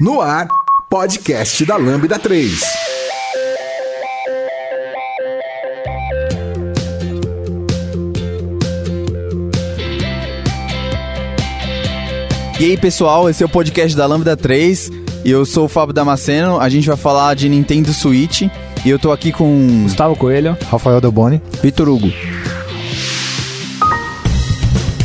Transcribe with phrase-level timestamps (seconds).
[0.00, 0.48] No ar,
[0.90, 2.60] podcast da Lambda 3.
[12.58, 14.90] E aí, pessoal, esse é o podcast da Lambda 3
[15.24, 16.58] e eu sou o Fábio Damasceno.
[16.58, 18.42] A gente vai falar de Nintendo Switch
[18.84, 20.56] e eu tô aqui com Gustavo Coelho.
[20.68, 21.40] Rafael Delboni.
[21.62, 22.10] Vitor Hugo.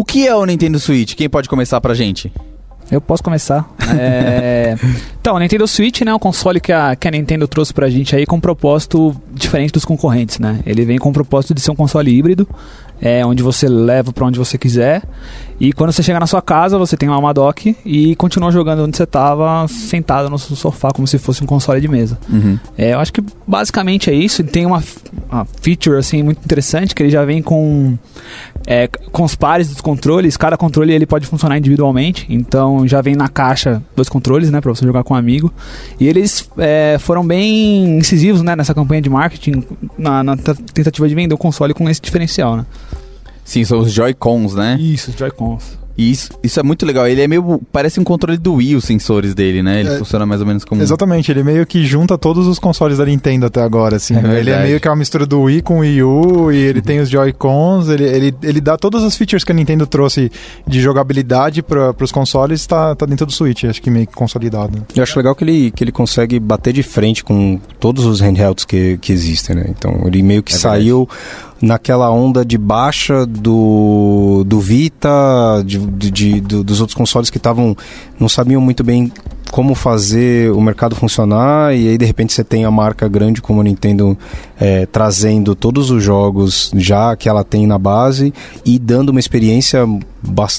[0.00, 1.14] O que é o Nintendo Switch?
[1.14, 2.32] Quem pode começar pra gente?
[2.90, 3.70] Eu posso começar.
[3.98, 4.74] É...
[5.20, 7.90] então, o Nintendo Switch né, é um console que a, que a Nintendo trouxe pra
[7.90, 10.60] gente aí com um propósito diferente dos concorrentes, né?
[10.64, 12.48] Ele vem com o propósito de ser um console híbrido,
[12.98, 15.02] é, onde você leva para onde você quiser.
[15.60, 18.84] E quando você chega na sua casa, você tem lá uma dock e continua jogando
[18.84, 22.18] onde você estava, sentado no seu sofá, como se fosse um console de mesa.
[22.26, 22.58] Uhum.
[22.76, 24.40] É, eu acho que basicamente é isso.
[24.40, 24.82] Ele tem uma,
[25.30, 27.98] uma feature assim muito interessante que ele já vem com
[28.66, 30.36] é, com os pares dos controles.
[30.36, 32.26] Cada controle ele pode funcionar individualmente.
[32.28, 35.52] Então já vem na caixa dois controles, né, para você jogar com um amigo.
[35.98, 39.64] E eles é, foram bem incisivos, né, nessa campanha de marketing
[39.98, 42.66] na, na tentativa de vender o console com esse diferencial, né?
[43.44, 44.78] Sim, são os Joy-Cons, né?
[44.78, 45.79] Isso, os Joy-Cons.
[46.00, 47.06] E isso, isso é muito legal.
[47.06, 47.60] Ele é meio.
[47.70, 49.80] Parece um controle do Wii, os sensores dele, né?
[49.80, 50.80] Ele É, funciona mais ou menos como.
[50.80, 54.14] Exatamente, ele meio que junta todos os consoles da Nintendo até agora, assim.
[54.16, 56.80] É ele é meio que uma mistura do Wii com o Wii U, e ele
[56.80, 60.32] tem os Joy-Cons, ele, ele, ele dá todas as features que a Nintendo trouxe
[60.66, 64.82] de jogabilidade para os consoles, tá, tá dentro do Switch, acho que meio que consolidado.
[64.96, 68.64] Eu acho legal que ele, que ele consegue bater de frente com todos os handhelds
[68.64, 69.66] que, que existem, né?
[69.68, 70.78] Então ele meio que É verdade.
[71.62, 75.10] Naquela onda de baixa do, do Vita,
[75.64, 77.76] de, de- de- do- dos outros consoles que estavam
[78.18, 79.12] não sabiam muito bem
[79.50, 83.60] como fazer o mercado funcionar e aí de repente você tem a marca grande como
[83.60, 84.16] a Nintendo
[84.60, 88.32] eh, trazendo todos os jogos já que ela tem na base
[88.64, 89.84] e dando uma experiência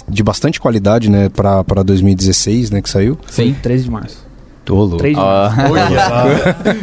[0.10, 3.18] de bastante qualidade, né, para 2016, né, que saiu.
[3.30, 3.56] Sim.
[3.62, 4.21] 13 de março.
[4.66, 4.98] Tolo.
[4.98, 5.58] 3 de março.
[5.58, 6.26] Ah,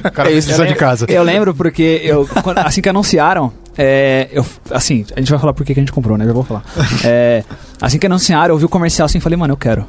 [0.09, 1.07] O cara É isso, precisa de casa.
[1.09, 5.53] Eu lembro porque eu, quando- assim que anunciaram, é, eu, assim, a gente vai falar
[5.55, 6.27] por que a gente comprou, né?
[6.27, 6.65] Já vou falar.
[7.05, 7.45] É,
[7.81, 9.87] assim que anunciaram, eu vi o comercial assim e falei, mano, eu quero.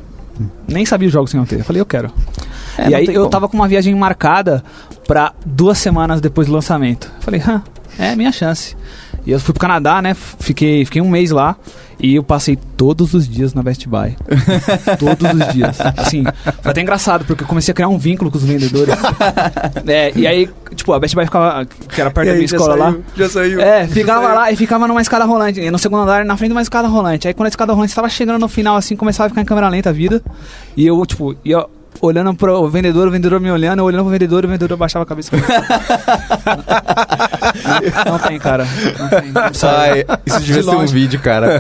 [0.68, 1.60] Nem sabia os jogos que iam ter.
[1.60, 2.12] Eu falei, eu quero.
[2.78, 3.30] É, e aí eu como.
[3.30, 4.64] tava com uma viagem marcada
[5.06, 7.12] pra duas semanas depois do lançamento.
[7.18, 7.62] Eu falei, hã,
[7.98, 8.76] é minha chance.
[9.26, 10.14] E eu fui pro Canadá, né?
[10.14, 11.58] Fiquei, fiquei um mês lá.
[12.00, 14.16] E eu passei todos os dias na Best Buy.
[14.98, 15.78] todos os dias.
[15.98, 16.24] Assim,
[16.62, 18.96] foi até engraçado, porque eu comecei a criar um vínculo com os vendedores.
[19.88, 22.96] É, e aí, tipo, a Best Buy ficava, que era perto da minha escola lá.
[23.16, 23.60] Já saiu.
[23.60, 25.70] É, ficava lá e ficava numa escada rolante.
[25.72, 27.28] No segundo andar, na frente de uma escada rolante.
[27.28, 29.68] Aí quando a escada rolante estava chegando no final, assim, começava a ficar em câmera
[29.70, 30.22] lenta a vida.
[30.78, 31.66] E eu, tipo, ia
[32.02, 35.06] olhando pro vendedor, o vendedor me olhando, eu olhando pro vendedor, o vendedor baixava a
[35.06, 35.32] cabeça.
[38.06, 38.66] não, não tem, cara.
[39.00, 39.32] Não tem.
[39.32, 39.42] Não.
[39.42, 41.60] Ai, isso devia De ser um vídeo, cara.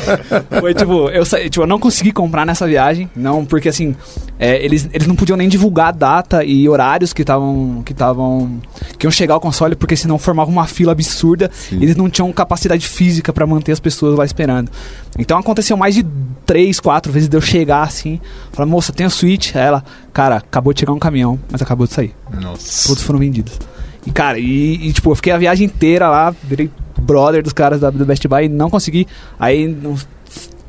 [0.60, 3.94] Foi tipo, eu, sa- tipo, eu não consegui comprar nessa viagem, não, porque assim,
[4.38, 7.82] é, eles, eles não podiam nem divulgar a data e horários que estavam.
[7.84, 8.60] que estavam.
[8.98, 11.50] que iam chegar ao console, porque senão formava uma fila absurda.
[11.70, 14.70] Eles não tinham capacidade física pra manter as pessoas lá esperando.
[15.18, 16.04] Então aconteceu mais de
[16.44, 18.20] três, quatro vezes de eu chegar assim,
[18.52, 19.54] falar, moça, tem o Switch?
[19.54, 22.14] Aí ela, cara, acabou de chegar um caminhão, mas acabou de sair.
[22.40, 22.88] Nossa.
[22.88, 23.58] Todos foram vendidos.
[24.06, 26.70] E, cara, e, e, tipo, eu fiquei a viagem inteira lá, virei
[27.00, 29.06] brother dos caras da, do Best Buy e não consegui.
[29.38, 30.06] Aí, uns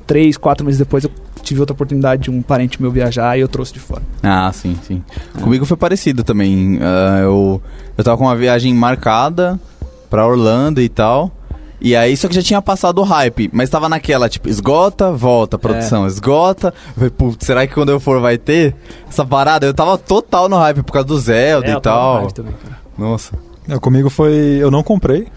[0.07, 1.11] três, quatro meses depois, eu
[1.43, 4.01] tive outra oportunidade de um parente meu viajar e eu trouxe de fora.
[4.23, 5.03] Ah, sim, sim.
[5.41, 6.79] Comigo foi parecido também.
[6.81, 7.61] Ah, eu,
[7.97, 9.59] eu tava com uma viagem marcada
[10.09, 11.31] pra Orlando e tal.
[11.81, 15.57] E aí, só que já tinha passado o hype, mas tava naquela, tipo, esgota, volta,
[15.57, 16.73] produção, esgota.
[16.87, 18.75] Eu falei, putz, será que quando eu for vai ter
[19.09, 19.65] essa parada?
[19.65, 22.31] Eu tava total no hype por causa do Zelda É, e eu tava tal.
[22.31, 22.79] também, cara.
[22.97, 23.33] Nossa.
[23.67, 24.33] É, comigo foi.
[24.59, 25.27] Eu não comprei.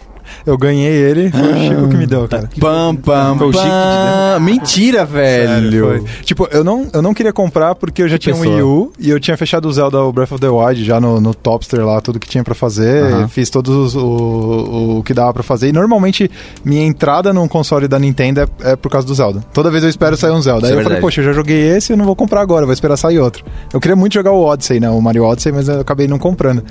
[0.47, 2.49] Eu ganhei ele, foi o Chico que me deu, cara.
[2.59, 4.41] Pam, pam, Foi o Chico pam.
[4.41, 5.89] Mentira, velho.
[5.89, 6.05] Sério.
[6.23, 8.41] Tipo, eu não, eu não queria comprar porque eu já Que tinha um.
[8.41, 11.21] Wii U e eu tinha fechado o Zelda o Breath of the Wild já no,
[11.21, 13.05] no Topster lá, tudo que tinha pra fazer.
[13.05, 13.29] Aham.
[13.29, 15.69] Fiz todos os, o, o que dava pra fazer.
[15.69, 16.31] E normalmente
[16.65, 19.43] minha entrada num console da Nintendo é, é por causa do Zelda.
[19.53, 20.67] Toda vez eu espero sair um Zelda.
[20.67, 22.65] Isso Aí é eu falei, poxa, eu já joguei esse, eu não vou comprar agora,
[22.65, 23.45] vou esperar sair outro.
[23.73, 24.91] Eu queria muito jogar o Odyssey, né?
[24.91, 26.63] O Mario Odyssey, mas eu acabei não comprando.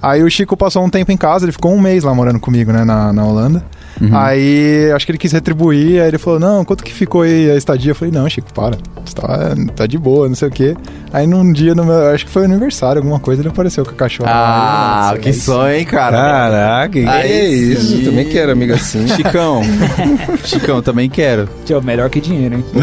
[0.00, 2.72] Aí o Chico passou um tempo em casa, ele ficou um mês lá morando comigo,
[2.72, 2.84] né?
[2.84, 3.64] Na, na, na Holanda.
[4.00, 4.10] Uhum.
[4.14, 7.56] Aí acho que ele quis retribuir, aí ele falou, não, quanto que ficou aí a
[7.56, 7.92] estadia?
[7.92, 8.76] Eu falei, não, Chico, para,
[9.14, 10.76] tá, tá de boa, não sei o quê.
[11.12, 13.94] Aí num dia, no meu, acho que foi aniversário, alguma coisa, ele apareceu com a
[13.94, 14.30] cachorra.
[14.30, 16.16] Ah, Aí, que sonho, hein, cara.
[16.16, 17.96] Caraca, que Aí é isso?
[17.96, 18.04] sim.
[18.04, 19.08] Também quero amigo assim.
[19.16, 19.62] Chicão.
[20.44, 21.48] Chicão, também quero.
[21.64, 22.64] Tio, melhor que dinheiro, hein?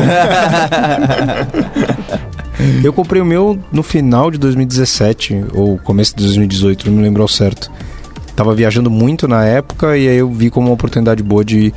[2.83, 7.21] Eu comprei o meu no final de 2017, ou começo de 2018, não me lembro
[7.21, 7.69] ao certo.
[8.35, 11.73] Tava viajando muito na época e aí eu vi como uma oportunidade boa de,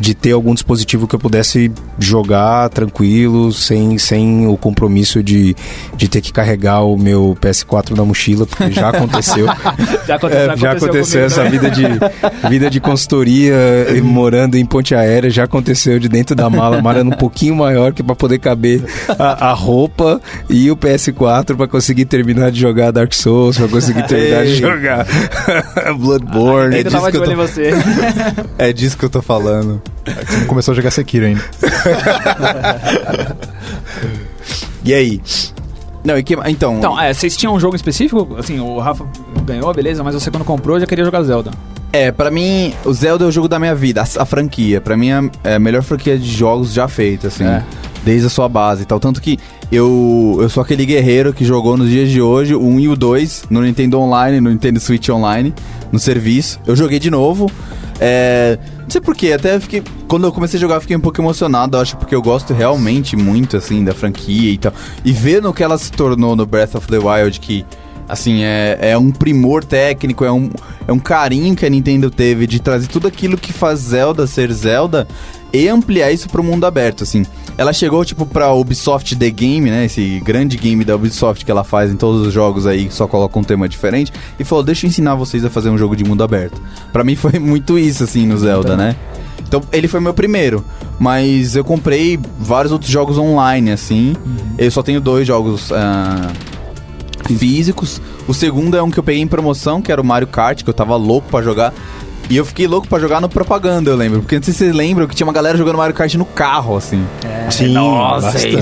[0.00, 5.54] de ter algum dispositivo que eu pudesse jogar tranquilo, sem, sem o compromisso de,
[5.96, 9.46] de ter que carregar o meu PS4 na mochila, porque já aconteceu.
[10.06, 11.50] Já, aconte- É, já aconteceu comigo essa também.
[11.60, 13.54] vida de, vida de consultoria
[13.94, 17.92] e morando em ponte aérea, já aconteceu de dentro da mala, mala um pouquinho maior
[17.92, 18.82] que para poder caber
[19.18, 24.06] a, a roupa e o PS4 para conseguir terminar de jogar Dark Souls, para conseguir
[24.06, 25.06] terminar de jogar
[25.98, 26.82] Bloodborne.
[26.84, 27.70] Tava de disso você.
[28.58, 29.80] É disso que eu tô falando.
[30.26, 31.42] Você não começou a jogar Sekiro ainda.
[34.84, 35.20] E aí?
[36.02, 38.36] Não, e que, então, Então, é, vocês tinham um jogo específico?
[38.38, 39.04] Assim, o Rafa
[39.44, 41.50] ganhou, beleza, mas você quando comprou já queria jogar Zelda.
[41.92, 44.80] é, pra mim, o Zelda é o jogo da minha vida, a, a franquia.
[44.80, 47.44] Pra mim é é a melhor franquia de jogos já feita, assim.
[47.44, 47.62] É.
[48.02, 48.98] Desde a sua base e tal.
[48.98, 49.38] Tanto que
[49.70, 52.96] eu, eu sou aquele guerreiro que jogou nos dias de hoje o 1 e o
[52.96, 55.52] 2 no Nintendo Online, no Nintendo Switch Online,
[55.92, 56.58] no serviço.
[56.66, 57.50] Eu joguei de novo.
[58.00, 58.58] É,
[58.90, 59.84] não sei porquê, até fiquei.
[60.08, 61.78] Quando eu comecei a jogar, fiquei um pouco emocionado.
[61.78, 64.72] Acho porque eu gosto realmente muito, assim, da franquia e tal.
[65.04, 67.64] E ver no que ela se tornou no Breath of the Wild, que.
[68.08, 70.50] Assim, é, é um primor técnico, é um,
[70.88, 74.50] é um carinho que a Nintendo teve de trazer tudo aquilo que faz Zelda ser
[74.50, 75.06] Zelda
[75.52, 77.24] e ampliar isso pro mundo aberto, assim.
[77.56, 79.84] Ela chegou, tipo, pra Ubisoft The Game, né?
[79.84, 83.06] Esse grande game da Ubisoft que ela faz em todos os jogos aí, que só
[83.06, 86.04] coloca um tema diferente, e falou: Deixa eu ensinar vocês a fazer um jogo de
[86.04, 86.60] mundo aberto.
[86.92, 88.96] Pra mim foi muito isso, assim, no Zelda, né?
[89.46, 90.64] Então, ele foi meu primeiro.
[90.98, 94.14] Mas eu comprei vários outros jogos online, assim.
[94.56, 96.30] Eu só tenho dois jogos ah,
[97.36, 98.00] físicos.
[98.28, 100.70] O segundo é um que eu peguei em promoção, que era o Mario Kart, que
[100.70, 101.74] eu tava louco pra jogar.
[102.30, 104.20] E eu fiquei louco pra jogar no propaganda, eu lembro.
[104.20, 106.76] Porque não sei se vocês lembram que tinha uma galera jogando Mario Kart no carro,
[106.76, 107.04] assim.
[107.50, 108.52] Sim, bastante.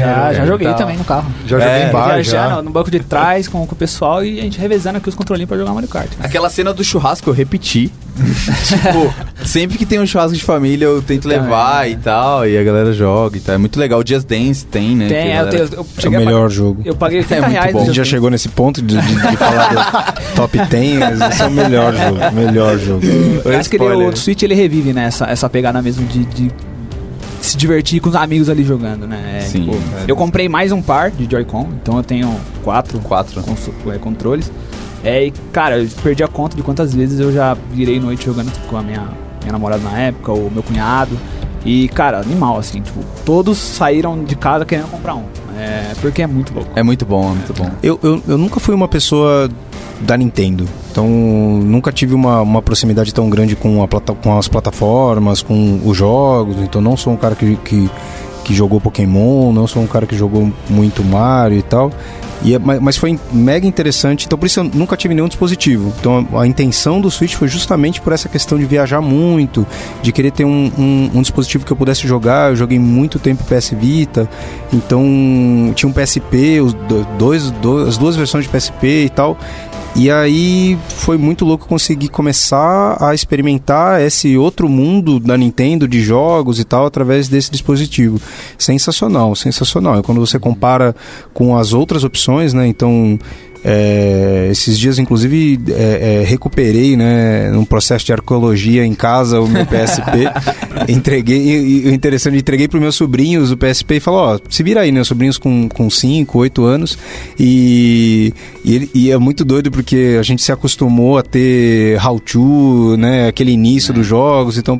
[0.00, 1.30] Já, já joguei também no carro.
[1.46, 2.62] Já joguei É, em bar, Viajando já.
[2.62, 5.48] no banco de trás com, com o pessoal e a gente revezando aqui os controlinhos
[5.48, 6.10] pra jogar Mario Kart.
[6.20, 7.92] Aquela cena do churrasco eu repeti.
[8.18, 9.14] Tipo,
[9.46, 11.90] sempre que tem um churrasco de família eu tento Também, levar é.
[11.90, 13.54] e tal, e a galera joga e tal.
[13.54, 14.00] É muito legal.
[14.00, 15.08] O Just Dance tem, né?
[15.08, 16.82] Tem, a é, eu, galera- tenho, eu É o melhor pagar- jogo.
[16.84, 17.72] Eu paguei 30 muito reais.
[17.72, 17.82] bom.
[17.82, 21.42] A gente já chegou nesse ponto de, de- de falar do top 10, mas esse
[21.42, 22.34] é o melhor jogo.
[22.34, 23.02] Melhor jogo.
[23.44, 25.04] Eu acho que o Switch ele revive, né?
[25.04, 26.50] Essa, essa pegada mesmo de, de
[27.40, 29.38] se divertir com os amigos ali jogando, né?
[29.38, 29.64] É, Sim.
[29.66, 32.34] tipo, eu comprei mais um par de Joy-Con, então eu tenho
[32.64, 33.40] quatro, Quatro.
[33.42, 34.50] cons- é, controles.
[35.04, 38.50] É, e, cara, eu perdi a conta de quantas vezes eu já virei noite jogando
[38.68, 39.08] com a minha,
[39.40, 41.16] minha namorada na época, o meu cunhado.
[41.64, 45.24] E, cara, animal, assim, tipo, todos saíram de casa querendo comprar um.
[45.58, 46.70] É, porque é muito louco.
[46.76, 47.70] É muito bom, é muito bom.
[47.82, 49.48] Eu, eu, eu nunca fui uma pessoa
[50.00, 50.66] da Nintendo.
[50.90, 55.80] Então, nunca tive uma, uma proximidade tão grande com, a plata, com as plataformas, com
[55.84, 56.56] os jogos.
[56.58, 57.90] Então, não sou um cara que, que,
[58.44, 61.90] que jogou Pokémon, não sou um cara que jogou muito Mario e tal.
[62.42, 64.26] E, é- mas, foi mega interessante.
[64.26, 65.92] Então, por isso eu nunca tive nenhum dispositivo.
[66.00, 69.66] Então, a, a intenção do Switch foi justamente por essa questão de viajar muito,
[70.02, 72.50] de querer ter um, um, um dispositivo que eu pudesse jogar.
[72.50, 74.28] Eu joguei muito tempo PS Vita.
[74.72, 75.02] Então,
[75.74, 79.36] tinha um PSP, os do- dois, do- as duas versões de PSP e tal.
[79.98, 86.00] E aí foi muito louco conseguir começar a experimentar esse outro mundo da Nintendo de
[86.00, 88.20] jogos e tal através desse dispositivo.
[88.56, 89.98] Sensacional, sensacional.
[89.98, 90.94] E quando você compara
[91.34, 92.68] com as outras opções, né?
[92.68, 93.18] Então
[93.64, 99.48] é, esses dias, inclusive, é, é, recuperei, né, num processo de arqueologia em casa, o
[99.48, 100.28] meu PSP.
[100.88, 104.62] entreguei, e, e o interessante, entreguei para meus sobrinhos o PSP e falou: Ó, se
[104.62, 105.02] vira aí, né?
[105.04, 106.98] Sobrinhos com 5, 8 anos.
[107.38, 108.32] E,
[108.64, 112.96] e, ele- e é muito doido porque a gente se acostumou a ter How to,
[112.96, 113.28] né?
[113.28, 114.58] Aquele início dos jogos.
[114.58, 114.78] Então,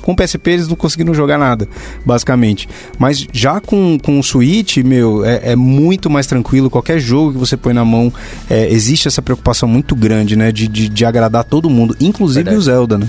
[0.00, 1.68] com o PSP eles não conseguiram jogar nada,
[2.04, 2.68] basicamente.
[2.98, 6.70] Mas já com, com o Switch, meu, é, é muito mais tranquilo.
[6.70, 8.01] Qualquer jogo que você põe na mão,
[8.48, 10.50] é, existe essa preocupação muito grande, né?
[10.50, 12.56] De, de, de agradar todo mundo, inclusive Verdade.
[12.58, 13.06] o Zelda, né?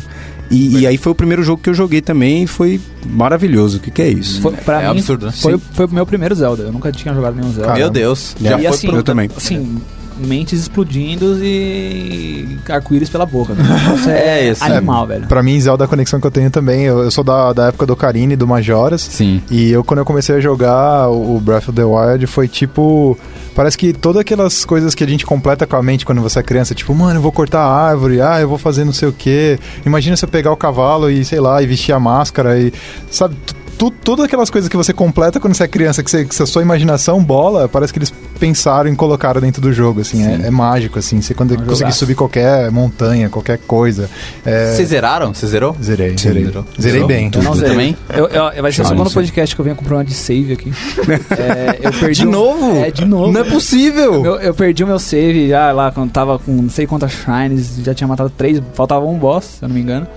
[0.52, 3.78] E, e aí foi o primeiro jogo que eu joguei também e foi maravilhoso.
[3.78, 4.42] O que, que é isso?
[4.42, 5.32] Foi, pra É mim, absurdo, né?
[5.32, 5.62] foi, Sim.
[5.72, 6.64] foi o meu primeiro Zelda.
[6.64, 7.74] Eu nunca tinha jogado nenhum Zelda.
[7.74, 8.36] Meu Deus.
[8.40, 8.98] Já e foi assim, pro...
[8.98, 9.30] Eu também.
[9.36, 9.82] Assim,
[10.18, 13.54] mentes explodindo e arco-íris pela boca.
[13.54, 13.96] velho.
[13.96, 15.28] Isso é, É, isso, animal, velho.
[15.28, 16.84] Pra mim, Zelda é a conexão que eu tenho também.
[16.84, 19.02] Eu, eu sou da, da época do Ocarina e do Majoras.
[19.02, 19.42] Sim.
[19.50, 23.18] E eu, quando eu comecei a jogar o Breath of the Wild, foi tipo.
[23.56, 26.44] Parece que todas aquelas coisas que a gente completa com a mente quando você é
[26.44, 29.14] criança, tipo, mano, eu vou cortar a árvore, ah, eu vou fazer não sei o
[29.14, 29.60] quê.
[29.86, 32.74] Imagina você pegar o cavalo e, sei lá, e vestir a máscara e.
[33.12, 33.36] Sabe?
[33.78, 36.46] Tu, todas aquelas coisas que você completa quando você é criança, que, você, que a
[36.46, 40.50] sua imaginação bola, parece que eles pensaram e colocaram dentro do jogo, assim, é, é
[40.52, 41.22] mágico, assim.
[41.22, 42.00] Você quando um conseguir jogaço.
[42.00, 44.10] subir qualquer montanha, qualquer coisa.
[44.46, 44.74] É...
[44.76, 45.34] Vocês zeraram?
[45.34, 45.76] Você zerou?
[45.82, 46.46] Zerei, zerei.
[46.46, 46.66] Zerou?
[46.80, 47.08] Zerei Zerou?
[47.08, 47.32] bem.
[47.34, 47.72] Eu não Você zerei.
[47.74, 47.98] também?
[48.14, 50.54] Eu, eu- vai ser o Ah, segundo podcast que eu venho com problema de save
[50.54, 50.72] aqui.
[51.38, 52.78] É, eu perdi De um- novo?
[52.78, 53.32] É, de novo.
[53.32, 54.24] Não é possível!
[54.26, 57.78] Eu, eu perdi o meu save já lá quando tava com não sei quantas shrines,
[57.84, 60.08] já tinha matado três, faltava um boss, se eu não me engano.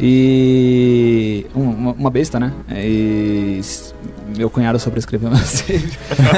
[0.00, 1.46] E.
[1.54, 2.52] um- Uma, uma besta, né?
[2.70, 3.60] E.
[4.36, 5.92] Meu cunhado só prescreveu meu save.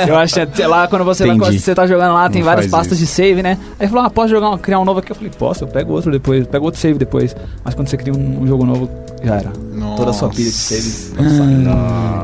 [0.08, 3.06] eu acho que lá quando você, você tá jogando lá, tem Não várias pastas de
[3.06, 3.56] save, né?
[3.78, 5.12] Aí ele falou: Ah, posso jogar um- criar um novo aqui?
[5.12, 7.37] Eu falei: Posso, eu pego outro depois, pego outro save depois.
[7.64, 8.90] Mas quando você cria um, um jogo novo,
[9.23, 9.52] já era.
[9.96, 11.12] Toda a sua pilha de saves.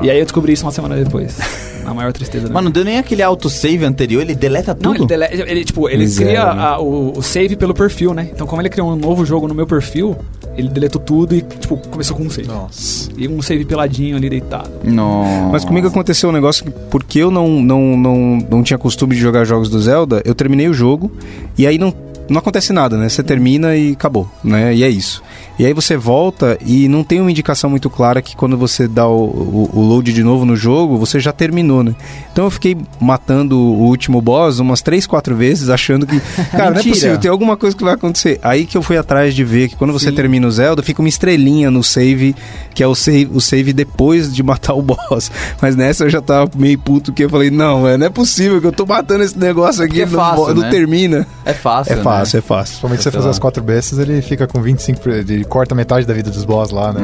[0.03, 1.37] E aí eu descobri isso uma semana depois.
[1.91, 4.87] A maior tristeza da Mas não deu nem aquele autosave anterior, ele deleta tudo?
[4.89, 6.63] não, ele, dele- ele, tipo, ele Miséria, cria né?
[6.63, 8.29] a- o, o save pelo perfil, né?
[8.33, 10.17] Então, como ele criou um novo jogo no meu perfil,
[10.57, 12.49] ele deletou tudo e, tipo, começou com um save.
[12.49, 13.11] Nossa.
[13.17, 14.71] E um save peladinho ali deitado.
[14.85, 15.51] Não.
[15.51, 19.21] Mas comigo aconteceu um negócio que, porque eu não, não, não, não tinha costume de
[19.21, 21.11] jogar jogos do Zelda, eu terminei o jogo
[21.59, 21.93] e aí não,
[22.29, 23.09] não acontece nada, né?
[23.09, 24.75] Você termina e acabou, né?
[24.75, 25.23] E é isso.
[25.61, 29.07] E aí você volta e não tem uma indicação muito clara que quando você dá
[29.07, 31.95] o, o, o load de novo no jogo, você já terminou, né?
[32.33, 36.19] Então eu fiquei matando o último boss umas 3, 4 vezes, achando que,
[36.51, 38.39] cara, não é possível, tem alguma coisa que vai acontecer.
[38.43, 40.15] Aí que eu fui atrás de ver que quando você Sim.
[40.15, 42.35] termina o Zelda, fica uma estrelinha no save,
[42.75, 45.31] que é o save, o save depois de matar o boss.
[45.61, 48.63] Mas nessa eu já tava meio puto, que eu falei, não, velho, não é possível
[48.63, 50.71] que eu tô matando esse negócio aqui, é não, fácil, não né?
[50.71, 51.27] termina.
[51.45, 52.71] É fácil, É fácil, é fácil.
[52.71, 54.97] Principalmente se você fazer as quatro bestas, ele fica com 25%.
[55.01, 57.01] por- Ele corta metade da vida dos boss lá, né?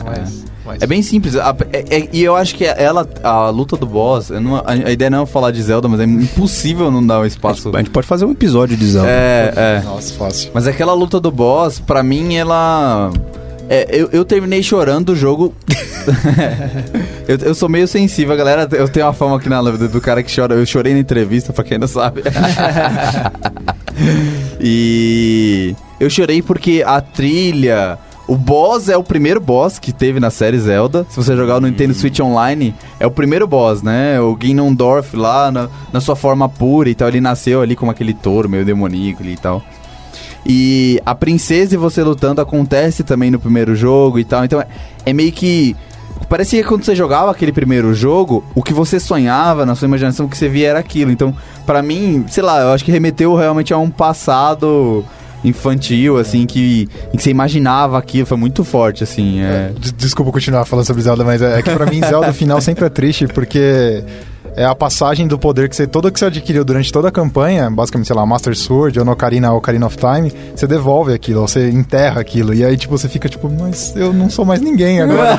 [0.00, 0.42] É, mais-
[0.80, 1.34] É bem simples.
[1.36, 4.64] A- é- é- e eu acho que ela, a luta do boss, eu não- a,
[4.68, 7.70] a ideia não é falar de Zelda, mas é impossível não dar um espaço.
[7.74, 9.08] A gente pode fazer um episódio de Zelda.
[9.10, 9.82] É, é.
[9.84, 10.50] Nossa, fácil.
[10.54, 13.10] Mas aquela luta do boss, pra mim, ela.
[13.68, 15.52] é, eu, eu terminei chorando o jogo.
[17.26, 18.68] eu, eu sou meio sensível, galera.
[18.72, 20.54] Eu tenho uma fama aqui na live do, do cara que chora.
[20.54, 22.22] Eu chorei na entrevista, pra quem não sabe.
[24.60, 27.98] e eu chorei porque a trilha.
[28.28, 31.04] O boss é o primeiro boss que teve na série Zelda.
[31.10, 34.20] Se você jogar no Nintendo Switch Online, é o primeiro boss, né?
[34.20, 37.08] O Ganondorf lá na, na sua forma pura e tal.
[37.08, 39.62] Ele nasceu ali como aquele touro meio demoníaco ali e tal.
[40.44, 44.44] E a princesa e você lutando acontece também no primeiro jogo e tal.
[44.44, 44.66] Então é,
[45.04, 45.76] é meio que.
[46.28, 50.26] Parecia que quando você jogava aquele primeiro jogo, o que você sonhava na sua imaginação,
[50.26, 51.10] o que você via era aquilo.
[51.10, 51.34] Então,
[51.66, 55.04] pra mim, sei lá, eu acho que remeteu realmente a um passado
[55.44, 58.26] infantil, assim, que, em que você imaginava aquilo.
[58.26, 59.40] Foi muito forte, assim.
[59.42, 59.72] É.
[59.78, 62.60] Des- Desculpa continuar falando sobre Zelda, mas é, é que pra mim Zelda o final
[62.60, 64.04] sempre é triste, porque
[64.56, 67.70] é a passagem do poder que você, todo que você adquiriu durante toda a campanha,
[67.70, 71.48] basicamente, sei lá, Master Sword ou no Ocarina, Ocarina of Time, você devolve aquilo, ou
[71.48, 75.00] você enterra aquilo, e aí, tipo, você fica, tipo, mas eu não sou mais ninguém
[75.00, 75.38] agora.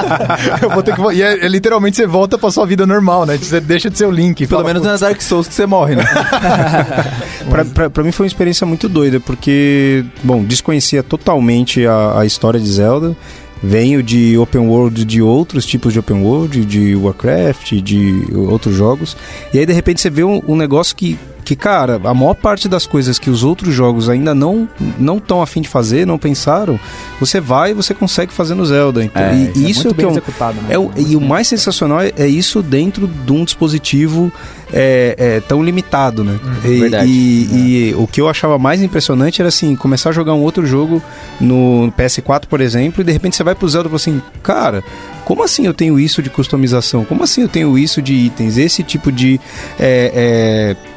[0.62, 1.00] eu vou ter que...
[1.14, 3.36] E é, é literalmente você volta pra sua vida normal, né?
[3.36, 4.46] Você deixa de ser o Link.
[4.46, 6.04] Pelo fala, menos "Putz, não é Dark Souls que você morre, né?
[7.50, 12.26] Pra, pra, pra mim foi uma experiência muito doida, porque, bom, desconhecia totalmente a, a
[12.26, 13.16] história de Zelda.
[13.62, 19.16] Venho de open world de outros tipos de open world, de Warcraft, de outros jogos.
[19.52, 21.18] E aí, de repente, você vê um, um negócio que,
[21.50, 25.42] que, cara, a maior parte das coisas que os outros jogos ainda não não estão
[25.42, 26.78] afim de fazer, não pensaram,
[27.18, 29.02] você vai e você consegue fazer no Zelda.
[29.02, 30.20] Então, É, e, isso é o que é um, né?
[30.68, 34.30] é o- e o mais sensacional é, é isso dentro de um dispositivo
[34.72, 36.38] é, é, tão limitado, né?
[36.64, 37.10] e, verdade.
[37.10, 40.64] e- e o que eu achava mais impressionante era assim, começar a jogar um outro
[40.64, 41.02] jogo
[41.40, 44.84] no PS4, por exemplo, e de repente você vai pro Zelda e fala assim, cara,
[45.24, 47.04] como assim eu tenho isso de customização?
[47.04, 48.56] Como assim eu tenho isso de itens?
[48.56, 49.40] Esse tipo de.
[49.78, 50.90] é, é,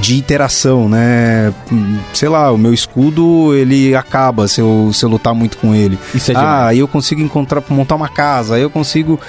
[0.00, 1.52] de interação, né?
[2.14, 5.98] Sei lá, o meu escudo ele acaba se eu, se eu lutar muito com ele.
[6.14, 6.66] Isso é ah, demais.
[6.68, 9.20] aí eu consigo encontrar, montar uma casa, aí eu consigo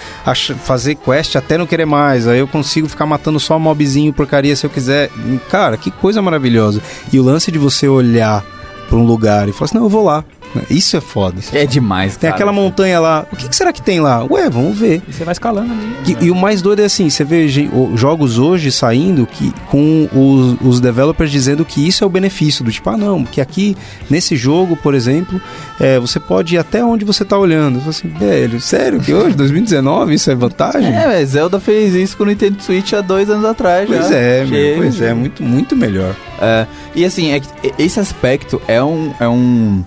[0.63, 4.65] fazer quest até não querer mais, aí eu consigo ficar matando só mobzinho porcaria se
[4.65, 5.09] eu quiser.
[5.49, 6.81] Cara, que coisa maravilhosa.
[7.11, 8.43] E o lance de você olhar
[8.87, 10.23] para um lugar e falar assim, não, eu vou lá.
[10.69, 11.39] Isso é foda.
[11.53, 12.35] É demais, Tem cara.
[12.35, 13.25] aquela montanha lá.
[13.31, 14.23] O que, que será que tem lá?
[14.29, 15.01] Ué, vamos ver.
[15.07, 16.17] E você vai escalando ali.
[16.21, 17.47] E, e o mais doido é assim, você vê
[17.95, 22.71] jogos hoje saindo que com os, os developers dizendo que isso é o benefício do
[22.71, 23.75] tipo, ah não, que aqui
[24.09, 25.41] nesse jogo, por exemplo,
[25.79, 27.75] é, você pode ir até onde você tá olhando.
[27.75, 30.93] Eu falo assim, velho, sério que hoje, 2019, isso é vantagem?
[30.93, 33.97] É, Zelda fez isso com o Nintendo Switch há dois anos atrás já.
[33.97, 36.15] Pois é, meu, pois é, muito, muito melhor.
[36.39, 36.65] É,
[36.95, 37.41] e assim, é
[37.77, 39.83] esse aspecto é um, é um.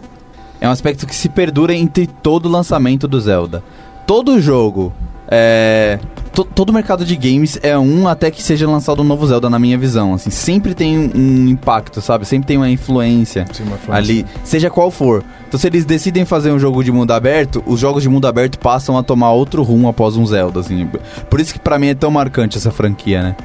[0.64, 3.62] É um aspecto que se perdura entre todo o lançamento do Zelda.
[4.06, 4.94] Todo jogo.
[5.28, 5.98] É,
[6.34, 9.50] to- todo o mercado de games é um até que seja lançado um novo Zelda,
[9.50, 10.14] na minha visão.
[10.14, 12.24] Assim, sempre tem um, um impacto, sabe?
[12.24, 13.94] Sempre tem uma influência Sim, uma influência.
[13.94, 15.22] ali, seja qual for.
[15.46, 18.58] Então, se eles decidem fazer um jogo de mundo aberto, os jogos de mundo aberto
[18.58, 20.88] passam a tomar outro rumo após um Zelda, assim.
[21.28, 23.36] Por isso que pra mim é tão marcante essa franquia, né?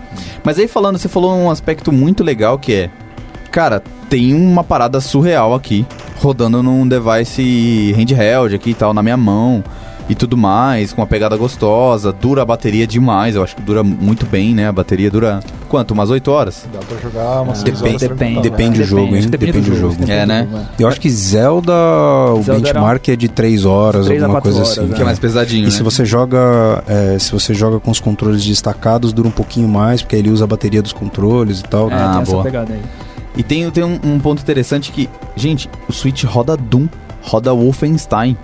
[0.42, 2.90] Mas aí falando, você falou um aspecto muito legal que é,
[3.52, 5.86] cara, tem uma parada surreal aqui,
[6.18, 9.64] rodando num device handheld aqui e tal, na minha mão.
[10.10, 13.84] E tudo mais, com uma pegada gostosa, dura a bateria demais, eu acho que dura
[13.84, 14.68] muito bem, né?
[14.68, 15.92] A bateria dura quanto?
[15.92, 16.66] Umas 8 horas?
[16.74, 18.84] Dá pra jogar umas Depende- seis horas Depende, depende né?
[18.86, 19.22] do jogo, hein?
[19.22, 19.94] que Depende do jogo.
[19.94, 20.48] depende É, do né?
[20.52, 24.26] jogo, Eu acho que Zelda, o Zelda era benchmark é de 3 horas, três a
[24.26, 24.90] alguma quatro coisa horas, assim.
[24.90, 24.96] né?
[24.96, 25.70] Que é mais pesadinho, E né?
[25.70, 30.02] se você joga, é, se você joga com os controles destacados, dura um pouquinho mais,
[30.02, 31.88] porque ele usa a bateria dos controles e tal.
[31.92, 32.44] É, Ah, tem essa boa.
[33.40, 36.90] E tem, tem um, um ponto interessante que, gente, o Switch roda Doom,
[37.22, 38.38] roda Wolfenstein.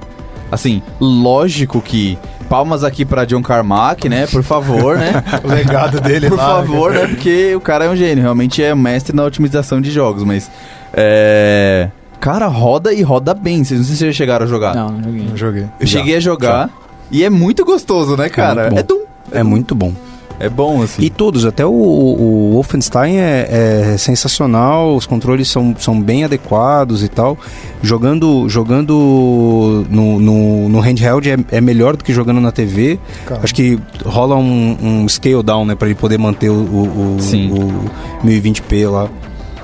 [0.50, 2.18] Assim, lógico que.
[2.48, 4.26] Palmas aqui pra John Carmack, né?
[4.26, 5.22] Por favor, né?
[5.44, 7.08] O legado dele Por lá, favor, né?
[7.08, 10.50] Porque o cara é um gênio, realmente é mestre na otimização de jogos, mas.
[10.94, 11.90] É.
[12.22, 13.66] Cara, roda e roda bem.
[13.66, 14.76] Vocês não sei se vocês já chegaram a jogar.
[14.76, 15.28] Não, não joguei.
[15.28, 15.66] Não joguei.
[15.78, 16.70] Eu cheguei a jogar
[17.12, 18.70] e é muito gostoso, né, cara?
[18.72, 18.88] muito É, bom.
[18.88, 19.06] Doom.
[19.34, 19.92] É muito bom.
[20.40, 21.02] É bom, assim.
[21.02, 27.04] E todos, até o, o Wolfenstein é, é sensacional, os controles são, são bem adequados
[27.04, 27.38] e tal.
[27.82, 33.00] Jogando, jogando no, no, no handheld é, é melhor do que jogando na TV.
[33.26, 37.16] Cara, Acho que rola um, um scale down, né, pra ele poder manter o, o,
[37.16, 37.52] o, Sim.
[37.52, 39.10] o 1020p lá.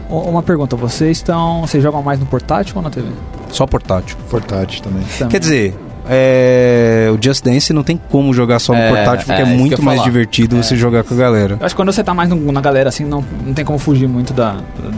[0.09, 1.61] Uma pergunta, vocês estão.
[1.61, 3.07] Vocês jogam mais no portátil ou na TV?
[3.49, 4.17] Só portátil.
[4.29, 5.03] portátil também.
[5.17, 5.31] Também.
[5.31, 5.75] Quer dizer,
[6.09, 9.53] é, o Just Dance não tem como jogar só no É, portátil, porque é, é,
[9.53, 10.09] eu muito mais falar.
[10.09, 11.57] divertido você jogar com a galera.
[11.59, 13.77] Eu acho que quando você tá mais no- na galera, assim, não, não tem como
[13.79, 14.57] fugir muito da,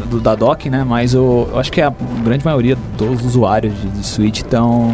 [0.09, 0.83] do- da dock, né?
[0.87, 1.93] Mas o, eu acho que a
[2.23, 4.93] grande maioria dos usuários de, de Switch estão.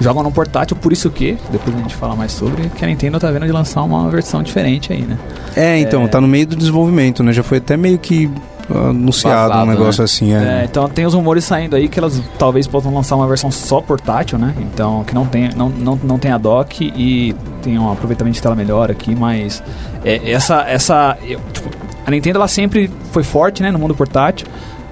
[0.00, 3.20] jogam no portátil, por isso que, depois a gente fala mais sobre, que a Nintendo
[3.20, 5.16] tá vendo de lançar uma versão diferente aí, né?
[5.54, 6.08] É, então, É.
[6.08, 7.32] tá no meio do desenvolvimento, né?
[7.32, 8.28] Já foi até meio que
[8.70, 10.64] anunciado Vazado, um negócio assim, É, é.
[10.64, 14.38] então tem os rumores saindo aí que elas talvez possam lançar uma versão só portátil,
[14.38, 14.54] né?
[14.58, 18.42] Então, que não tem, não, não, não tem a dock e tem um aproveitamento de
[18.42, 19.62] tela melhor aqui, mas
[20.04, 21.68] é, essa, essa eu, tipo,
[22.06, 24.46] a Nintendo ela sempre foi forte, né, no mundo portátil,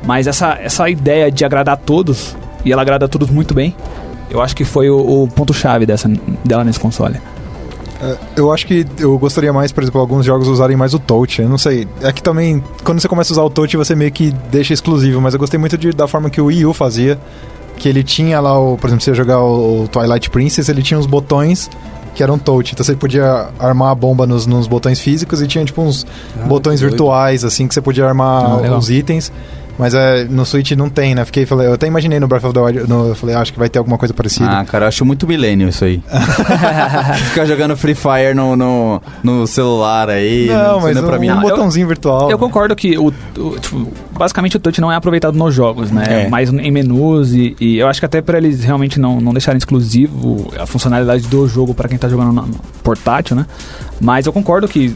[0.05, 3.75] mas essa, essa ideia de agradar a todos, e ela agrada a todos muito bem,
[4.31, 6.09] eu acho que foi o, o ponto-chave dessa,
[6.45, 7.21] dela nesse console.
[8.03, 11.43] É, eu acho que eu gostaria mais, por exemplo, alguns jogos usarem mais o touch.
[11.43, 11.87] Eu não sei.
[12.01, 15.21] É que também, quando você começa a usar o touch, você meio que deixa exclusivo.
[15.21, 17.19] Mas eu gostei muito de- da forma que o Wii U fazia.
[17.77, 20.83] Que ele tinha lá, o, por exemplo, você ia jogar o, o Twilight Princess, ele
[20.83, 21.71] tinha uns botões
[22.15, 22.73] que eram touch.
[22.75, 26.07] Então você podia armar a bomba nos, nos botões físicos e tinha tipo uns
[26.39, 28.79] Ah, botões virtuais, assim, que você podia Ah, armar legal.
[28.79, 29.33] uns itens.
[29.81, 31.25] Mas é, no Switch não tem, né?
[31.25, 33.53] Fiquei, falei, eu até imaginei no Breath of the Wild, no- eu falei, ah, acho
[33.53, 34.49] que vai ter alguma coisa parecida.
[34.61, 36.03] Ah, cara, eu acho muito milênio isso aí.
[37.31, 40.47] Ficar jogando Free Fire no, no, no celular aí.
[40.49, 41.27] não, isso mas é pra um, mim.
[41.29, 42.31] Não, eu- botãozinho virtual.
[42.31, 43.07] Eu concordo que o,
[43.39, 46.25] o- tipo, basicamente o touch não é aproveitado nos jogos, né?
[46.27, 46.29] É.
[46.29, 49.57] Mais em menus e, e eu acho que até para eles realmente não, não deixarem
[49.59, 53.47] exclusivo a funcionalidade do jogo para quem tá jogando no, no portátil, né?
[54.01, 54.95] Mas eu concordo que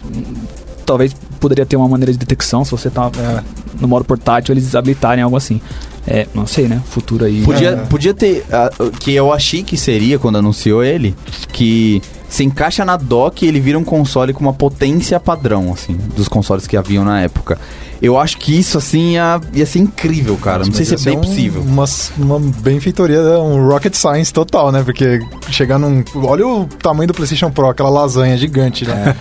[0.85, 3.43] talvez poderia ter uma maneira de detecção se você tá É.
[3.81, 5.61] no modo portátil eles habilitarem algo assim.
[6.07, 6.83] É, não sei, né?
[6.91, 7.43] Futuro aí.
[7.43, 7.77] Podia, É.
[7.87, 8.45] podia ter.
[8.53, 8.71] ah,
[9.01, 11.15] que eu achei que seria quando anunciou ele.
[11.53, 12.03] Que
[12.35, 16.27] se encaixa na dock e ele vira um console com uma potência padrão, assim, dos
[16.27, 17.59] consoles que haviam na época.
[18.03, 20.65] Eu acho que isso, assim, ia, ia ser incrível, cara.
[20.65, 21.63] Não sei se é bem um- possível.
[21.63, 21.85] Uma,
[22.19, 24.83] uma benfeitoria, um rocket science total, né?
[24.83, 26.03] Porque chegar num.
[26.17, 29.15] Olha o tamanho do PlayStation Pro, aquela lasanha gigante, né?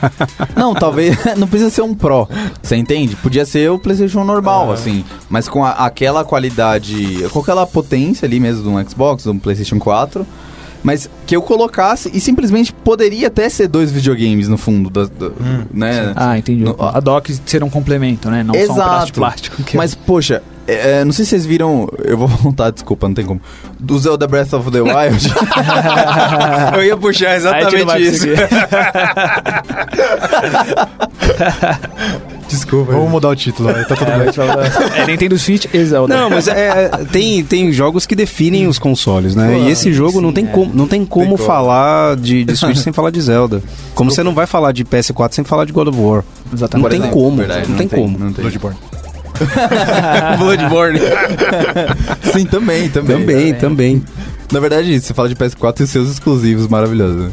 [0.56, 1.16] Não, talvez.
[1.38, 2.28] Não precisa ser um Pro.
[2.62, 3.16] Você entende?
[3.16, 5.06] Podia ser o PlayStation normal, assim.
[5.30, 7.26] Mas com a- aquela qualidade.
[7.32, 10.26] Com aquela potência ali mesmo de um Xbox, de um PlayStation 4.
[10.84, 15.32] Mas que eu colocasse e simplesmente poderia até ser dois videogames no fundo, da, da-
[15.74, 16.12] né?
[16.16, 16.64] Ah, entendi.
[16.66, 18.44] No- a dock ser um complemento, né?
[18.44, 19.14] Não só um pedaço de Exato.
[19.14, 19.64] plástico.
[19.64, 21.88] que- Mas, poxa, é, é, não sei se vocês viram.
[22.04, 23.40] Eu vou voltar, desculpa, não tem como.
[23.80, 25.32] Do Zelda Breath of the Wild.
[26.76, 27.70] Eu ia puxar Aí a
[32.54, 32.60] não.
[32.60, 32.92] Desculpa.
[32.92, 35.02] Vamos mudar o título, aí, tá tudo bem.
[35.02, 36.16] É Nintendo Switch e Zelda.
[36.16, 39.60] Não, mas é, tem, tem jogos que definem os consoles, né?
[39.60, 40.54] e esse jogo não, tem sim, é.
[40.54, 41.38] como, não tem como como.
[41.38, 43.62] falar de, de Switch sem falar de Zelda.
[43.96, 46.24] Como você não vai falar de PS4 sem falar de God of War.
[46.52, 46.84] Exatamente.
[46.84, 48.20] Não tem exemplo, como, verdade, não tem como.
[48.20, 48.44] Não tem.
[48.44, 48.78] Bloodborne.
[50.38, 51.00] Bloodborne.
[52.34, 53.18] Sim, também, também.
[53.18, 54.04] Também, também.
[54.52, 57.16] Na verdade, você fala de PS4 e seus exclusivos maravilhosos.
[57.16, 57.32] né?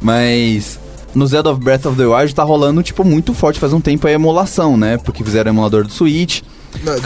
[0.00, 0.78] Mas
[1.14, 4.06] no Zelda of Breath of the Wild tá rolando, tipo, muito forte faz um tempo
[4.06, 4.96] a emulação, né?
[4.98, 6.42] Porque fizeram o emulador do Switch.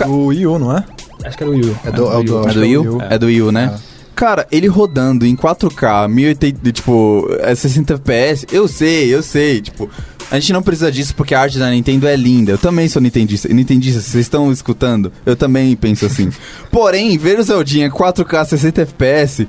[0.07, 0.85] Do Wii U, não é?
[1.25, 1.77] Acho que é do Wii U.
[1.85, 3.03] É do- é o do- É Acho do é Wii U?
[3.11, 3.75] É do Wii U, né?
[4.15, 9.91] Cara, ele rodando em 4K, 1080, tipo, é 60 FPS, eu sei, eu sei, tipo,
[10.31, 12.53] a gente não precisa disso porque a arte da Nintendo é linda.
[12.53, 13.47] Eu também sou nintendista.
[13.53, 15.13] Nintendista, vocês estão escutando?
[15.27, 16.31] Eu também penso assim.
[16.73, 19.47] Porém, ver o Zeldinha 4K 60 FPS,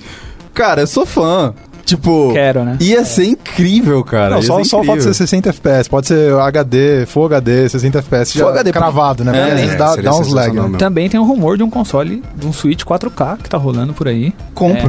[0.54, 1.54] cara, eu sou fã.
[1.88, 2.78] Tipo, Quero, né?
[2.82, 4.36] ia ser incrível, cara.
[4.36, 5.90] Não, só, ser só o fato de ser 60 FPS.
[5.90, 8.34] Pode ser HD, Full HD, 60 FPS.
[8.34, 9.32] Full já HD, cravado, né?
[9.32, 10.54] É, Porque às vezes é, dá, dá uns lag.
[10.54, 10.78] Né?
[10.78, 14.06] Também tem um rumor de um console, de um Switch 4K que tá rolando por
[14.10, 14.34] aí.
[14.54, 14.88] Compro.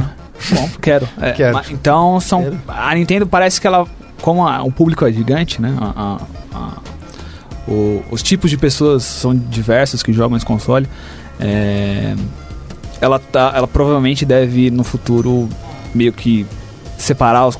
[0.51, 1.07] É, compro, quero.
[1.21, 1.53] É, Quero.
[1.53, 3.87] ma- Então, são, a Nintendo parece que ela,
[4.21, 5.73] como a- o público é gigante, né?
[5.79, 6.17] a-
[6.53, 6.77] a- a-
[7.71, 10.85] o- os tipos de pessoas são diversos que jogam esse console.
[11.39, 12.13] é,
[12.99, 15.47] ela, tá, ela provavelmente deve, no futuro,
[15.95, 16.45] meio que
[16.99, 17.57] separar os-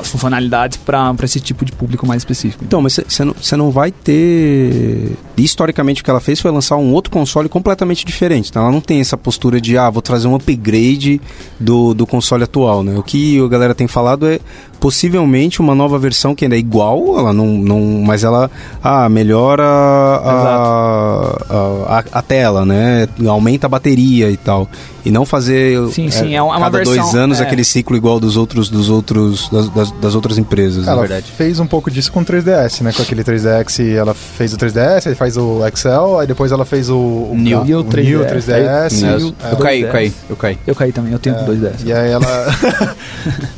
[0.00, 2.64] as funcionalidades para esse tipo de público mais específico.
[2.64, 5.12] Então, mas você não, cê não vai ter.
[5.36, 8.48] Historicamente, o que ela fez foi lançar um outro console completamente diferente.
[8.48, 11.20] Então, ela não tem essa postura de, ah, vou trazer um upgrade
[11.60, 12.96] do, do console atual, né?
[12.96, 14.40] O que a galera tem falado é
[14.80, 18.50] possivelmente uma nova versão que ainda é igual, ela não, não mas ela
[18.82, 23.08] ah, melhora a, a, a, a tela, né?
[23.28, 24.68] Aumenta a bateria e tal.
[25.04, 27.44] E não fazer Sim, sim, é uma cada versão- dois anos é.
[27.44, 31.32] aquele ciclo igual dos outros dos outros das, das, das outras empresas, na Ela verdade.
[31.36, 32.92] fez um pouco disso com o 3DS, né?
[32.92, 36.88] Com aquele 3DX, ela fez o 3DS, aí faz o Excel, aí depois ela fez
[36.90, 37.58] o, o, New.
[37.78, 39.04] o, o 3DS, 3DS.
[39.04, 39.92] aí- Eu, é, eu caí, eu 2DS.
[39.92, 40.58] caí, eu caí.
[40.66, 41.82] Eu caí também, eu tenho dois dessas.
[41.84, 42.26] E aí ela.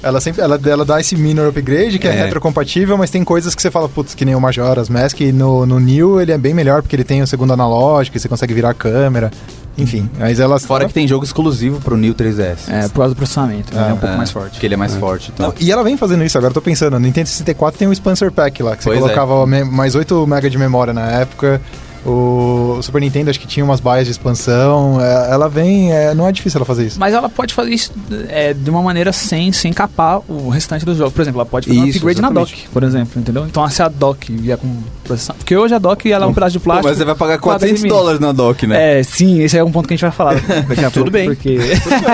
[0.02, 0.40] ela sempre.
[0.42, 2.22] Ela, ela dá esse minor upgrade que é, É.
[2.24, 5.66] retrocompatível, mas tem coisas que você fala, putz, que nem o Majora's Mask, e no,
[5.66, 8.54] no New ele é bem melhor porque ele tem o segundo analógico, e você consegue
[8.54, 9.30] virar a câmera.
[9.78, 10.58] Enfim, mas ela.
[10.58, 12.68] Fora que tem jogo exclusivo pro New 3DS.
[12.68, 14.58] É, por causa do processamento, ele é um pouco É, mais forte.
[14.58, 15.30] Que ele é mais forte.
[15.32, 15.46] Então.
[15.48, 17.94] Não, e ela vem fazendo isso, agora eu tô pensando, no Nintendo 64 tem o
[17.94, 19.02] Spencer Pack lá, que você Pois é.
[19.02, 21.60] colocava mais 8 MB de memória na época.
[22.06, 25.00] O Super Nintendo acho que tinha umas baias de expansão.
[25.00, 25.92] é, Ela vem.
[25.92, 26.98] é, não é difícil ela fazer isso.
[26.98, 27.92] Mas ela pode fazer isso
[28.28, 31.10] é, de uma maneira sem, sem capar o restante do jogo.
[31.10, 32.54] Por exemplo, ela pode fazer um Isso, upgrade na exatamente.
[32.56, 33.46] dock, por exemplo, entendeu?
[33.46, 34.68] Então, se a dock vier com
[35.04, 35.44] processamento...
[35.44, 36.88] Porque hoje a dock ela é um pedaço de Pô, plástico...
[36.88, 37.88] mas você vai pagar com 400 HDMI.
[37.88, 39.00] dólares na dock, né?
[39.00, 40.34] É, sim, esse é um ponto que a gente vai falar
[40.68, 41.10] daqui a pouco.
[41.10, 41.26] bem.
[41.26, 41.58] Porque...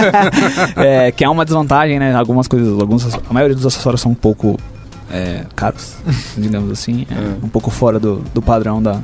[0.77, 2.15] é, que é uma desvantagem, né?
[2.15, 4.59] Algumas coisas, alguns, a maioria dos acessórios são um pouco
[5.11, 5.95] é, caros,
[6.37, 7.07] digamos assim.
[7.11, 9.01] É, Um pouco fora do, do padrão da...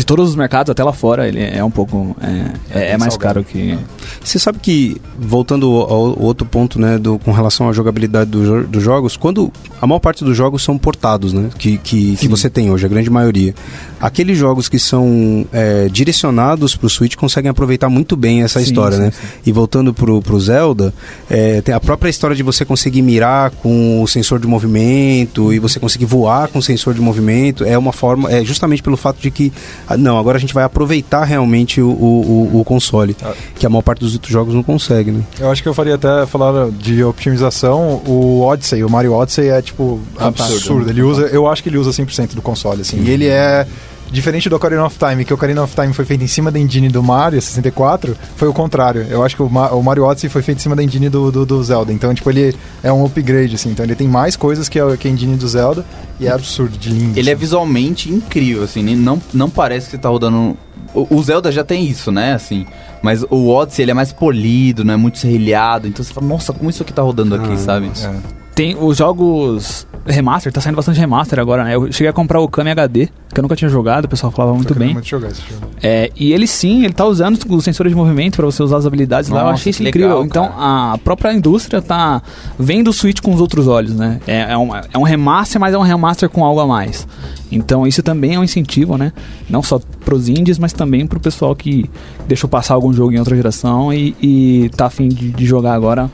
[0.00, 2.16] De todos os mercados, até lá fora, ele é um pouco...
[2.22, 3.78] É, é, é mais caro que...
[4.24, 8.82] Você sabe que, voltando ao, outro ponto, né, do, com relação à jogabilidade do dos
[8.82, 12.70] jogos, quando a maior parte dos jogos são portados, né, que, que, que você tem
[12.70, 13.54] hoje, a grande maioria.
[14.00, 18.64] Aqueles jogos que são é, direcionados para o Switch conseguem aproveitar muito bem essa Sim,
[18.64, 19.10] história, sim, né?
[19.10, 19.26] sim.
[19.44, 20.94] E voltando pro, pro Zelda,
[21.28, 25.58] é, tem a própria história de você conseguir mirar com o sensor de movimento e
[25.58, 29.20] você conseguir voar com o sensor de movimento é uma forma, é justamente pelo fato
[29.20, 29.52] de que,
[29.96, 33.32] não, agora a gente vai aproveitar realmente o, o, o- console, Ah.
[33.58, 35.22] que a maior parte dos outros jogos não consegue, né?
[35.38, 38.00] Eu acho que eu faria até falar de otimização.
[38.06, 40.52] O Odyssey, o Mario Odyssey é tipo Absurdo.
[40.54, 40.90] absurdo.
[40.90, 43.02] Ele usa, eu acho que ele usa 100% do console, assim.
[43.02, 43.66] E ele é
[44.10, 46.58] diferente do Ocarina of Time, que o Ocarina of Time foi feito em cima da
[46.58, 49.06] engine do Mario 64, foi o contrário.
[49.08, 51.30] Eu acho que o, Ma- o Mario Odyssey foi feito em cima da engine do,
[51.30, 51.92] do, do Zelda.
[51.92, 53.70] Então, tipo, ele é um upgrade, assim.
[53.70, 55.84] Então, ele tem mais coisas que a, que a engine do Zelda
[56.18, 57.18] e é absurdo de lindo.
[57.18, 57.40] Ele é assim.
[57.40, 60.56] visualmente incrível, assim, não, não parece que você tá rodando.
[60.92, 62.32] O, o Zelda já tem isso, né?
[62.34, 62.66] Assim.
[63.02, 65.86] Mas o Odyssey ele é mais polido, não é muito serrilhado.
[65.86, 67.86] Então você fala, nossa, como isso aqui tá rodando aqui, Ah, sabe?
[68.02, 68.39] É.
[68.60, 71.76] Tem os jogos remaster, tá saindo bastante remaster agora, né?
[71.76, 74.54] Eu cheguei a comprar o Kami HD, que eu nunca tinha jogado, o pessoal falava
[74.54, 74.92] muito bem.
[74.92, 75.66] muito jogar esse jogo.
[75.82, 78.84] É, e ele sim, ele tá usando os sensores de movimento pra você usar as
[78.84, 79.40] habilidades lá.
[79.40, 80.08] Eu Nossa, achei isso incrível.
[80.10, 82.20] legal, então a própria indústria tá
[82.58, 84.20] vendo o Switch com os outros olhos, né?
[84.26, 87.08] É, é, um, é um remaster, mas é um remaster com algo a mais.
[87.50, 89.10] Então isso também é um incentivo, né?
[89.48, 91.88] Não só pros indies, mas também pro pessoal que
[92.28, 96.10] deixou passar algum jogo em outra geração e, e tá afim de, de jogar agora,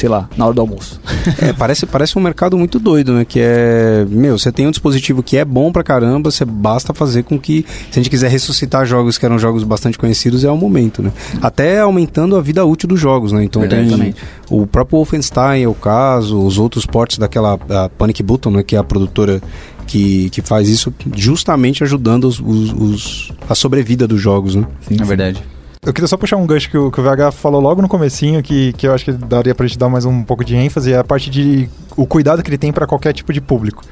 [0.00, 0.98] sei lá, na hora do almoço.
[1.42, 3.24] É, parece, parece um mercado muito doido, né?
[3.26, 7.22] Que é, meu, você tem um dispositivo que é bom pra caramba, você basta fazer
[7.24, 10.56] com que, se a gente quiser ressuscitar jogos que eram jogos bastante conhecidos, é o
[10.56, 11.12] momento, né?
[11.42, 13.44] Até aumentando a vida útil dos jogos, né?
[13.44, 14.14] Então Verdade, tem também.
[14.48, 18.62] o próprio Wolfenstein é o caso, os outros ports daquela a Panic Button, né?
[18.62, 19.42] Que é a produtora
[19.86, 24.64] que, que faz isso justamente ajudando os, os- os- a sobrevida dos jogos, né?
[24.90, 25.42] É verdade.
[25.82, 28.42] Eu queria só puxar um gancho que o, que o VH falou logo no comecinho,
[28.42, 30.98] que, que eu acho que daria pra gente dar mais um pouco de ênfase, é
[30.98, 33.82] a parte de o cuidado que ele tem pra qualquer tipo de público.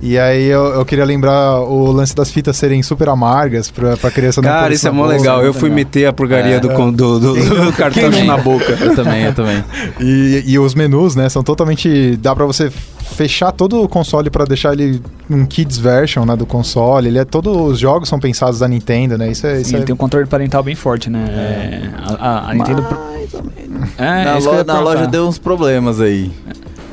[0.00, 4.10] E aí eu, eu queria lembrar o lance das fitas serem super amargas pra, pra
[4.10, 5.44] criança não Cara, isso é mó legal.
[5.44, 6.60] Eu fui meter a porcaria É.
[6.60, 7.34] do, con- do, do,
[7.66, 8.76] do cartucho na boca.
[8.80, 9.62] Eu também, eu também.
[10.00, 12.16] E, e os menus, né, são totalmente.
[12.16, 16.46] dá pra você fechar todo o console pra deixar ele um kids version, né, do
[16.46, 17.08] console.
[17.08, 19.30] Ele é todos os jogos são pensados da Nintendo, né?
[19.30, 21.24] Isso é, isso E é ele tem um controle parental bem forte, né?
[21.28, 22.84] É, a, a- a Nintendo.
[23.98, 26.30] É, na lo- na loja deu uns problemas aí.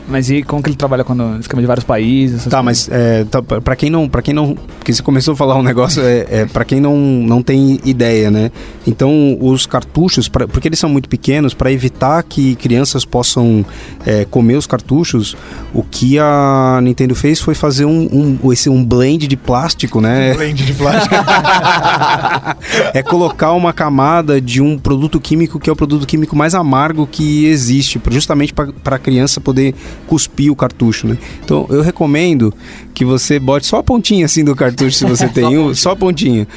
[0.10, 2.46] Mas e como que ele trabalha quando esquema de vários países?
[2.46, 2.90] Tá, coisas?
[2.90, 5.56] mas é, tá, pra pra quem não, para quem não, porque você começou a falar
[5.56, 8.52] um negócio é, é para quem não, não tem ideia, né?
[8.88, 13.64] Então os cartuchos, pra, porque eles são muito pequenos, para evitar que crianças possam
[14.06, 15.38] é, comer os cartuchos,
[15.72, 20.34] o que a Nintendo fez foi fazer um, um esse um blend de plástico, né?
[20.34, 21.14] blend de plástico.
[22.94, 27.06] é colocar uma camada de um produto químico que é o produto químico mais amargo
[27.06, 29.76] que existe, justamente para a criança poder
[30.08, 31.18] cuspir o cartucho, né?
[31.44, 32.54] Então eu recomendo
[32.94, 35.96] que você bote só a pontinha assim do cartucho, se você tem um, só a
[35.96, 36.48] pontinha,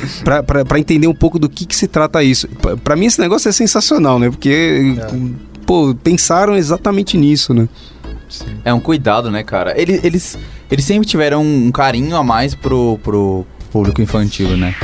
[0.46, 2.48] para entender um pouco do que, que se trata isso.
[2.82, 4.30] Para mim esse negócio é sensacional, né?
[4.30, 4.96] Porque
[5.66, 7.68] pô, pensaram exatamente nisso, né?
[8.64, 9.78] É um cuidado, né, cara?
[9.80, 10.38] Eles, eles,
[10.70, 14.74] eles sempre tiveram um carinho a mais pro, pro público infantil, né?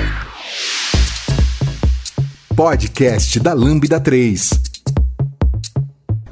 [2.55, 4.51] Podcast da Lambda 3.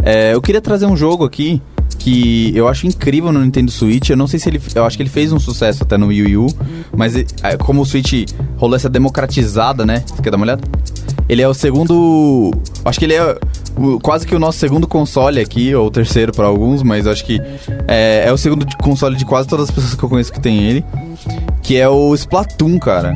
[0.02, 1.60] É, eu queria trazer um jogo aqui
[2.06, 4.10] que eu acho incrível no Nintendo Switch.
[4.10, 4.60] Eu não sei se ele.
[4.76, 6.46] Eu acho que ele fez um sucesso até no Wii U.
[6.96, 7.24] Mas é,
[7.58, 10.04] como o Switch rolou essa democratizada, né?
[10.06, 10.62] Você quer dar uma olhada?
[11.28, 12.52] Ele é o segundo.
[12.84, 13.36] Acho que ele é
[13.76, 17.24] o- quase que o nosso segundo console aqui, ou o terceiro para alguns, mas acho
[17.24, 17.40] que
[17.88, 20.62] é, é o segundo console de quase todas as pessoas que eu conheço que tem
[20.62, 20.84] ele.
[21.60, 23.14] Que é o Splatoon, cara.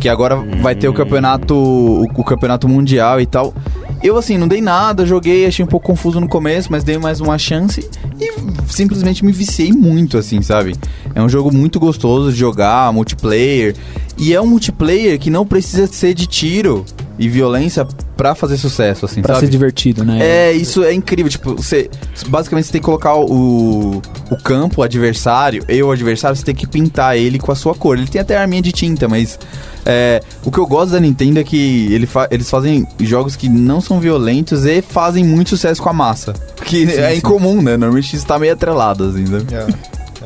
[0.00, 1.54] Que agora vai ter o campeonato.
[1.54, 3.54] O, o campeonato mundial e tal.
[4.02, 7.20] Eu, assim, não dei nada, joguei, achei um pouco confuso no começo, mas dei mais
[7.20, 7.88] uma chance
[8.20, 8.32] e
[8.68, 10.74] simplesmente me viciei muito, assim, sabe?
[11.14, 13.76] É um jogo muito gostoso de jogar, multiplayer.
[14.18, 16.84] E é um multiplayer que não precisa ser de tiro
[17.18, 19.46] e violência pra fazer sucesso, assim, Pra sabe?
[19.46, 20.18] ser divertido, né?
[20.20, 21.30] É, isso é incrível.
[21.30, 21.90] Tipo, você.
[22.28, 26.54] Basicamente você tem que colocar o, o campo, o adversário, eu, o adversário, você tem
[26.54, 27.96] que pintar ele com a sua cor.
[27.98, 29.38] Ele tem até arminha de tinta, mas.
[29.84, 33.48] é, o que eu gosto da Nintendo é que ele fa- eles fazem jogos que
[33.48, 36.32] não são violentos e fazem muito sucesso com a massa.
[36.64, 37.76] Que é incomum, né?
[37.76, 39.42] Normalmente isso tá meio atrelado, assim, né?
[39.52, 39.66] É,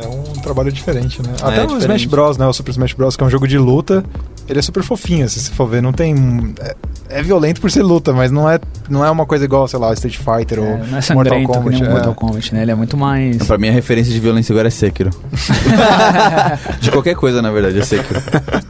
[0.03, 1.31] é um trabalho diferente, né?
[1.43, 1.83] É, Até o diferente.
[1.83, 2.47] Smash Bros, né?
[2.47, 4.05] O Super Smash Bros, que é um jogo de luta,
[4.49, 5.83] ele é super fofinho, se você for ver.
[5.83, 6.55] Não tem.
[6.61, 6.77] É,
[7.09, 9.93] é violento por ser luta, mas não é, não é uma coisa igual, sei lá,
[9.93, 11.83] Street Fighter É, ou não é Mortal Kombat.
[11.85, 11.89] é.
[11.89, 12.63] Mortal Kombat, né?
[12.63, 13.39] Ele é muito mais...
[13.39, 15.11] Pra mim a referência de violência agora é Sekiro.
[16.81, 18.21] de qualquer coisa, na verdade, é Sekiro.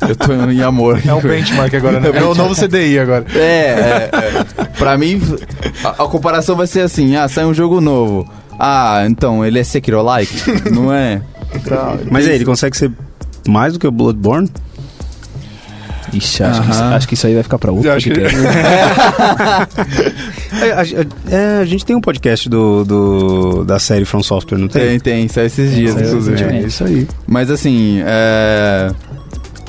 [0.09, 1.01] Eu tô em amor.
[1.05, 2.11] É um benchmark agora, né?
[2.15, 3.25] É o novo CDI agora.
[3.35, 4.65] É, é, é.
[4.79, 5.21] Pra mim,
[5.85, 8.29] a, a comparação vai ser assim: ah, sai um jogo novo.
[8.59, 10.35] Ah, então ele é Sekiro-like?
[10.73, 11.21] Não é?
[12.11, 12.91] Mas aí, ele consegue ser
[13.49, 14.51] mais do que o Bloodborne?
[16.13, 18.21] Ixi, acho, que, acho que isso aí vai ficar pra outro acho que-.
[20.63, 24.57] É, a, a- é, a gente tem um podcast do, do- da série From Software,
[24.59, 24.83] não tem?
[24.99, 26.43] Tem, tem, saiu esses dias, Saiu inclusive.
[26.45, 27.07] É isso aí.
[27.27, 28.91] Mas assim, é.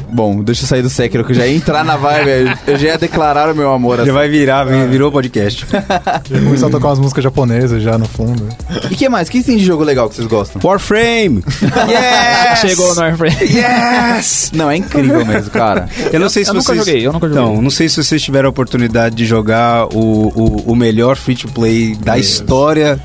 [0.09, 2.87] Bom, deixa eu sair do Sekiro, que eu já ia entrar na vibe, eu já
[2.89, 3.97] ia declarar o meu amor.
[3.97, 4.11] Já Assim.
[4.11, 5.65] vai virar, vi- virou podcast.
[6.29, 8.47] Já começou a tocar umas músicas japonesas já no fundo.
[8.89, 9.29] E que mais?
[9.29, 10.61] que tem de jogo legal que vocês gostam?
[10.63, 11.43] Warframe!
[11.87, 12.59] Yes!
[12.69, 13.35] Chegou no Airframe.
[13.41, 14.51] Yes!
[14.53, 15.87] Não, é incrível mesmo, cara.
[16.11, 16.77] Eu não sei se eu nunca vocês...
[16.85, 17.43] joguei, eu nunca joguei.
[17.43, 21.95] Então, não sei se vocês tiveram a oportunidade de jogar o, o, o melhor free-to-play
[21.95, 22.99] da história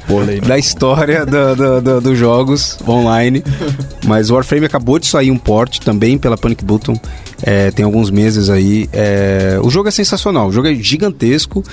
[0.46, 3.42] da história do- do- do- dos jogos online.
[4.06, 6.91] Mas o Warframe acabou de sair um port também pela Panic Button.
[7.42, 8.88] É, tem alguns meses aí.
[8.92, 11.64] É, o jogo é sensacional, o jogo é gigantesco.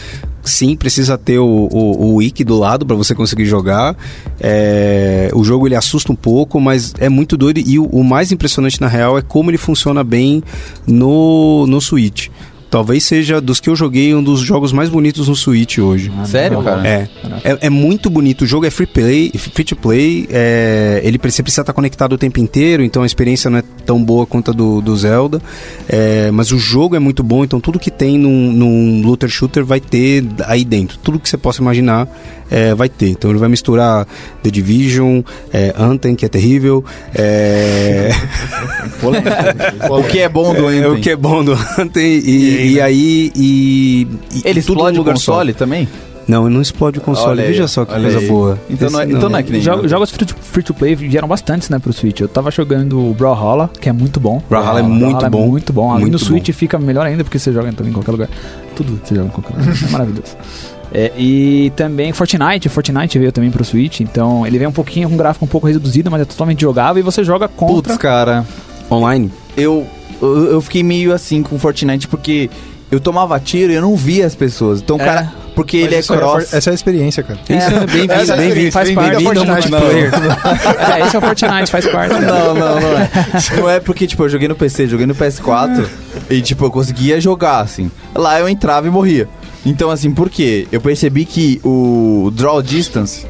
[0.44, 3.96] Sim, precisa ter o, o, o wiki do lado para você conseguir jogar.
[4.40, 7.60] É, o jogo ele assusta um pouco, mas é muito doido.
[7.60, 10.42] E o, o mais impressionante na real é como ele funciona bem
[10.88, 12.30] no, no Switch.
[12.70, 16.12] Talvez seja dos que eu joguei um dos jogos mais bonitos no Switch hoje.
[16.26, 16.88] Sério, cara?
[16.88, 17.10] É,
[17.44, 18.44] é, é muito bonito.
[18.44, 20.28] O jogo é free play, free to play.
[20.30, 24.04] É, ele você precisa estar conectado o tempo inteiro, então a experiência não é tão
[24.04, 25.42] boa quanto a do, do Zelda.
[25.88, 29.66] É, mas o jogo é muito bom, então tudo que tem num, num looter shooter
[29.66, 30.98] vai ter aí dentro.
[31.00, 32.08] Tudo que você possa imaginar
[32.52, 33.10] é, vai ter.
[33.10, 34.08] Então ele vai misturar
[34.44, 36.84] The Division, é, Anthem, que é terrível.
[37.16, 38.10] É,
[39.90, 40.92] O que é bom do é, Anthem?
[40.92, 45.14] o que é bom do Anthem e, e aí e, e Ele explode o lugar
[45.14, 45.88] console também?
[46.28, 47.32] Não, não explode o console.
[47.32, 48.28] Olha aí, Veja só que coisa aí.
[48.28, 48.60] boa.
[48.70, 50.74] Então não é- Esse então não é que nem- Jo- jogos free to, free to
[50.76, 52.20] play vieram bastantes, né, pro Switch.
[52.20, 54.40] Eu tava jogando o Brawlhalla, que é muito bom.
[54.48, 55.48] Brawlhalla é Brawlhalla muito bom.
[55.48, 55.98] muito bom.
[55.98, 56.54] Muito no Switch bom.
[56.54, 58.30] fica melhor ainda, porque você joga também em qualquer lugar.
[58.76, 59.76] Tudo você joga em qualquer lugar.
[59.88, 60.38] É maravilhoso.
[60.92, 65.14] É, e também Fortnite, Fortnite veio também pro Switch, então ele vem um pouquinho com
[65.14, 67.76] um gráfico um pouco reduzido, mas é totalmente jogável e você joga contra.
[67.94, 68.44] Putz, cara,
[68.90, 69.32] Online?
[69.56, 69.86] eu,
[70.22, 72.50] eu, eu fiquei meio assim com Fortnite porque
[72.92, 74.82] eu tomava tiro e eu não via as pessoas.
[74.82, 75.06] Então, É.
[75.06, 76.50] cara, porque Mas ele é isso aí cross.
[76.50, 77.40] for- essa é a experiência, cara.
[77.48, 78.72] Isso é bem-vindo, Essa é bem-vindo.
[78.72, 79.24] faz bem-vindo parte.
[79.24, 79.72] Bem-vindo ao Fortnite.
[79.72, 80.12] multiplayer.
[80.96, 82.14] É, esse é o Fortnite, faz parte.
[82.16, 82.22] né?
[82.28, 83.10] Não, não, não é.
[83.58, 85.86] Não é porque, tipo, eu joguei no PC, joguei no PS4
[86.30, 87.92] e, tipo, eu conseguia jogar, assim.
[88.16, 89.28] Lá eu entrava e morria.
[89.66, 90.68] Então, assim, por quê?
[90.72, 93.26] Eu percebi que o draw distance,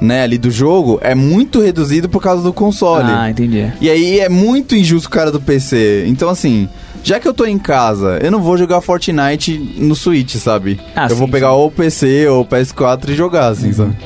[0.00, 3.10] né, ali do jogo, é muito reduzido por causa do console.
[3.10, 3.72] Ah, entendi.
[3.80, 6.04] E aí é muito injusto o cara do PC.
[6.06, 6.68] Então, assim,
[7.02, 10.80] já que eu tô em casa, eu não vou jogar Fortnite no Switch, sabe?
[10.94, 11.54] Ah, eu vou sim, pegar sim.
[11.54, 13.96] ou o PC ou o PS4 e jogar, assim, sabe?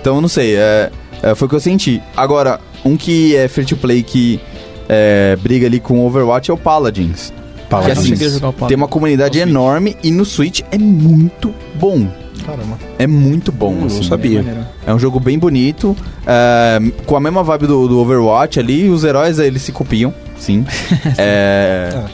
[0.00, 0.90] Então, eu não sei, é,
[1.22, 2.02] é, foi o que eu senti.
[2.16, 4.40] Agora, um que é free to play que
[4.88, 7.32] é, briga ali com o Overwatch é o Paladins.
[7.68, 8.68] Que, Eu não assim, cheguei a jogar o Paladins.
[8.68, 9.50] tem uma comunidade No Switch.
[9.50, 12.06] enorme e no Switch é muito bom.
[12.44, 12.78] Caramba.
[12.98, 14.02] É muito bom, Hum, não assim.
[14.04, 14.40] sabia.
[14.42, 14.66] Maneiro.
[14.86, 19.02] É um jogo bem bonito, é, com a mesma vibe do, do Overwatch ali, os
[19.02, 20.64] heróis eles se copiam, sim.
[21.18, 22.04] É,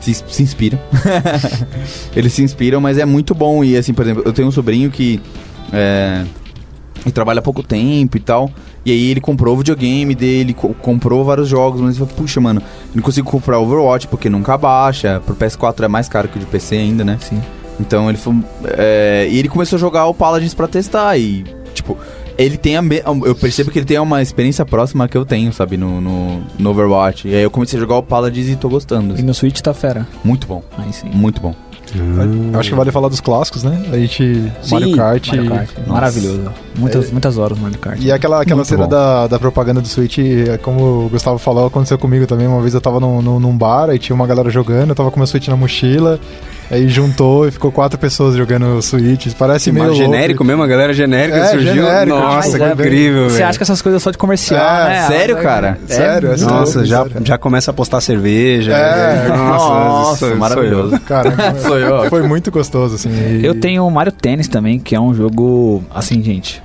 [0.00, 0.78] se, se inspiram.
[2.14, 3.64] eles se inspiram, mas é muito bom.
[3.64, 5.20] E assim, por exemplo, eu tenho um sobrinho que
[5.72, 6.24] é,
[7.12, 8.50] trabalha há pouco tempo e tal.
[8.84, 12.40] E aí ele comprou o videogame dele, co- comprou vários jogos, mas ele falou, puxa,
[12.40, 12.62] mano,
[12.94, 15.20] não consigo comprar Overwatch porque nunca baixa.
[15.26, 17.18] Pro PS4 é mais caro que o de PC ainda, né?
[17.20, 17.40] Sim.
[17.78, 18.34] Então ele foi.
[18.64, 21.16] é, e ele começou a jogar o Paladins pra testar.
[21.18, 21.96] E, tipo,
[22.38, 22.82] ele tem a.
[22.82, 26.42] me- Eu percebo que ele tem uma experiência próxima que eu tenho, sabe, no, no,
[26.58, 27.28] no Overwatch.
[27.28, 29.12] E aí eu comecei a jogar o Paladins e tô gostando.
[29.12, 29.22] E assim.
[29.24, 30.06] no Switch tá fera.
[30.24, 30.62] Muito bom.
[30.78, 31.08] Aí sim.
[31.12, 31.54] Muito bom.
[31.94, 33.82] Eu Acho que vale falar dos clássicos, né?
[33.92, 34.52] A gente.
[34.70, 35.28] Mario Kart.
[35.28, 35.70] Mario Kart.
[35.78, 35.92] Nossa.
[35.92, 36.52] Maravilhoso.
[36.78, 37.98] Muitas, muitas horas no Mario Kart.
[38.00, 38.90] E aquela, aquela Muito cena bom.
[38.90, 42.46] da, da propaganda do Switch, é como o Gustavo falou, aconteceu comigo também.
[42.46, 45.10] Uma vez eu tava num, num, num bar, aí tinha uma galera jogando, eu tava
[45.10, 46.20] com meu Switch na mochila,
[46.70, 49.28] aí juntou e ficou quatro pessoas jogando Switch.
[49.38, 49.86] Parece meio.
[49.88, 50.12] Mas louco.
[50.12, 51.74] genérico mesmo, a galera genérica É, surgiu.
[51.74, 53.48] genérico, Nossa, que é, incrível, Você velho.
[53.48, 55.06] acha que essas coisas só de comercial, É, né?
[55.08, 55.78] sério, É, cara?
[55.86, 56.54] Sério, é sério.
[56.54, 57.22] Nossa, já, sério.
[57.26, 58.72] já começa a postar cerveja.
[58.72, 59.28] É.
[59.28, 61.00] Nossa, isso sou maravilhoso.
[61.00, 62.08] Cara, Sou eu.
[62.08, 63.10] foi muito gostoso, assim.
[63.10, 66.62] e- Eu tenho o Mario Tennis também, que é um jogo, assim, gente,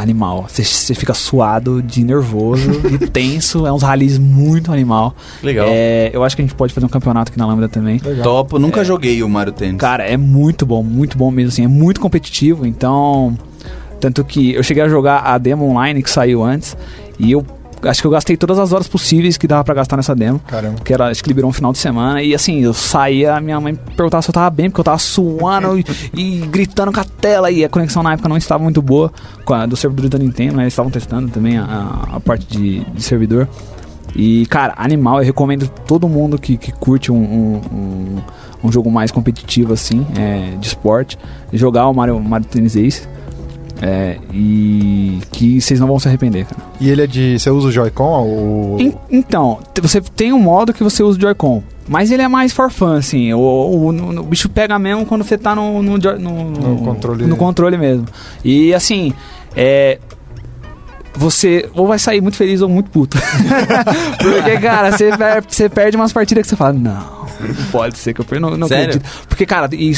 [0.00, 0.46] animal.
[0.48, 3.66] Você- fica suado, de nervoso e tenso.
[3.66, 5.14] É uns rallies muito animal.
[5.42, 5.66] Legal.
[5.70, 8.00] É, eu acho que a gente pode fazer um campeonato aqui na Lambda também.
[8.04, 8.22] Legal.
[8.22, 8.58] Topo.
[8.58, 9.78] Nunca joguei o Mario Tennis.
[9.78, 11.64] Cara, é muito bom, muito bom mesmo, assim.
[11.64, 13.36] É muito competitivo, então...
[14.00, 16.74] Tanto que eu cheguei a jogar a demo online que saiu antes
[17.18, 17.44] e eu
[17.84, 20.38] acho que eu gastei todas as horas possíveis que dava pra gastar nessa demo.
[20.46, 20.80] Caramba.
[20.84, 22.22] Que era, acho que liberou um final de semana.
[22.22, 25.78] E assim, eu saía, minha mãe perguntava se eu tava bem, porque eu tava suando
[25.78, 27.50] e, e gritando com a tela.
[27.50, 29.12] E a conexão na época não estava muito boa
[29.44, 30.64] com a, do servidor da Nintendo, né?
[30.64, 33.48] Eles estavam testando também a, a- a parte de, de servidor.
[34.14, 38.16] E, cara, animal, eu recomendo todo mundo que, que curte um, um, um,
[38.64, 41.16] um jogo mais competitivo, assim, é, de esporte,
[41.52, 43.08] jogar o Mario, Mario Tennis Ace.
[43.82, 46.60] É, e que vocês não vão se arrepender, cara.
[46.78, 47.38] E ele é de.
[47.38, 48.22] Você usa o Joy-Con?
[48.26, 48.76] O...
[48.78, 51.62] En- então, você tem um modo que você usa o Joy-Con.
[51.88, 53.32] Mas ele é mais for fun, assim.
[53.32, 57.24] O, o- o- bicho pega mesmo quando você tá no, no, no- No controle.
[57.26, 58.04] no controle mesmo.
[58.44, 59.14] E assim,
[59.56, 59.98] é.
[61.14, 63.18] Você ou vai sair muito feliz ou muito puto.
[64.22, 67.19] Porque, cara, você, per- você perde umas partidas que você fala, não
[67.70, 68.40] pode ser que eu.
[68.40, 68.96] Não, não Sério?
[68.96, 69.26] acredito.
[69.28, 69.92] Porque, cara, e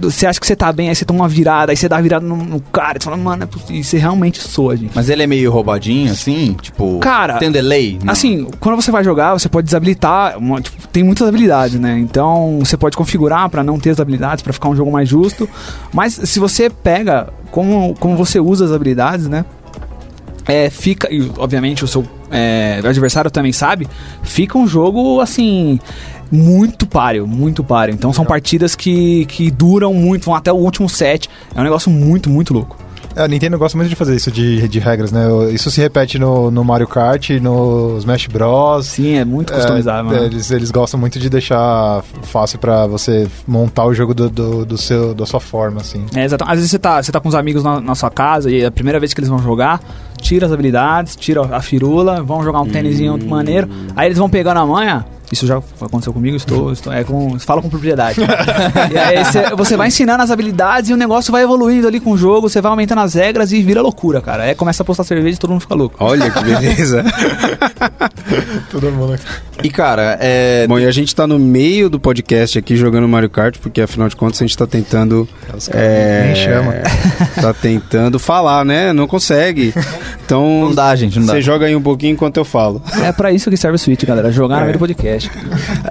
[0.00, 2.00] você acha que você tá bem, aí você toma uma virada, aí você dá a
[2.00, 4.92] virada no, no cara, e você fala, mano, é e você realmente soa, gente.
[4.94, 6.56] Mas ele é meio roubadinho, assim?
[6.60, 6.98] Tipo.
[6.98, 7.98] Cara, Tem um delay?
[8.02, 8.12] Não.
[8.12, 10.38] Assim, quando você vai jogar, você pode desabilitar.
[10.38, 11.98] uma- tipo, tem muitas habilidades, né?
[11.98, 15.48] Então você pode configurar pra não ter as habilidades, pra ficar um jogo mais justo.
[15.92, 19.44] Mas se você pega como, como você usa as habilidades, né?
[20.46, 21.12] É, fica.
[21.12, 23.86] E obviamente o seu é, adversário também sabe.
[24.22, 25.78] Fica um jogo assim.
[26.30, 27.94] Muito páreo, muito páreo.
[27.94, 31.28] Então são partidas que, que duram muito, vão até o último set.
[31.54, 32.76] É um negócio muito, muito louco.
[33.16, 35.26] É, a Nintendo gosta muito de fazer isso de, de regras, né?
[35.52, 38.86] Isso se repete no, no Mario Kart, no Smash Bros.
[38.86, 40.16] Sim, é muito customizável.
[40.16, 44.64] É, eles, eles gostam muito de deixar fácil pra você montar o jogo do, do,
[44.64, 46.06] do seu, da sua forma, assim.
[46.14, 46.44] É, exato.
[46.44, 48.66] Às vezes você tá, você tá com os amigos na, na sua casa e é
[48.66, 49.80] a primeira vez que eles vão jogar,
[50.20, 53.68] tira as habilidades, tira a firula, vão jogar um tênisinho maneiro.
[53.96, 57.62] Aí eles vão pegando a manha Isso já aconteceu comigo, estou, estou é com, fala
[57.62, 58.20] com propriedade.
[58.92, 62.10] e aí cê- você vai ensinando as habilidades e o negócio vai evoluindo ali com
[62.12, 64.42] o jogo, você vai aumentando as regras e vira loucura, cara.
[64.44, 65.96] Aí começa a postar cerveja e todo mundo fica louco.
[66.00, 67.04] Olha que beleza.
[68.70, 69.18] Todo mundo.
[69.62, 70.66] E cara, é.
[70.66, 74.08] Bom, e a gente tá no meio do podcast aqui jogando Mario Kart, porque afinal
[74.08, 75.28] de contas a gente tá tentando.
[75.72, 76.74] É, Nem chama.
[77.40, 78.92] Tá tentando falar, né?
[78.92, 79.72] Não consegue.
[80.24, 80.62] Então.
[80.66, 81.34] Não dá, gente, não dá.
[81.34, 82.82] Você joga aí um pouquinho enquanto eu falo.
[83.02, 84.30] É pra isso que serve o Switch, galera.
[84.30, 85.19] Jogar no meio do podcast.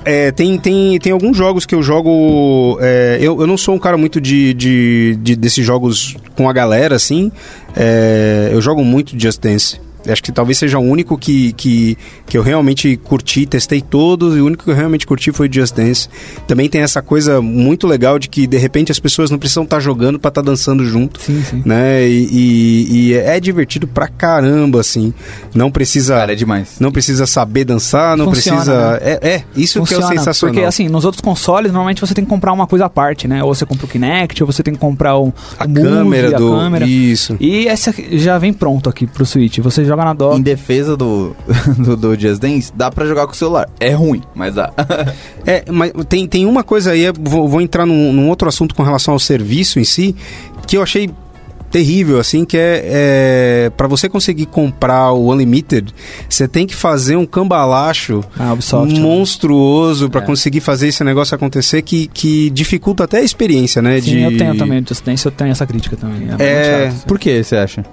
[0.06, 2.78] É, tem, tem, tem alguns jogos que eu jogo.
[2.82, 6.54] é, eu, eu não sou um cara muito de, de, de- desses jogos com a
[6.54, 7.32] galera, assim.
[7.76, 9.80] É, eu jogo muito Just Dance.
[10.12, 14.42] Acho que talvez seja o único que, que, que eu realmente curti, testei todos, e
[14.42, 16.08] o único que eu realmente curti foi Just Dance.
[16.48, 19.80] Também tem essa coisa muito legal de que de repente as pessoas não precisam estar
[19.80, 21.22] jogando pra estar dançando junto.
[21.22, 21.62] Sim, sim.
[21.66, 22.08] Né?
[22.08, 25.14] E, e- e é divertido pra caramba, assim.
[25.54, 26.16] Não precisa.
[26.16, 26.76] Cara, é demais.
[26.80, 28.92] Não precisa saber dançar, não Funciona, precisa.
[28.92, 28.98] né?
[29.02, 30.54] É, é, isso que é o sensacional.
[30.54, 33.44] Porque assim, nos outros consoles, normalmente você tem que comprar uma coisa à parte, né?
[33.44, 36.36] Ou você compra o Kinect, ou você tem que comprar um, a o Move, câmera
[36.36, 36.52] a do.
[36.52, 36.86] câmera.
[36.86, 37.36] Isso.
[37.40, 39.60] E essa já vem pronto aqui pro Switch.
[39.60, 40.38] Você joga na dock.
[40.38, 41.36] Em defesa do,
[41.78, 43.70] do, do Just Dance, dá pra jogar com o celular.
[43.80, 44.72] É ruim, mas dá.
[45.46, 48.84] É, mas tem, tem uma coisa aí, vou, vou entrar num, num outro assunto com
[48.84, 50.16] relação ao serviço em si,
[50.68, 51.10] que eu achei
[51.72, 55.94] terrível, assim, que é, é para você conseguir comprar o Unlimited,
[56.28, 58.94] você tem que fazer um cambalacho Ah, Ubisoft.
[58.94, 59.00] né?
[59.00, 60.26] monstruoso pra É.
[60.26, 64.00] conseguir fazer esse negócio acontecer que, que dificulta até a experiência, né?
[64.02, 64.22] Sim, de...
[64.24, 64.84] eu tenho também.
[64.88, 66.28] Just Dance, eu tenho essa crítica também.
[66.40, 67.06] É, É, chato.
[67.06, 67.84] Por que você acha?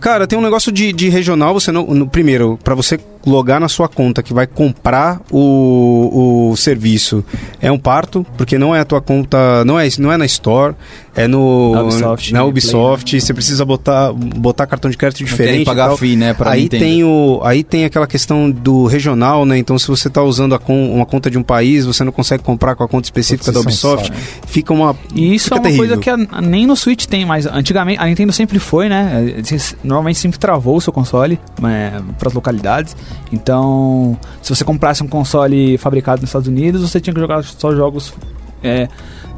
[0.00, 1.84] Cara, tem um negócio de, de regional, você não.
[1.86, 7.24] no- primeiro, pra você logar na sua conta que vai comprar o, o serviço,
[7.60, 9.64] é um parto, porque não é a tua conta.
[9.64, 10.74] Não é, não é na Store,
[11.14, 11.72] é no.
[11.74, 15.56] Na Ubisoft, na Ubisoft, você precisa botar, botar cartão de crédito diferente.
[15.56, 15.96] tem pagar tal.
[15.96, 16.34] fee, né?
[16.40, 16.84] Aí Nintendo.
[16.84, 19.58] tem, o, aí tem aquela questão do regional, né?
[19.58, 22.42] Então, se você tá usando a con- uma conta de um país, você não consegue
[22.42, 24.12] comprar com a conta específica da é Ubisoft.
[24.46, 24.96] Fica uma.
[25.14, 25.86] E isso é uma terrível.
[25.86, 27.46] coisa que a- nem no Switch tem mais.
[27.46, 29.34] Antigamente, a Nintendo sempre foi, né?
[29.36, 32.94] Eles- Normalmente sempre travou o seu console para as localidades.
[33.32, 37.74] Então, se você comprasse um console fabricado nos Estados Unidos, você tinha que jogar só
[37.74, 38.14] jogos
[38.62, 38.88] é,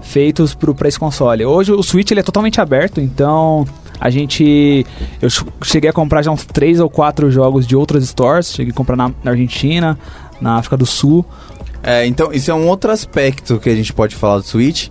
[0.03, 1.45] feitos para esse console.
[1.45, 3.67] Hoje o Switch ele é totalmente aberto, então
[4.01, 4.87] a gente.
[5.21, 8.53] Eu ch- cheguei a comprar já uns 3 ou 4 jogos de outras stores.
[8.53, 9.99] Cheguei a comprar na, na Argentina,
[10.41, 11.25] na África do Sul.
[11.83, 14.89] É, então, isso é um outro aspecto que a gente pode falar do Switch,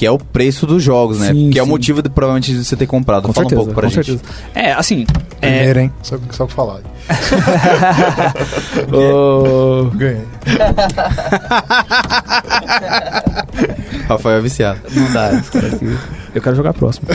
[0.00, 1.30] que é o preço dos jogos, né?
[1.30, 1.70] Sim, que é o sim.
[1.72, 3.26] motivo de provavelmente de você ter comprado.
[3.26, 4.18] Com Fala certeza, um pouco pra com gente.
[4.18, 4.32] certeza.
[4.54, 5.04] É, assim.
[5.42, 5.92] É, Primeiro, hein?
[6.02, 6.80] Só, só pra falar.
[8.90, 10.22] o- Ganhei.
[14.08, 14.80] Rafael é viciado.
[14.90, 15.34] Não dá.
[15.34, 15.98] esse cara aqui.
[16.34, 17.06] Eu quero jogar próximo.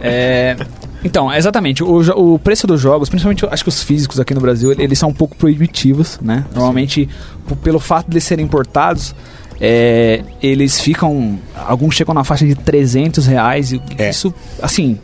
[0.00, 0.56] É,
[1.04, 1.84] então, exatamente.
[1.84, 5.10] O, o preço dos jogos, principalmente acho que os físicos aqui no Brasil, eles são
[5.10, 6.46] um pouco proibitivos, né?
[6.54, 7.06] Normalmente,
[7.62, 9.14] pelo fato de serem importados,
[9.60, 11.38] é, eles ficam.
[11.66, 13.72] Alguns chegam na faixa de 300 reais.
[13.72, 14.10] E É.
[14.10, 14.32] Isso,
[14.62, 14.98] assim.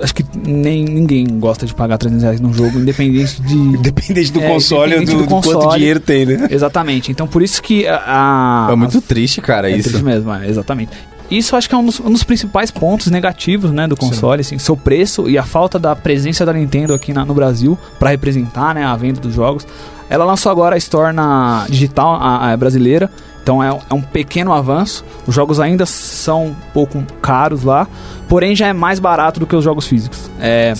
[0.00, 3.54] Acho que nem ninguém gosta de pagar 300 reais num jogo, independente de.
[3.78, 5.78] Independente do É, console ou do, do do quanto console.
[5.78, 6.48] dinheiro tem, né?
[6.50, 7.12] Exatamente.
[7.12, 8.66] Então, por isso que a.
[8.68, 9.90] a- é muito triste, cara, é isso.
[9.90, 10.90] triste mesmo, é, exatamente.
[11.30, 14.58] Isso acho que é um dos, um dos principais pontos negativos, né, do console, assim,
[14.58, 18.74] seu preço e a falta da presença da Nintendo aqui na- no Brasil pra representar,
[18.74, 19.66] né, a venda dos jogos.
[20.10, 23.10] Ela lançou agora a Store na digital a, a brasileira,
[23.42, 25.04] então é, é um pequeno avanço.
[25.26, 27.86] Os jogos ainda são um pouco caros lá,
[28.28, 30.30] porém já é mais barato do que os jogos físicos.
[30.40, 30.72] É,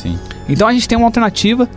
[0.48, 1.68] então a gente tem uma alternativa.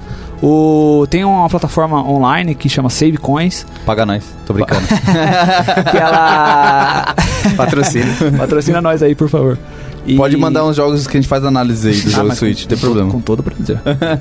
[0.42, 4.86] O, tem uma plataforma online que chama Save Coins, Paga nós, tô brincando.
[5.90, 7.16] que ela
[7.56, 8.14] Patrocínio.
[8.38, 9.58] patrocina nós aí, por favor.
[10.06, 12.62] E- Pode mandar uns jogos que a gente faz análise aí do Ah, jogo Switch,
[12.62, 13.12] não tem problema.
[13.12, 13.80] Com todo prazer.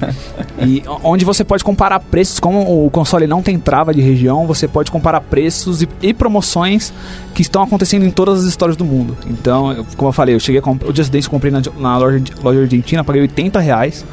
[0.66, 4.66] e onde você pode comparar preços, como o console não tem trava de região, você
[4.66, 6.92] pode comparar preços e, e promoções
[7.34, 9.16] que estão acontecendo em todas as histórias do mundo.
[9.28, 10.88] Então, eu- como eu falei, eu cheguei a comprar.
[10.88, 14.04] O Just Dance eu comprei na, na loja, loja argentina, paguei 80 reais.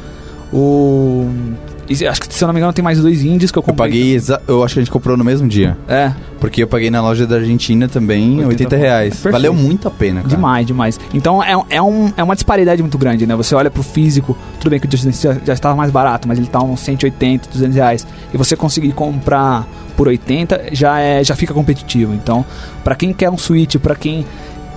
[0.52, 1.26] O.
[1.88, 3.64] e acho que se eu não me engano tem mais dois indies que eu Eu
[3.66, 3.88] comprei.
[3.90, 5.76] paguei, exa- eu acho que a gente comprou no mesmo dia.
[5.88, 9.14] É, Porque eu paguei na loja da Argentina também 80 80, reais.
[9.14, 9.32] Perfeito.
[9.32, 10.28] Valeu muito a pena, cara.
[10.34, 11.00] Demais, demais.
[11.14, 13.34] Então é, é, um, é uma disparidade muito grande, né?
[13.36, 16.38] Você olha pro físico, tudo bem que o Just já, já estava mais barato, mas
[16.38, 18.06] ele tá uns 180, 200 reais.
[18.32, 19.66] E você conseguir comprar
[19.96, 22.14] por 80 já, é, já fica competitivo.
[22.14, 22.44] Então,
[22.82, 24.24] pra quem quer um Switch, pra quem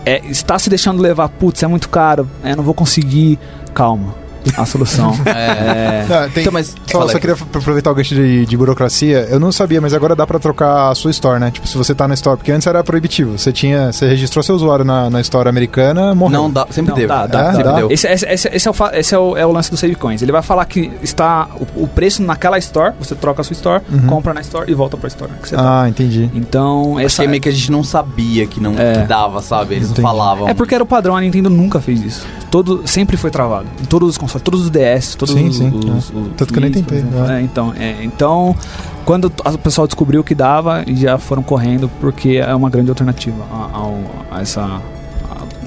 [0.06, 3.40] é, está se deixando levar, putz, é muito caro, é, não vou conseguir,
[3.74, 4.14] calma.
[4.58, 5.12] A solução.
[5.26, 9.28] é, Ah, tem- Então, mas- só, só queria aproveitar o gancho de, de burocracia.
[9.30, 11.52] Eu não sabia, mas agora dá pra trocar a sua store, né?
[11.52, 13.38] Tipo, se você tá na store, porque antes era proibitivo.
[13.38, 16.42] Você tinha, você registrou seu usuário na, na store americana, morreu.
[16.44, 17.08] Não dá, sempre Não, deu.
[17.08, 17.76] dá, dá, É, sempre dá.
[17.76, 17.92] deu.
[17.92, 20.22] Esse, esse, esse, esse é, o, esse é, o, é o lance do Save Coins.
[20.22, 23.84] Ele vai falar que está o, o preço naquela store, você troca a sua store,
[24.08, 25.32] compra na store e volta pra store.
[25.42, 25.84] que você tá.
[25.84, 26.30] Ah, entendi.
[26.34, 29.02] Então, essa é meio que a gente não sabia que não É.
[29.02, 29.76] que dava, sabe?
[29.76, 30.02] Eles Entendi.
[30.02, 30.48] não falavam.
[30.50, 32.26] É porque era o padrão, a Nintendo nunca fez isso.
[32.52, 33.66] Todo, sempre foi travado.
[33.82, 36.18] Em todos os consoles, todos os DS, todos Sim, os, sim, os- é.
[36.18, 37.40] os Tanto que eu nem tentei, né?
[37.40, 38.56] É, então, é, então,
[39.06, 43.78] quando o pessoal descobriu que dava, já foram correndo, porque é uma grande alternativa a,
[43.78, 44.00] ao-
[44.32, 44.62] a essa.
[44.62, 44.82] a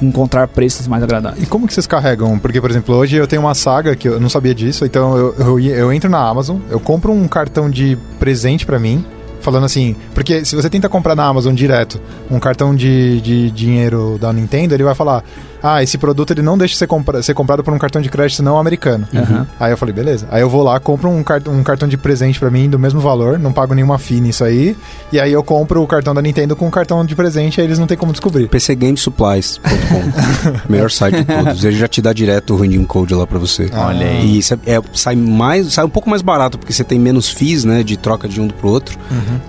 [0.01, 1.43] encontrar preços mais agradáveis.
[1.43, 2.39] E como que vocês carregam?
[2.39, 5.35] Porque, por exemplo, hoje eu tenho uma saga que eu não sabia disso, então eu,
[5.39, 9.05] eu, eu entro na Amazon, eu compro um cartão de presente pra mim,
[9.41, 12.01] falando assim, porque se você tenta comprar na Amazon direto
[12.31, 15.25] um cartão de, de dinheiro da Nintendo, ele vai falar,
[15.63, 18.43] ah, esse produto ele não deixa ser, compra ser comprado por um cartão de crédito
[18.43, 19.07] não americano.
[19.15, 19.47] Aham.
[19.59, 20.27] Aí eu falei, beleza.
[20.31, 23.01] Aí eu vou lá, compro um, cart um cartão de presente pra mim do mesmo
[23.01, 24.77] valor, não pago nenhuma FII nisso aí,
[25.13, 27.79] e aí eu compro o cartão da Nintendo com o cartão de presente, aí eles
[27.79, 28.49] não tem como descobrir.
[28.49, 31.65] pcgamesupplies.com Melhor site de todos.
[31.65, 33.71] Ele já te dá direto o redeem code lá pra você.
[33.75, 34.25] Olha aí.
[34.27, 37.29] E isso é, é- sai mais, sai um pouco mais barato porque você tem menos
[37.31, 38.99] fees, né, de troca de um pro outro.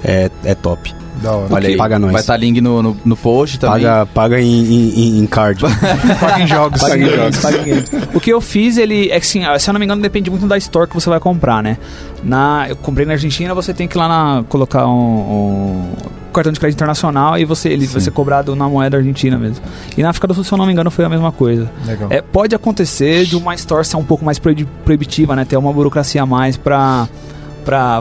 [0.03, 0.93] É, é top.
[1.21, 1.53] Da hora.
[1.53, 2.11] Olha aí, Paga nós.
[2.11, 3.83] Vai estar link no, no, no post também.
[3.83, 5.61] Paga, paga em, em, em card.
[6.19, 6.81] Paga em jogos.
[6.81, 7.91] Paga em games, paga em games.
[8.13, 9.05] O que eu fiz, ele.
[9.11, 11.19] É que assim, se eu não me engano, depende muito da store que você vai
[11.19, 11.77] comprar, né?
[12.23, 15.93] Na, eu comprei na Argentina, você tem que ir lá na, colocar um, um
[16.33, 19.63] cartão de crédito internacional e você, ele vai ser cobrado na moeda argentina mesmo.
[19.97, 21.69] E na África do Sul, se eu não me engano, foi a mesma coisa.
[21.85, 22.07] Legal.
[22.11, 25.45] É, pode acontecer de uma store ser um pouco mais proibi- proibitiva, né?
[25.45, 27.07] Ter uma burocracia a mais pra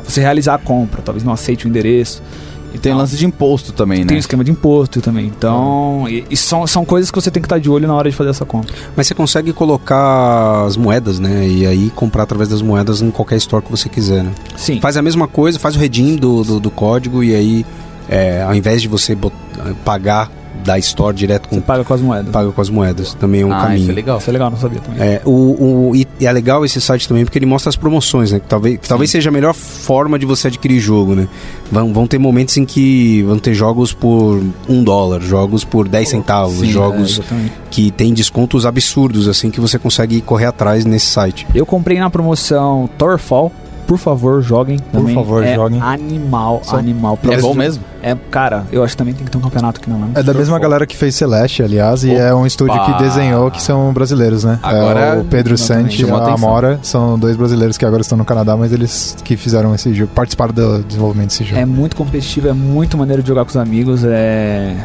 [0.05, 1.01] você realizar a compra.
[1.03, 2.23] Talvez não aceite o endereço.
[2.73, 4.15] E tem lance de imposto também, Tem né?
[4.15, 5.27] um esquema de imposto também.
[5.27, 8.11] Então, e, e são, são coisas que você tem que estar de olho na hora
[8.11, 8.75] de fazer essa compra.
[8.97, 11.47] Mas você consegue colocar as moedas, né?
[11.47, 14.33] E aí comprar através das moedas em qualquer store que você quiser, né?
[14.57, 14.81] Sim.
[14.81, 17.67] Faz a mesma coisa, faz o redeem do, do, do código e aí,
[18.09, 19.17] é, ao invés de você
[19.85, 20.31] pagar
[20.69, 22.31] da store direto com Você paga com as moedas.
[22.31, 23.81] paga com as moedas, também é um ah, caminho.
[23.81, 24.19] isso é legal.
[24.19, 25.01] Isso é legal, não sabia também.
[25.03, 25.31] É, o,
[25.91, 28.39] o- e, e é legal esse site também porque ele mostra as promoções, né?
[28.41, 31.27] Que talvez, que talvez seja a melhor forma de você adquirir jogo, né?
[31.73, 36.09] Vão, vão ter momentos em que vão ter jogos por um dólar, jogos por 10
[36.09, 41.07] centavos, sim, jogos É, que tem descontos absurdos, assim, que você consegue correr atrás nesse
[41.07, 41.47] site.
[41.55, 43.51] Eu comprei na promoção Torfall.
[43.89, 44.79] Por favor, joguem.
[44.79, 45.15] Por também.
[45.15, 45.81] favor, é joguem.
[45.81, 47.19] Animal, Só- animal.
[47.27, 47.83] É bom mesmo?
[48.03, 50.11] É, cara, eu acho que também tem que ter um campeonato aqui na Lama.
[50.15, 53.63] É da mesma galera que fez Celeste, aliás, e é um estúdio que desenhou que
[53.63, 54.59] são brasileiros, né?
[54.63, 56.29] Agora, é o Pedro Santi e a.
[56.35, 60.13] Amora, são dois brasileiros que agora estão no Canadá, mas eles que fizeram esse jogo,
[60.15, 61.59] participaram do desenvolvimento desse jogo.
[61.59, 64.05] É muito competitivo, é muito maneiro de jogar com os amigos.
[64.05, 64.77] É.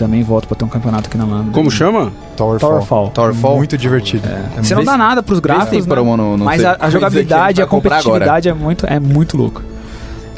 [0.00, 1.52] Também volto pra ter um campeonato aqui na Lama.
[1.52, 2.10] Como chama?
[2.34, 2.70] Towerfall.
[2.70, 3.10] Towerfall.
[3.10, 3.56] Towerfall?
[3.58, 4.26] Muito divertido.
[4.26, 5.94] É Você não dá nada pros gráficos, né?
[5.94, 9.62] no- no mas a, a jogabilidade, a comprar competitividade é muito, é muito louco.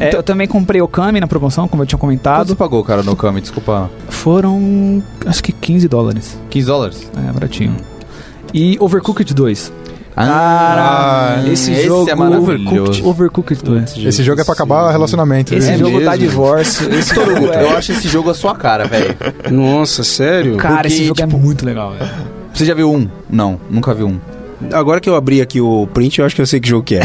[0.00, 2.48] É, Então- eu também comprei o Kami na promoção, como eu tinha Quanto comentado.
[2.48, 3.40] você pagou, cara, no Kami?
[3.40, 3.88] Desculpa.
[4.08, 6.36] Foram, acho que 15 dólares.
[6.50, 7.10] 15 dólares?
[7.16, 7.76] É, baratinho.
[8.52, 9.72] E Overcooked 2.
[10.16, 13.06] Ah, esse, esse jogo é maravilhoso.
[13.06, 13.96] Overcooked 2.
[13.98, 15.54] Esse jogo é pra acabar o relacionamento.
[15.54, 15.78] Esse viu?
[15.78, 16.04] jogo mesmo?
[16.10, 16.92] dá divórcio.
[16.94, 17.76] Esse jogo Eu é...
[17.76, 19.14] acho esse jogo a sua cara, velho.
[19.50, 20.56] Nossa, sério?
[20.56, 22.10] Cara, esse porque, jogo tipo, é muito legal, velho.
[22.52, 23.08] Você já viu um?
[23.30, 24.18] Não, nunca vi um.
[24.72, 26.96] Agora que eu abri aqui o print, eu acho que eu sei que jogo que
[26.96, 27.02] é.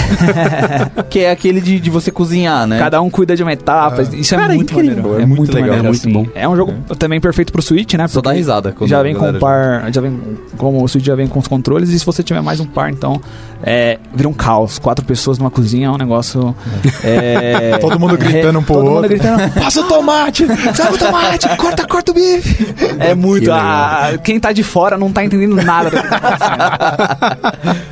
[1.10, 2.80] Que é aquele de, de você cozinhar, né?
[2.80, 4.02] Cada um cuida de uma etapa.
[4.02, 5.22] Isso é Cara, muito incrível, maneiro.
[5.22, 6.12] é muito legal, maneiro, é muito assim.
[6.12, 6.28] bom.
[6.36, 8.08] É um jogo também perfeito pro Switch, né?
[8.08, 8.76] Só dá risada.
[8.84, 10.20] Já vem com um par, já vem
[10.58, 12.90] como o Switch já vem com os controles e se você tiver mais um par,
[12.92, 13.22] então
[13.64, 14.78] é, vira um caos.
[14.80, 16.56] Quatro pessoas numa cozinha é um negócio.
[17.04, 19.10] é, Todo mundo gritando um pro todo mundo outro.
[19.10, 19.52] gritando.
[19.54, 20.46] Passa o tomate!
[20.76, 21.50] Sabe o tomate!
[21.58, 22.76] Corta, corta o bife!
[23.00, 23.44] É muito.
[23.46, 23.66] Que legal.
[23.66, 25.92] ah, quem tá de fora não tá entendendo nada.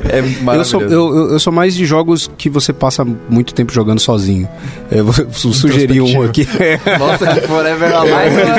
[0.08, 0.70] É Eu maravilhoso.
[0.70, 4.48] sou, eu, eu- sou mais de jogos que você passa muito tempo jogando sozinho.
[4.92, 6.48] Eu vou su- sugerir um aqui.
[7.00, 8.50] Nossa, que Forever Mas Alive, velho.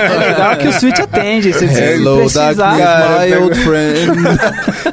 [0.00, 1.52] é legal que o Switch atende.
[1.52, 2.74] Se você Hello, precisar.
[2.76, 4.12] my old friend.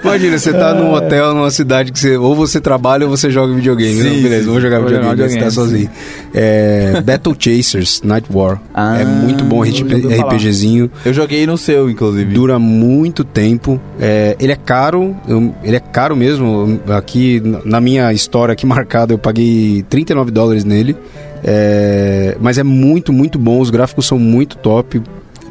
[0.04, 3.53] Imagina, você tá num hotel, numa cidade que você ou você trabalha ou você joga
[3.53, 4.01] videogame.
[4.01, 5.89] Sim, Não, beleza, sim, vou jogar vou videogame, jogar você tá videogame, sozinho.
[6.34, 8.60] É, Battle Chasers, Night War.
[8.74, 10.34] Ah, é muito bom falar.
[10.34, 10.89] RPGzinho.
[11.05, 12.34] Eu joguei no seu, inclusive.
[12.34, 13.80] Dura muito tempo.
[13.99, 16.80] É, ele é caro, eu- ele é caro mesmo.
[16.97, 20.95] Aqui, na- na minha história aqui marcada, eu paguei 39 dólares nele.
[21.43, 23.60] É, mas é muito, muito bom.
[23.60, 25.01] Os gráficos são muito top.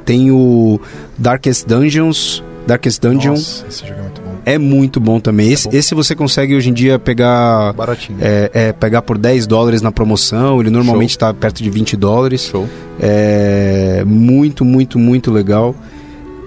[0.04, 0.80] Tem o
[1.18, 2.42] Darkest Dungeons.
[2.66, 4.28] Darkest Dungeon Nossa, esse jogo é muito bom.
[4.55, 5.53] É muito bom também.
[5.53, 5.76] Esse, bom.
[5.76, 7.72] esse você consegue hoje em dia pegar.
[7.74, 8.18] Baratinho.
[8.20, 12.49] É, é, pegar por 10 dólares na promoção, ele normalmente está perto de 20 dólares.
[12.51, 12.68] Show.
[13.01, 15.74] É muito, muito, muito legal.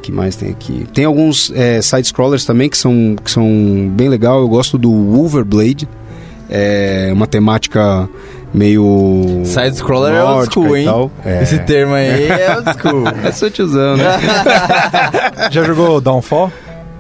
[0.02, 0.86] que mais tem aqui?
[0.94, 4.40] Tem alguns é, side-scrollers também que são, que são bem legal.
[4.42, 5.88] Eu gosto do Wolverblade.
[6.50, 8.10] É uma temática
[8.54, 9.44] meio.
[9.46, 10.88] Side-scroller é old school, hein?
[11.24, 11.44] É.
[11.44, 13.04] Esse termo aí é old school.
[13.24, 14.02] É só te usando.
[15.52, 16.52] Já jogou Downfall?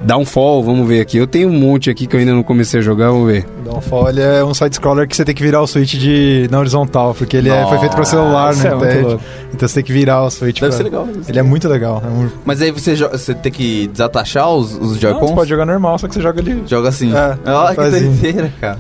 [0.03, 1.17] Downfall, vamos ver aqui.
[1.17, 3.45] Eu tenho um monte aqui que eu ainda não comecei a jogar, vamos ver.
[3.63, 7.13] Downfall ele é um side-scroller que você tem que virar o switch de, na horizontal,
[7.13, 8.63] porque ele é- foi feito pra celular, né?
[8.65, 9.17] é
[9.53, 10.59] Então, você tem que virar o switch.
[10.59, 11.07] Deve pra- ser legal.
[11.27, 12.01] Ele é muito legal.
[12.03, 12.29] É um...
[12.43, 15.31] Mas aí você, jo- você tem que desatachar os, os Não, você Joy-Cons?
[15.33, 16.63] pode jogar normal, só que você joga ali.
[16.65, 17.11] Joga assim.
[17.15, 18.77] É, Olha que doideira, cara.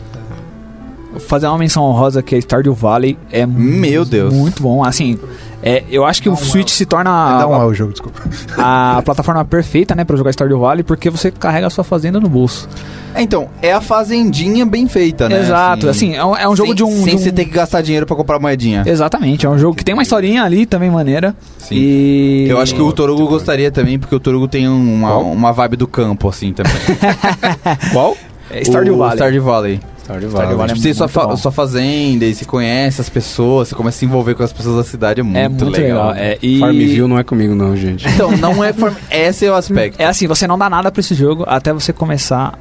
[1.11, 3.17] Vou fazer uma menção honrosa que é Stardew Valley.
[3.31, 4.33] É Meu Deus.
[4.33, 4.83] muito bom.
[4.83, 5.19] Assim,
[5.63, 7.09] é, eu acho que o Switch se torna
[7.47, 8.19] um a, A o jogo, desculpa.
[8.57, 12.27] a plataforma perfeita, né, pra jogar Stardew Valley, porque você carrega a sua fazenda no
[12.29, 12.67] bolso.
[13.13, 15.39] É, Então, é a fazendinha bem feita, né?
[15.41, 16.91] Exato, assim, é um, é um jogo sem, de um.
[17.03, 18.83] Sem de um- você ter que gastar dinheiro pra comprar moedinha.
[18.85, 21.35] Exatamente, é um jogo que tem uma historinha ali também maneira.
[21.57, 21.75] Sim.
[21.75, 22.45] E.
[22.49, 25.75] Eu acho que o Torugo gostaria também, porque o Torugo tem um- uma, uma vibe
[25.77, 26.71] do campo, assim, também.
[27.91, 28.15] Qual?
[28.49, 29.15] É Stardew Valley.
[29.17, 29.79] Stardew Valley.
[30.11, 30.67] Stardew Stardew Valley.
[30.69, 33.97] Tipo, você tem sua, muito fa- sua fazenda e você conhece as pessoas, você começa
[33.97, 36.13] a se envolver com as pessoas da cidade, é muito, É muito legal.
[36.13, 36.59] É, e...
[36.59, 38.07] Farmville não é comigo não, gente.
[38.07, 38.73] Então, não é...
[38.73, 38.93] Form...
[39.09, 39.99] Esse é o aspecto.
[40.01, 42.57] é assim, você não dá nada pra esse jogo até você começar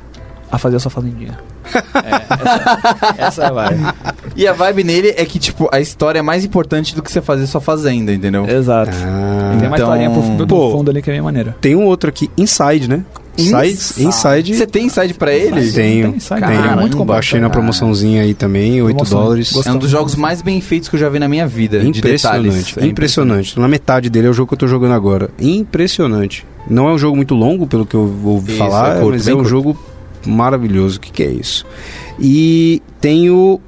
[0.51, 1.38] a fazer a sua fazendinha.
[1.72, 3.76] É, essa, essa vai.
[4.34, 7.20] E a vibe nele é que, tipo, a história é mais importante do que você
[7.20, 8.44] fazer sua fazenda, entendeu?
[8.48, 8.90] Exato.
[9.05, 10.70] Ah, Tem uma Então- historinha por, por Pô.
[10.72, 11.55] fundo ali que é bem maneira.
[11.61, 13.05] tem um outro aqui, Inside, né?
[13.39, 14.05] Inside.
[14.07, 14.55] Inside.
[14.55, 15.70] Você tem inside pra ele?
[15.72, 16.53] Tenho, Tem Inside, tenho.
[16.64, 17.16] é muito completo.
[17.16, 19.20] Baixei na promoçãozinha aí também, 8 Promoção.
[19.22, 19.66] dólares.
[19.66, 21.78] É um dos jogos mais bem feitos que eu já vi na minha vida.
[21.81, 22.78] de Impressionante.
[22.78, 23.55] É impressionante.
[23.55, 25.31] Tô na metade dele é o jogo que eu tô jogando agora.
[25.41, 26.45] Impressionante.
[26.68, 29.26] Não é um jogo muito longo, pelo que eu ouvi Isso, falar, é curto, mas
[29.28, 29.49] é um curto.
[29.49, 29.78] jogo
[30.26, 30.99] maravilhoso.
[30.99, 31.64] O que, que é isso?
[32.18, 33.59] E tem o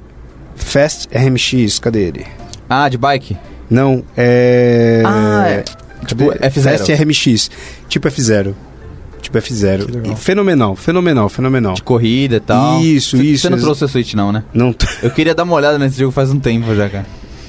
[0.55, 2.25] Fast RMX, cadê ele?
[2.69, 3.35] Ah, de bike?
[3.69, 5.01] Não, é.
[5.05, 5.63] Ah, é.
[6.05, 6.49] Tipo, Cadê?
[6.51, 7.49] Fast RMX.
[7.89, 8.53] Tipo F0.
[9.23, 9.85] Tipo F0.
[9.85, 10.13] Que legal.
[10.13, 11.73] E fenomenal, fenomenal, fenomenal.
[11.73, 12.81] De corrida e tal.
[12.81, 14.43] Isso, Você- isso, Você não ex- trouxe a Switch, não, né?
[14.53, 17.05] Não, t- Eu queria dar uma olhada nesse jogo faz um tempo já, cara.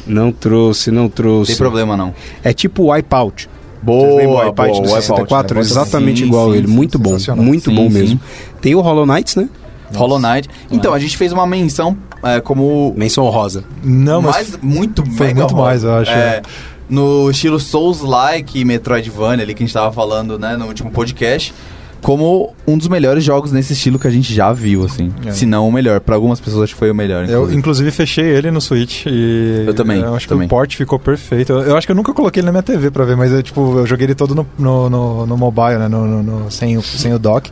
[0.06, 1.52] não trouxe, não trouxe.
[1.52, 2.14] tem problema, não.
[2.42, 3.48] É tipo Wipeout.
[3.82, 5.58] Boa, Vocês lembram o Wipeout do 64?
[5.60, 6.66] Exatamente Sim, igual sim, ele.
[6.68, 7.16] sim, muito bom.
[7.36, 7.98] Muito Sim, bom sim.
[7.98, 8.20] mesmo.
[8.60, 9.48] Tem o Hollow Knights, né?
[9.94, 10.48] Hollow Knight.
[10.70, 13.62] Então, a gente fez uma menção é, como Menção rosa.
[13.82, 15.66] Não, mas mais, muito foi mega muito horror.
[15.66, 16.10] mais, eu acho.
[16.10, 16.40] É,
[16.88, 21.54] no estilo Souls-like e Metroidvania ali que a gente tava falando, né, no último podcast,
[22.02, 25.10] como um dos melhores jogos nesse estilo que a gente já viu, assim.
[25.24, 25.30] É.
[25.32, 26.00] Se não o melhor.
[26.00, 27.22] Pra algumas pessoas acho que foi o melhor.
[27.24, 27.58] Eu, inclusive.
[27.58, 29.64] inclusive, fechei ele no Switch e...
[29.66, 30.46] Eu também, Eu acho também.
[30.46, 31.52] que o port ficou perfeito.
[31.52, 33.42] Eu, eu acho que eu nunca coloquei ele na minha TV pra ver, mas eu,
[33.42, 35.88] tipo, eu joguei ele todo no, no, no, no mobile, né?
[35.88, 37.50] No, no- no- sem, o, sem o dock.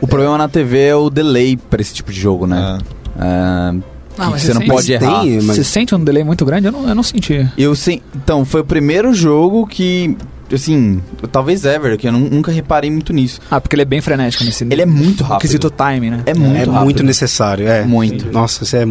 [0.00, 2.78] O problema na TV é o delay pra esse tipo de jogo, né?
[3.20, 3.74] É,
[4.18, 5.20] Ah, mas você não sente- pode Mas errar.
[5.22, 6.66] tem, mas- Você sente um delay muito grande?
[6.66, 7.48] Eu não, eu não senti.
[7.56, 8.02] Eu sei.
[8.14, 10.16] Então, foi o primeiro jogo que.
[10.52, 11.00] Assim,
[11.30, 13.40] talvez ever, que eu nu- nunca reparei muito nisso.
[13.48, 15.42] Ah, porque ele é bem frenético nesse Ele é muito rápido.
[15.42, 16.22] quesito time, né?
[16.26, 16.82] É muito é rápido.
[16.84, 17.84] muito necessário, é.
[17.84, 18.32] Muito.
[18.32, 18.84] Nossa, isso é,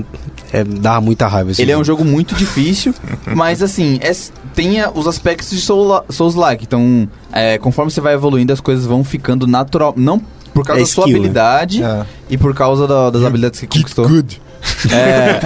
[0.54, 1.52] é- dá muita raiva.
[1.52, 2.00] esse Ele é um jogo.
[2.04, 2.94] jogo muito difícil,
[3.36, 4.10] mas assim, é,
[4.56, 6.64] tem os aspectos de Soul- Souls-like.
[6.64, 9.94] Então, é, conforme você vai evoluindo, as coisas vão ficando natural.
[9.98, 10.18] Não
[10.54, 11.20] por causa É da sua skill, né?
[11.20, 12.06] habilidade É.
[12.30, 14.08] e por causa da- das habilidades que conquistou.
[14.08, 14.42] Good.
[14.92, 15.40] É.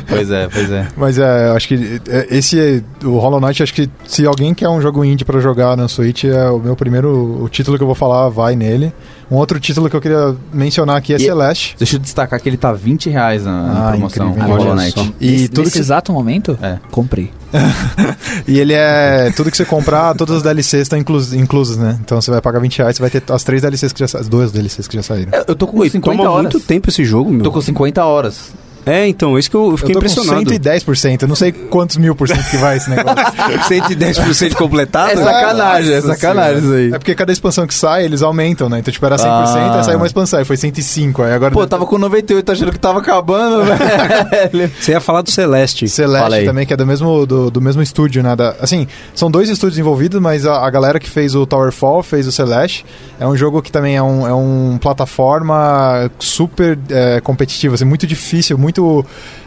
[0.08, 0.88] pois é, pois é.
[0.96, 4.80] Mas é, acho que é, esse, o Hollow Knight, acho que se alguém quer um
[4.80, 7.94] jogo indie pra jogar no Switch, é o meu primeiro, o título que eu vou
[7.94, 8.92] falar vai nele.
[9.30, 11.76] Um outro título que eu queria mencionar aqui é E- Celeste.
[11.78, 14.30] Deixa eu destacar que ele tá 20 reais na, na Ah, promoção.
[14.30, 14.74] incrível.
[14.74, 15.14] Knight.
[15.20, 16.78] E Nesse, tudo nesse que, exato momento, É.
[16.90, 17.30] comprei.
[18.46, 19.30] e ele é.
[19.36, 21.98] Tudo que você comprar, todas as DLCs estão inclus, inclusas, né?
[22.00, 24.28] Então você vai pagar 20 reais, você vai ter as três DLCs que já as
[24.28, 25.30] duas DLCs que já saíram.
[25.32, 26.52] Eu- Eu tô com Ui, 50 toma horas.
[26.52, 27.42] muito tempo esse jogo, meu.
[27.42, 28.52] Tô com 50 horas.
[28.86, 30.44] É, então, isso que eu, fiquei eu tô impressionado.
[30.44, 33.16] com 110%, eu não sei quantos mil por cento que vai esse negócio.
[33.68, 35.12] 110% completado?
[35.12, 36.92] É sacanagem, é sacanagem isso aí.
[36.92, 38.78] É porque cada expansão que sai, eles aumentam, né?
[38.78, 39.78] Então, tipo, era 100%, Ah.
[39.78, 41.52] aí saiu uma expansão, aí foi 105, aí agora...
[41.52, 44.70] Pô, tava com 98 achando que tava acabando, velho.
[44.80, 45.88] Você ia falar do Celeste.
[45.88, 48.34] Celeste também, que é do mesmo, do, do mesmo estúdio, né?
[48.34, 52.26] Da- assim, são dois estúdios envolvidos, mas a, a galera que fez o Towerfall fez
[52.26, 52.84] o Celeste.
[53.18, 58.06] É um jogo que também é um, é um plataforma super é, competitivo, assim, muito
[58.06, 59.04] difícil, muito muito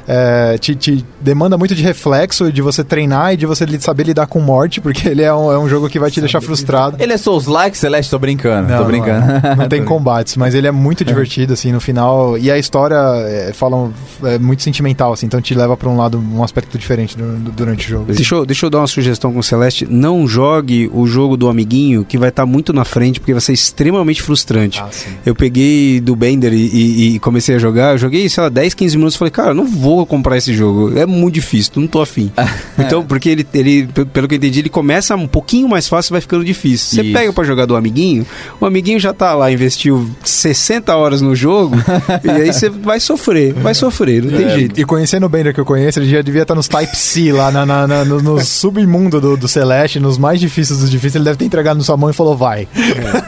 [0.07, 4.27] é, te, te demanda muito de reflexo, de você treinar e de você saber lidar
[4.27, 6.97] com morte, porque ele é um, é um jogo que vai te deixar frustrado.
[6.99, 8.09] Ele é Souls-like, Celeste?
[8.11, 9.25] Tô brincando, Não, tô brincando.
[9.25, 12.37] Não, não tem combates, mas ele é muito divertido, assim, no final.
[12.37, 13.91] E a história é, fala,
[14.23, 17.51] é muito sentimental, assim, então te leva pra um lado, um aspecto diferente du- du-
[17.51, 18.05] durante o jogo.
[18.13, 19.87] Deixa eu, deixa eu dar uma sugestão com o Celeste.
[19.89, 23.53] Não jogue o jogo do amiguinho, que vai estar muito na frente, porque vai ser
[23.53, 24.79] extremamente frustrante.
[24.81, 24.89] Ah.
[25.25, 27.93] Eu peguei do Bender e, e- e comecei a jogar.
[27.93, 29.15] Eu joguei, sei lá, 10, 15 minutos.
[29.15, 30.97] Falei, cara, não vou vou comprar esse jogo.
[30.97, 32.31] É muito difícil, não tô afim.
[32.75, 36.13] Então, porque ele, ele, pelo que eu entendi, ele começa um pouquinho mais fácil e
[36.13, 36.89] vai ficando difícil.
[36.95, 37.13] Você Isso.
[37.13, 38.25] pega pra jogar do amiguinho,
[38.59, 41.75] o amiguinho já tá lá, investiu 60 horas no jogo,
[42.25, 44.79] e aí você vai sofrer, vai sofrer, não tem É, jeito.
[44.79, 47.63] E conhecendo o Bender que eu conheço, ele já devia estar nos Type-C lá na,
[47.65, 51.15] na- na- no, no submundo do, do Celeste, nos mais difíceis dos difíceis.
[51.15, 52.67] Ele deve ter entregado na sua mão e falou, vai.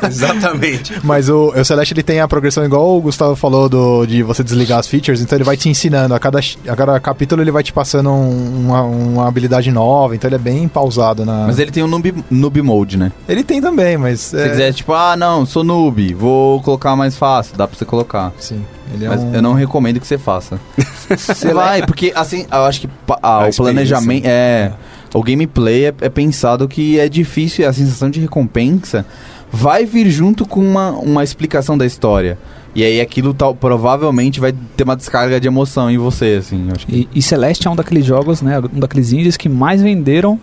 [0.08, 0.94] Exatamente.
[1.04, 4.44] Mas o, o Celeste ele tem a progressão igual o Gustavo falou do, de você
[4.44, 6.14] desligar as features, então ele vai te ensinando.
[6.14, 10.28] A cada, a cada capítulo ele vai te passando um- uma, uma habilidade nova, então
[10.28, 11.46] ele é bem pausado na.
[11.48, 13.12] Mas ele tem o noob, noob mode, né?
[13.28, 14.20] Ele tem também, mas.
[14.22, 17.78] Se você é- quiser, tipo, ah, não, sou noob, vou colocar mais fácil, dá pra
[17.78, 18.32] você colocar.
[18.40, 18.64] Sim.
[18.94, 20.60] Ele é Mas um- eu não recomendo que você faça.
[21.18, 22.90] Você vai, porque assim, eu acho que
[23.22, 24.72] ah, o planejamento é.
[25.14, 29.06] O gameplay é, é pensado que é difícil e a sensação de recompensa
[29.52, 32.38] vai vir junto com uma, uma explicação da história.
[32.76, 36.68] E aí aquilo tal, provavelmente vai ter uma descarga de emoção em você, assim.
[36.86, 38.60] que- E, e Celeste é um daqueles jogos, né?
[38.60, 40.38] Um daqueles indies que mais venderam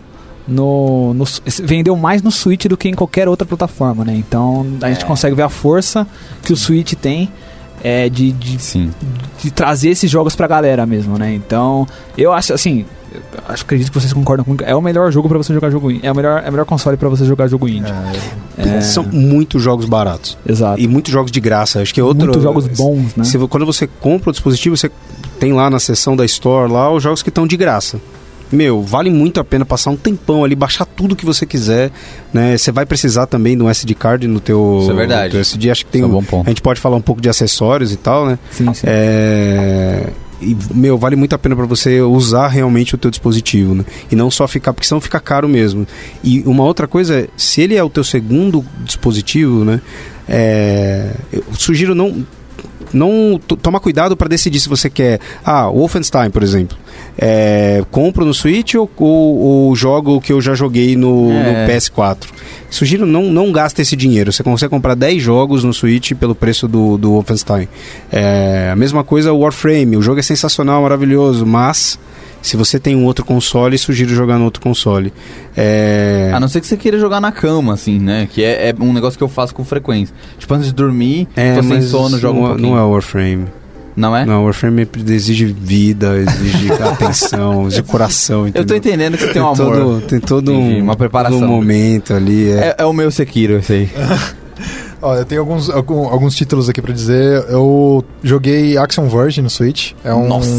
[0.47, 1.25] no, no
[1.61, 4.15] vendeu mais no Switch do que em qualquer outra plataforma, né?
[4.15, 5.07] Então a gente É.
[5.07, 6.05] consegue ver a força
[6.43, 7.29] que o Switch tem
[7.83, 8.91] é, de, de, Sim.
[9.41, 11.33] de trazer esses jogos pra galera mesmo, né?
[11.33, 12.85] Então eu acho assim,
[13.47, 14.63] acho acredito que vocês concordam comigo.
[14.65, 16.05] É o melhor jogo pra você jogar jogo indie.
[16.05, 17.91] É o melhor, é o melhor console pra você jogar jogo indie.
[18.57, 20.37] É, São muitos jogos baratos.
[20.47, 20.79] exato.
[20.79, 21.81] E muitos jogos de graça.
[21.81, 22.25] Acho que é outro.
[22.25, 23.23] Muitos jogos bons, né?
[23.23, 24.89] Se quando você compra o dispositivo, você
[25.39, 27.99] tem lá na seção da Store lá os jogos que estão de graça.
[28.51, 31.89] Meu, vale muito a pena passar um tempão ali, baixar tudo que você quiser,
[32.31, 32.55] né?
[32.55, 35.25] Você vai precisar também de um SD card no teu, Isso é verdade.
[35.25, 35.71] no teu SD.
[35.71, 36.45] Acho que tem Isso é um um- bom ponto.
[36.45, 38.37] A gente pode falar um pouco de acessórios e tal, né?
[38.51, 38.85] Sim, sim.
[38.85, 40.07] É...
[40.43, 43.85] E, meu, vale muito a pena para você usar realmente o teu dispositivo, né?
[44.11, 45.87] E não só ficar, porque senão fica caro mesmo.
[46.23, 49.81] E uma outra coisa, se ele é o teu segundo dispositivo, né?
[50.27, 51.15] É...
[51.31, 52.25] Eu sugiro não
[52.93, 56.77] não toma cuidado para decidir se você quer ah Wolfenstein por exemplo.
[57.17, 61.65] É, compro no Switch ou, ou, ou jogo que eu já joguei no, É.
[61.67, 62.27] no PS4
[62.69, 64.31] sugiro não não gasta esse dinheiro.
[64.31, 67.67] Você consegue comprar 10 jogos no Switch pelo preço do, do Wolfenstein.
[68.11, 69.97] É, a mesma coisa o Warframe.
[69.97, 71.99] O jogo é sensacional maravilhoso mas
[72.43, 75.11] se você tem um outro console, sugiro jogar no outro console.
[75.57, 76.29] É...
[76.33, 78.27] A não ser que você queira jogar na cama, assim, né?
[78.31, 80.13] Que é, é um negócio que eu faço com frequência.
[80.37, 82.69] Tipo, antes de dormir, É, tô sem sono, jogo não, um é- pouquinho.
[82.71, 83.45] não é Warframe.
[83.95, 84.25] Não é?
[84.25, 88.47] Não, Warframe exige vida, exige atenção, exige coração.
[88.47, 88.77] Eu tô entendeu?
[88.77, 89.55] entendendo que você tem um amor.
[89.77, 91.39] todo, tem todo um, uma preparação.
[91.39, 92.49] todo um momento ali.
[92.49, 92.55] É.
[92.55, 93.89] É, é o meu Sekiro, esse aí.
[95.03, 97.45] Ó, eu tenho alguns, algum- alguns títulos aqui pra dizer.
[97.49, 99.91] Eu joguei Action Verge no Switch.
[100.03, 100.49] É um, Nossa.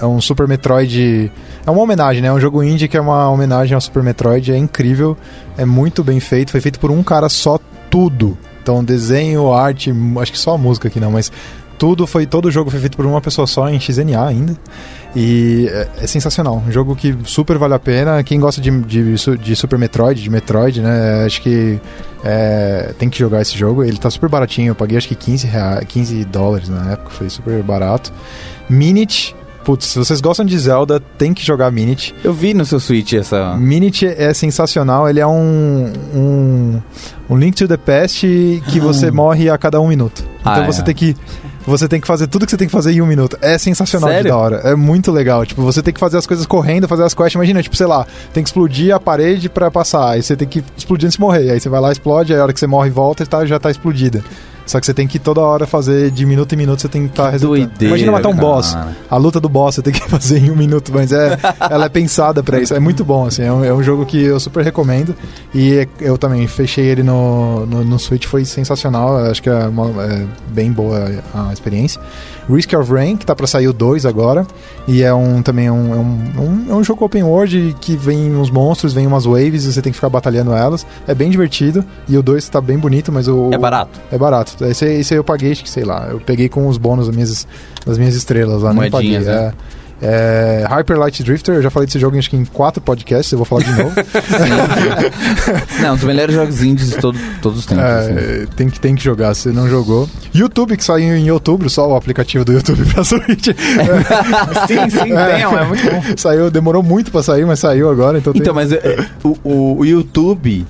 [0.00, 1.30] é um Super Metroid.
[1.64, 2.28] É uma homenagem, né?
[2.28, 4.52] É um jogo indie que é uma homenagem ao Super Metroid.
[4.52, 5.16] É incrível,
[5.56, 6.50] é muito bem feito.
[6.50, 8.36] Foi feito por um cara só, tudo.
[8.62, 11.30] Então, desenho, arte, acho que só a música aqui não, mas
[11.78, 12.26] tudo foi.
[12.26, 14.56] Todo o jogo foi feito por uma pessoa só em XNA ainda.
[15.16, 16.62] E é, é sensacional.
[16.66, 18.22] Um jogo que super vale a pena.
[18.24, 21.24] Quem gosta de, de, de Super Metroid, de Metroid, né?
[21.24, 21.78] Acho que
[22.24, 23.84] é, tem que jogar esse jogo.
[23.84, 24.70] Ele tá super baratinho.
[24.70, 27.10] Eu paguei acho que 15, rea- 15 dólares na época.
[27.10, 28.12] Foi super barato.
[28.68, 29.36] Minit.
[29.64, 32.14] Putz, se vocês gostam de Zelda, tem que jogar Minit.
[32.22, 33.56] Eu vi no seu Switch essa.
[33.56, 35.08] Minit é sensacional.
[35.08, 36.82] Ele é um, um,
[37.30, 38.26] um Link to the Past
[38.68, 40.22] que você morre a cada um minuto.
[40.40, 40.84] Então Ah, você é.
[40.84, 41.16] tem que
[41.66, 43.38] você tem que fazer tudo que você tem que fazer em um minuto.
[43.40, 44.24] É sensacional Sério?
[44.24, 44.56] de da hora.
[44.64, 45.44] É muito legal.
[45.46, 47.34] Tipo, você tem que fazer as coisas correndo, fazer as quests.
[47.34, 50.10] Imagina, tipo, sei lá, tem que explodir a parede pra passar.
[50.10, 51.50] Aí você tem que explodir antes de morrer.
[51.50, 53.58] Aí você vai lá, explode, aí a hora que você morre e volta, tá, já
[53.58, 54.22] tá explodida.
[54.66, 57.10] Só que você tem que toda hora fazer de minuto em minuto, você tem que
[57.10, 57.38] estar tá.
[57.38, 58.72] Doideira, Imagina matar um boss.
[58.72, 58.96] cara.
[59.10, 61.38] A luta do boss você tem que fazer em um minuto, mas é,
[61.70, 62.74] ela é pensada pra isso.
[62.74, 63.42] É muito bom, assim.
[63.42, 65.14] É um, é um jogo que eu super recomendo.
[65.54, 69.18] E eu também fechei ele no, no, no Switch, foi sensacional.
[69.18, 72.00] Eu Acho que é, uma- é bem boa a experiência.
[72.48, 74.46] Risk of Rain, que tá pra sair o 2 agora.
[74.86, 78.34] E é um também um, é um, um- é um jogo open world que vem
[78.36, 80.86] uns monstros, vem umas waves e você tem que ficar batalhando elas.
[81.08, 81.84] É bem divertido.
[82.08, 83.50] E o 2 tá bem bonito, mas o.
[83.52, 83.98] É barato.
[84.12, 84.64] É barato.
[84.64, 86.08] Esse, esse aí eu paguei, acho que sei lá.
[86.10, 87.46] Eu peguei com os bônus das minhas,
[87.86, 89.10] das minhas estrelas lá, nem paguei.
[89.12, 89.46] Moedinhas, né?
[89.48, 89.52] É,
[90.06, 93.38] é, Hyper Light Drifter, eu já falei desse jogo acho que em quatro podcasts, eu
[93.38, 93.94] vou falar de novo.
[95.80, 97.84] Não, um dos melhores jogos indies de todo, todos os tempos.
[97.84, 98.12] assim.
[98.12, 100.08] É, tem, que, tem que jogar, se não jogou.
[100.34, 103.46] YouTube, que saiu em outubro, só o aplicativo do YouTube pra Switch.
[104.68, 106.02] sim, sim, tem, é muito bom.
[106.16, 108.18] saiu, demorou muito pra sair, mas saiu agora.
[108.18, 110.66] Então, tem- Então, mas é, o, o- o YouTube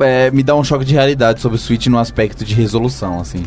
[0.00, 3.44] é, me dá um choque de realidade sobre o Switch no aspecto de resolução, assim.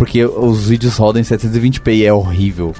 [0.00, 2.74] Porque os vídeos rodam em 720p e é horrível.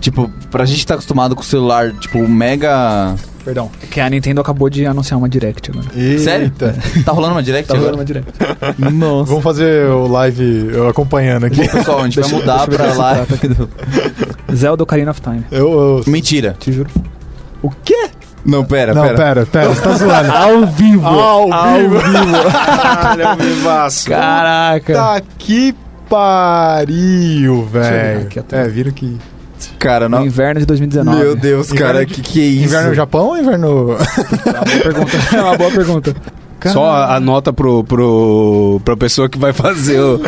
[0.00, 3.14] Tipo, pra gente estar acostumado com o celular, tipo, mega.
[3.44, 3.70] Perdão.
[3.88, 5.86] Que a Nintendo acabou de anunciar uma Direct agora.
[6.18, 6.46] Sério?
[6.46, 6.74] Eita.
[7.04, 8.00] Tá rolando uma direct Tá rolando agora?
[8.00, 8.92] uma Direct.
[8.96, 9.28] Nossa.
[9.28, 11.58] Vamos fazer o live eu acompanhando aqui.
[11.64, 13.70] Bom, pessoal, a gente vai mudar pra aqui do-
[14.52, 15.44] Zelda Ocarina of Time.
[15.52, 16.56] Eu, eu- Mentira.
[16.58, 16.90] Te juro.
[17.62, 18.10] O quê?
[18.44, 19.16] Não, pera, Não, pera.
[19.16, 20.30] pera, pera, você tá zoando.
[20.34, 21.06] Ao vivo.
[21.06, 21.46] Ao
[21.78, 22.00] vivo.
[22.50, 24.08] Caralho, ao vivaço.
[24.08, 24.92] Caraca.
[24.92, 25.72] Tá que
[26.08, 28.28] pariu, velho.
[28.52, 29.16] É, viram que...
[29.78, 30.26] Cara, No não.
[30.26, 31.18] inverno de 2019.
[31.18, 32.64] Meu Deus, cara, Inverno que que é isso?
[32.64, 33.96] Inverno no Japão ou inverno...
[34.82, 35.10] pergunta.
[35.36, 36.14] É uma boa pergunta.
[36.72, 40.20] Só a, a nota pro, pro, pra pessoa que vai fazer o-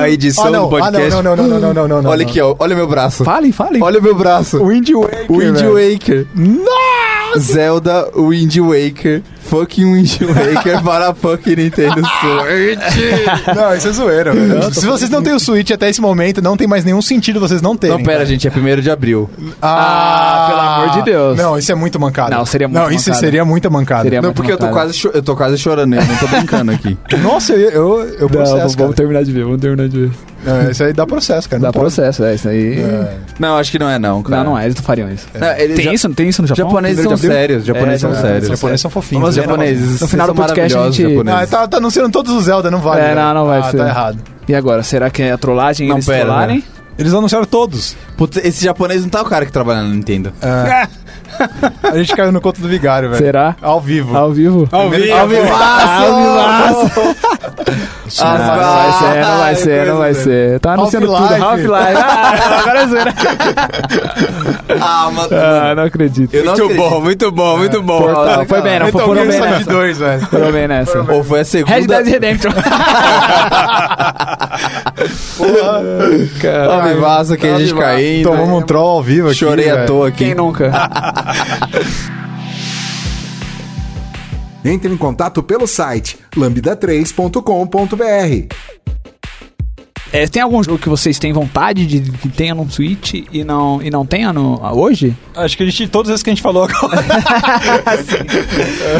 [0.00, 1.10] a edição Ah, não, do ah, podcast.
[1.10, 2.10] não, não, não, não, não, não, não, não.
[2.10, 2.54] Olha aqui, ó.
[2.58, 3.24] Olha meu braço.
[3.24, 3.82] Falem, falem.
[3.82, 4.62] Olha meu braço.
[4.64, 5.60] Wind Waker, Wind.
[5.62, 6.26] Waker.
[7.38, 9.22] Zelda Wind Waker.
[9.48, 13.56] Fucking Wind Waker para fucking Nintendo Switch.
[13.56, 14.74] Não, isso é zoeira, velho.
[14.74, 17.62] Se vocês não têm o Switch até esse momento, não tem mais nenhum sentido vocês
[17.62, 17.96] não terem.
[17.96, 19.28] Não, pera, gente, é primeiro de abril.
[19.62, 21.38] Ah, pelo amor de Deus.
[21.38, 22.36] Não, isso é muito mancada.
[22.36, 23.20] Não, seria muito Não, isso mancada.
[23.20, 24.02] seria muita mancada.
[24.02, 26.72] Seria Não, muito porque eu tô, quase eu tô quase chorando, eu não tô brincando
[26.72, 26.96] aqui.
[27.22, 28.92] Nossa, eu, eu, eu Não, processo, vamos cara.
[28.94, 30.10] terminar de ver, vamos terminar de ver.
[30.44, 31.60] Não, isso aí dá processo, cara.
[31.60, 31.82] Dá não pode.
[31.94, 32.80] processo, é isso aí.
[32.80, 33.16] É.
[33.38, 34.44] Não, acho que não é não, cara.
[34.44, 35.26] Não, não é, eles não fariam isso.
[35.38, 36.08] Não, eles Tem já- isso?
[36.10, 36.70] Tem isso no Os Japão?
[36.70, 38.42] japoneses são sérios, os japoneses É, são é, sérios.
[38.44, 39.22] Os japoneses são fofinhos.
[39.22, 39.42] Vamos, né?
[39.42, 40.00] japoneses.
[40.00, 41.50] No final do podcast, a gente- Ah, japoneses.
[41.50, 43.00] tá, tá anunciando todos os Zelda, não vale.
[43.00, 43.16] É, velho.
[43.20, 43.76] não, não vai ah, ser.
[43.78, 44.18] Tá errado.
[44.46, 46.64] E agora, será que é a trollagem Não, eles pera, trollarem?
[46.98, 47.96] Eles anunciaram todos.
[48.16, 50.32] Putz, esse japonês não tá o cara que trabalha na Nintendo.
[50.42, 50.88] É.
[51.82, 53.22] A gente caiu no conto do vigário, velho.
[53.22, 53.56] Será?
[53.62, 54.16] Ao vivo.
[54.16, 54.68] Ao vivo?
[54.70, 55.14] Ao vivo.
[55.14, 57.16] Ao vivaço!
[58.20, 60.60] Ah, não vai ser, não vai ser, não vai ser.
[60.60, 61.18] Tá anunciando tudo.
[61.18, 61.42] Half-Life.
[61.42, 61.96] Half-Life.
[62.02, 63.14] Ah, agora é zoeira.
[64.80, 65.28] Ah, mano.
[65.32, 66.32] Ah, não acredito.
[66.34, 66.90] Eu não Muito acredito.
[66.90, 67.98] bom, muito bom, muito bom.
[68.00, 68.46] Portal.
[68.46, 68.88] Foi bem, não.
[68.88, 69.64] Foram bem nessa.
[69.64, 70.26] 2, velho.
[70.26, 71.00] Foram bem nessa.
[71.12, 71.74] Ou foi a segunda...
[71.74, 72.50] Red Dead Redemption.
[75.40, 76.94] Ao Caralho.
[76.94, 78.30] vivaço que a gente caindo.
[78.30, 79.36] Tomamos um troll ao vivo aqui.
[79.36, 80.24] Chorei à toa aqui.
[80.24, 80.70] Quem nunca?
[84.64, 88.54] Entre em contato pelo site lambda3.com.br.
[90.10, 93.82] É, tem algum jogo que vocês têm vontade de que tenha no Switch e não,
[93.82, 95.14] e não tenha no, hoje?
[95.36, 97.04] Acho que a gente, todos esses que a gente falou agora.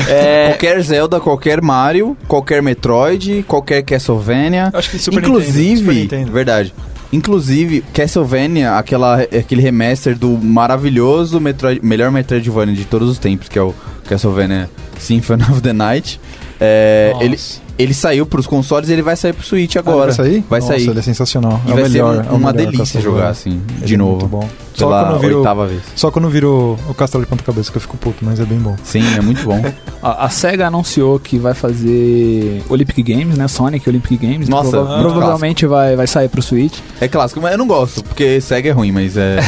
[0.08, 4.70] É, Qualquer Zelda, qualquer Mario, qualquer Metroid, qualquer Castlevania.
[4.72, 6.32] Acho que Super Nintendo, Inclusive, Super Nintendo.
[6.32, 6.74] verdade.
[7.12, 13.58] Inclusive, Castlevania, aquela, aquele remaster do maravilhoso Metroid, melhor Metroidvania de todos os tempos, que
[13.58, 13.74] é o
[14.06, 16.20] Castlevania Symphony of the Night.
[16.60, 17.38] É, ele,
[17.78, 20.12] ele saiu pros consoles e ele vai sair pro Switch agora.
[20.12, 20.44] Ah, vai sair?
[20.50, 20.88] Vai Nossa, sair.
[20.88, 21.60] ele é sensacional.
[21.66, 22.16] E é o vai ser melhor.
[22.16, 24.12] um- é uma melhor delícia jogar assim, Ele de é novo.
[24.12, 24.48] Muito bom.
[24.80, 25.82] Lá, quando vira o- oitava vez.
[25.96, 28.44] Só quando vira o, o castelo de ponta cabeça que eu fico puto, mas é
[28.44, 28.76] bem bom.
[28.84, 29.60] Sim, é muito bom.
[30.00, 33.48] a, a SEGA anunciou que vai fazer Olympic Games, né?
[33.48, 34.48] Sonic Olympic Games.
[34.48, 36.78] Nossa, Prova- muito provavelmente vai, vai sair pro Switch.
[37.00, 39.38] É clássico, mas eu não gosto, porque Sega é ruim, mas é.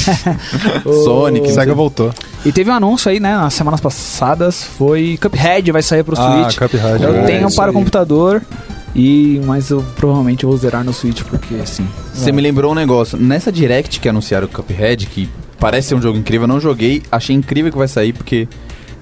[1.04, 2.10] Sonic, não Sega voltou.
[2.44, 3.36] E teve um anúncio aí, né?
[3.36, 4.62] Nas semanas passadas.
[4.78, 6.56] Foi Cuphead vai sair pro Ah, Switch.
[6.58, 7.02] Cuphead.
[7.02, 7.72] Eu é, tenho para.
[7.78, 8.42] Computador.
[8.94, 11.86] E, mas eu provavelmente vou zerar no Switch, porque assim.
[12.12, 13.18] Você me lembrou um negócio.
[13.18, 15.28] Nessa Direct que anunciaram o Cuphead, que
[15.60, 18.48] parece ser um jogo incrível, eu não joguei, achei incrível que vai sair, porque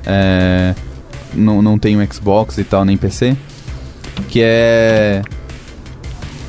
[0.04, 0.74] é,
[1.34, 3.36] não, não tem um Xbox e tal, nem PC.
[4.28, 5.22] Que é.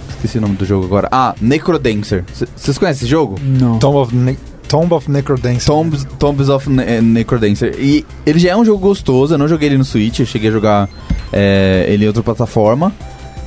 [0.10, 1.08] Esqueci o nome do jogo agora.
[1.12, 2.24] Ah, Necrodancer.
[2.56, 3.40] Vocês conhecem esse jogo?
[3.42, 3.78] Não.
[3.78, 5.66] Tomb of, ne Tomb of Necrodancer.
[5.66, 7.76] Tombs, Tombs of Ne eh, Necrodancer.
[7.80, 10.50] E ele já é um jogo gostoso, eu não joguei ele no Switch, eu cheguei
[10.50, 10.90] a jogar
[11.32, 12.92] é, ele em outra plataforma.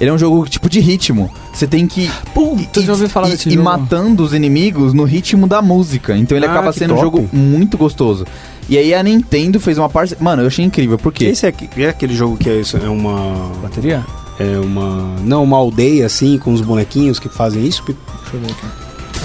[0.00, 1.30] Ele é um jogo tipo de ritmo.
[1.52, 3.64] Você tem que Puta, ir, já ouvi falar ir- desse ir jogo.
[3.64, 6.16] matando os inimigos no ritmo da música.
[6.16, 7.18] Então ele Ah, acaba que sendo um top.
[7.18, 8.26] jogo muito gostoso.
[8.66, 10.22] E aí a Nintendo fez uma parceria.
[10.24, 12.78] Mano, eu achei incrível, porque Esse é, é aquele jogo que é isso?
[12.78, 13.50] É uma.
[13.62, 14.02] Bateria?
[14.38, 15.16] É uma.
[15.22, 17.82] Não, uma aldeia assim, com os bonequinhos que fazem isso?
[17.84, 17.98] Deixa
[18.32, 18.66] eu ver aqui.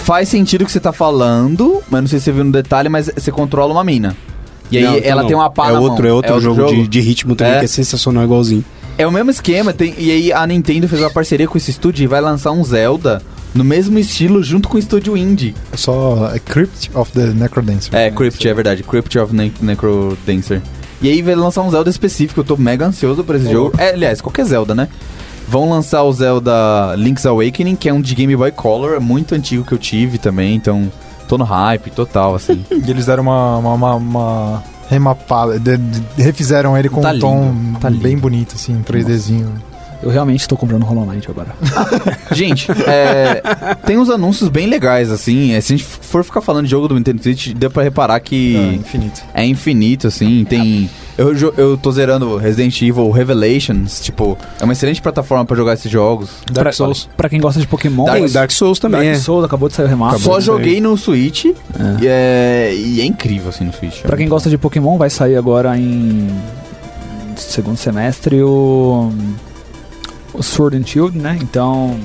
[0.03, 2.89] faz sentido o que você tá falando, mas não sei se você viu no detalhe,
[2.89, 4.13] mas você controla uma mina.
[4.71, 5.27] E aí Não, então ela não.
[5.27, 6.11] tem uma pá É outro, mão.
[6.11, 7.59] é outro jogo, De, de ritmo também, É.
[7.59, 8.63] que é sensacional, igualzinho.
[8.97, 12.03] É o mesmo esquema, tem, e aí a Nintendo fez uma parceria com esse estúdio
[12.03, 13.21] e vai lançar um Zelda
[13.53, 15.53] no mesmo estilo junto com o estúdio indie.
[15.71, 17.93] É só é Crypt of the Necrodancer.
[17.93, 20.61] É, Crypt, é verdade, Crypt of ne Necrodancer.
[21.01, 23.73] E aí vai lançar um Zelda específico, eu tô mega ansioso por esse jogo.
[23.77, 24.87] É, aliás, qualquer Zelda, né?
[25.47, 29.35] Vão lançar o Zelda Link's Awakening, que é um de Game Boy Color, é muito
[29.35, 30.91] antigo que eu tive também, então
[31.27, 32.63] tô no hype total, assim.
[32.71, 37.19] E eles deram uma, uma, uma, uma remapada, de- de- refizeram ele com Tá um
[37.19, 38.21] tom lindo, tá bem lindo.
[38.21, 39.47] bonito, assim, 3Dzinho.
[40.05, 41.47] Eu realmente tô comprando Hollow Knight agora.
[42.31, 43.41] Gente, é,
[43.87, 45.53] tem uns anúncios bem legais, assim.
[45.53, 48.19] é, se a gente for ficar falando de jogo do Nintendo Switch, deu pra reparar
[48.19, 49.21] que É, infinito.
[49.33, 50.45] é infinito, assim.
[50.45, 50.87] Tem.
[51.17, 55.89] Eu, eu tô zerando Resident Evil Revelations, tipo, é uma excelente plataforma pra jogar esses
[55.89, 56.29] jogos.
[56.51, 57.09] Dark pra, Souls.
[57.17, 59.01] Pra quem gosta de Pokémon, Dark- Dark Souls também.
[59.01, 59.19] Dark é.
[59.19, 60.21] Souls acabou de sair o remaster.
[60.21, 61.55] Só joguei no Switch e,
[62.05, 64.01] é, e é incrível, assim, no Switch.
[64.01, 66.27] Pra quem gosta de Pokémon, vai sair agora em
[67.37, 69.11] segundo semestre o
[70.43, 71.37] Sword and Shield, né?
[71.41, 71.97] Então,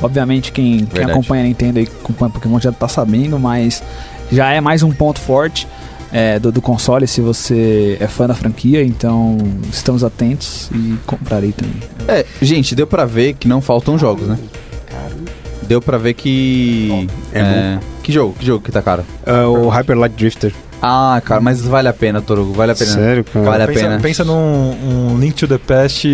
[0.00, 3.82] Obviamente, quem, quem acompanha a Nintendo e acompanha Pokémon já tá sabendo, mas
[4.30, 5.66] já é mais um ponto forte
[6.12, 8.82] é, do, do console se você é fã da franquia.
[8.84, 9.36] Então,
[9.72, 11.82] estamos atentos e comprarei também.
[12.06, 14.38] É, gente, deu pra ver que não faltam jogos, né?
[15.62, 17.08] Deu pra ver que.
[17.32, 18.34] É Que jogo?
[18.38, 19.04] Que jogo que tá caro?
[19.26, 20.54] É o Hyper Light Drifter.
[20.80, 22.52] Ah, cara, mas vale a pena, Torugo.
[22.52, 22.90] Vale a pena.
[22.90, 23.44] Sério, cara?
[23.44, 24.00] Vale a pensa, pena.
[24.00, 26.06] pensa num um Link to the Past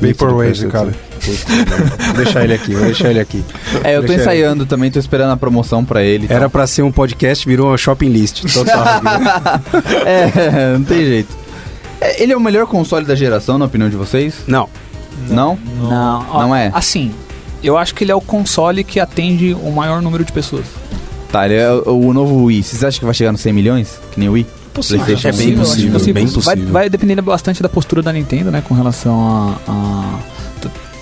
[0.00, 0.92] Vaporwave, cara.
[1.18, 3.44] Vou deixar ele aqui, vou deixar ele aqui.
[3.84, 6.26] É, eu tô ensaiando também, tô esperando a promoção pra ele.
[6.28, 8.42] e Era pra ser um podcast, virou uma shopping list.
[8.52, 8.84] Total.
[9.00, 9.82] tal.
[10.06, 11.36] é, não tem jeito.
[12.00, 14.34] É, ele é o melhor console da geração, na opinião de vocês?
[14.46, 14.68] Não.
[15.28, 15.58] Não?
[15.80, 16.70] Não, ó, Não é?
[16.72, 17.12] Assim,
[17.62, 20.64] eu acho que ele é o console que atende o maior número de pessoas.
[21.32, 22.62] Tá, ele é o, o novo Wii.
[22.62, 23.98] Vocês acham que vai chegar nos 100 milhões?
[24.12, 24.46] Que nem o Wii?
[24.72, 26.72] PlayStation É bem possível, que bem Vai, possível.
[26.72, 28.62] vai depender bastante da postura da Nintendo, né?
[28.66, 29.70] Com relação a.
[29.72, 30.18] a-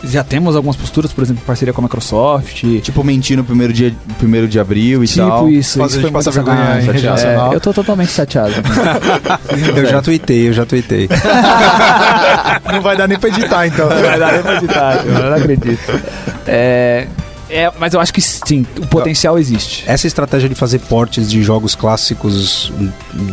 [0.04, 2.62] Já temos algumas posturas, por exemplo, parceria com a Microsoft.
[2.82, 5.48] Tipo, mentir no primeiro dia, primeiro de abril e Tipo tal.
[5.48, 7.52] isso, Fazer isso a gente foi passar vergonha em rede É, nacional.
[7.52, 8.54] eu tô totalmente chateado.
[9.76, 11.08] Eu já tuitei, eu já tuitei.
[12.72, 13.88] Não vai dar nem pra editar, então.
[13.88, 16.00] Vai dar nem pra editar, eu não acredito.
[16.46, 17.06] É,
[17.48, 19.84] é, mas eu acho que sim, o potencial existe.
[19.86, 22.72] Essa estratégia de fazer portes de jogos clássicos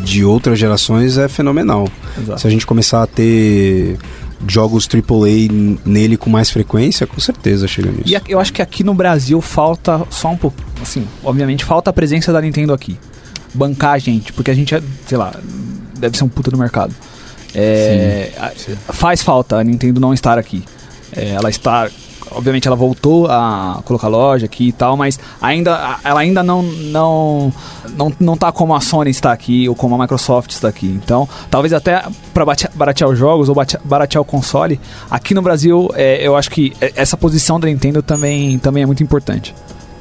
[0.04, 1.88] de outras gerações é fenomenal.
[2.20, 2.42] Exato.
[2.42, 3.98] Se a gente começar a ter
[4.48, 8.04] jogos AAA nele com mais frequência, com certeza chega nisso.
[8.10, 10.58] E eu acho que aqui no Brasil falta só um pouco.
[10.82, 12.98] Assim, obviamente falta a presença da Nintendo aqui.
[13.54, 15.34] Bancar a gente, porque a gente é, sei lá,
[15.98, 16.94] deve ser um puta do mercado.
[17.56, 18.52] É, a-
[18.94, 20.64] faz falta a Nintendo não estar aqui.
[21.16, 21.90] É, ela está.
[22.32, 27.54] Obviamente ela voltou a colocar loja aqui e tal, mas ainda, ela ainda não, não,
[27.98, 30.88] não, não tá como a Sony está aqui ou como a Microsoft está aqui.
[30.88, 32.04] Então, talvez até
[32.34, 36.74] para baratear os jogos ou baratear o console, aqui no Brasil, é, eu acho que
[36.82, 39.54] é- essa posição da Nintendo também, também é muito importante.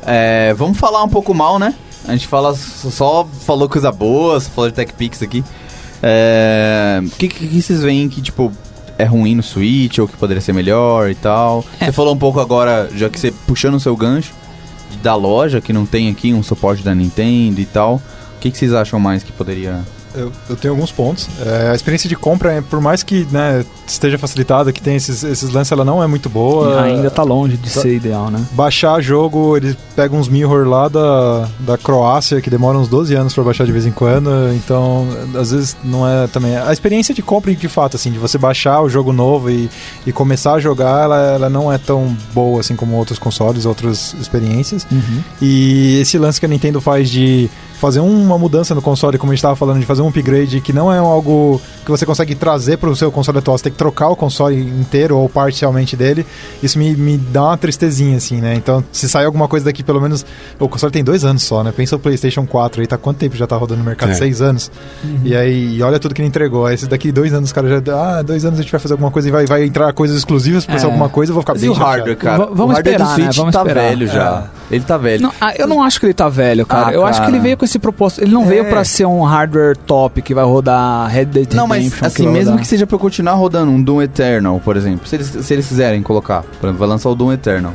[0.06, 1.74] É, vamos falar um pouco mal, né?
[2.08, 5.44] A gente fala, só falou coisa boa, só falou de TechPix aqui.
[6.02, 8.50] É, O que, que, que vocês veem que, tipo,
[9.02, 11.64] é ruim no Switch ou que poderia ser melhor e tal?
[11.80, 11.86] É.
[11.86, 14.32] Você falou um pouco agora, já que você puxando o seu gancho,
[15.02, 17.96] da loja, que não tem aqui um suporte da Nintendo e tal.
[18.36, 19.80] O que, que vocês acham mais que poderia...
[20.14, 21.28] Eu, eu tenho alguns pontos.
[21.44, 25.22] É, a experiência de compra, é, por mais que né, esteja facilitada, que tem esses,
[25.24, 26.82] esses lances, ela não é muito boa.
[26.82, 28.44] ainda tá longe de tá- ser ideal, né?
[28.52, 33.34] Baixar jogo, eles pegam uns mirror lá da, da Croácia, que demora uns 12 anos
[33.34, 35.06] pra baixar de vez em quando, então
[35.38, 36.56] às vezes não é também.
[36.56, 39.68] A experiência de compra, de fato, assim, de você baixar o jogo novo e,
[40.06, 44.14] e começar a jogar, ela, ela não é tão boa assim como outros consoles, outras
[44.20, 44.86] experiências.
[45.40, 47.50] E esse lance que a Nintendo faz de
[47.82, 50.72] fazer uma mudança no console, como a gente estava falando, de fazer um upgrade que
[50.72, 53.78] não é algo que você consegue trazer para o seu console atual, você tem que
[53.78, 56.24] trocar o console inteiro ou parcialmente dele,
[56.62, 58.54] isso me, me dá uma tristezinha, assim, né?
[58.54, 60.24] Então, se sair alguma coisa daqui, pelo menos.
[60.60, 61.72] O console tem dois anos só, né?
[61.76, 64.12] Pensa o PlayStation 4 aí, tá quanto tempo já tá rodando no mercado?
[64.12, 64.14] É.
[64.14, 64.70] Seis anos.
[65.24, 66.66] E aí, e olha tudo que ele entregou.
[66.66, 68.18] Aí, esses daqui dois anos, os caras já.
[68.18, 70.64] Ah, dois anos a gente vai fazer alguma coisa e vai, vai entrar coisas exclusivas
[70.64, 70.84] pra É.
[70.84, 72.38] alguma coisa, eu vou ficar Mas bem e o hardware, cara?
[72.46, 73.24] V- vamos o hardware esperar, do né?
[73.24, 73.80] Switch Vamos tá esperar.
[73.88, 74.44] velho já.
[74.70, 75.22] Ele tá velho.
[75.22, 76.88] Não, ah, eu não acho que ele tá velho, cara.
[76.88, 77.42] Ah, eu acho que ele cara.
[77.42, 78.22] veio com esse propósito.
[78.22, 78.46] Ele não É.
[78.46, 82.24] veio pra ser um hardware top que vai rodar Red Dead Não, mas Redemption, assim,
[82.24, 85.16] vai mesmo rodar- que seja pra eu continuar rodando um Doom Eternal, por exemplo, se
[85.16, 87.72] eles, se eles quiserem colocar, por exemplo, vai lançar o Doom Eternal.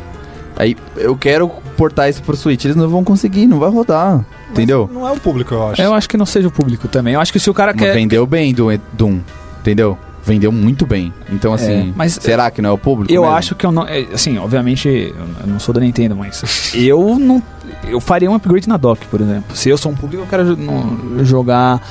[0.56, 4.26] Aí eu quero portar isso pro Switch, eles não vão conseguir, não vai rodar.
[4.50, 4.90] Entendeu?
[4.92, 5.82] Não é o público, eu acho.
[5.82, 7.14] Eu acho que não seja o público também.
[7.14, 7.94] Eu acho que se o cara Mas quer.
[7.94, 9.20] vendeu bem Doom, Doom,
[9.60, 9.98] entendeu?
[10.24, 11.14] Vendeu muito bem.
[11.32, 13.14] Então, assim, É, mas- será que não é o público?
[13.14, 13.36] Eu mesmo?
[13.38, 13.88] acho que eu não.
[13.88, 16.42] é, Assim, obviamente, eu não sou da Nintendo, mas
[16.76, 17.42] eu não.
[17.86, 19.56] Eu faria um upgrade na dock, por exemplo.
[19.56, 21.82] Se eu sou um público, eu quero não- jogar.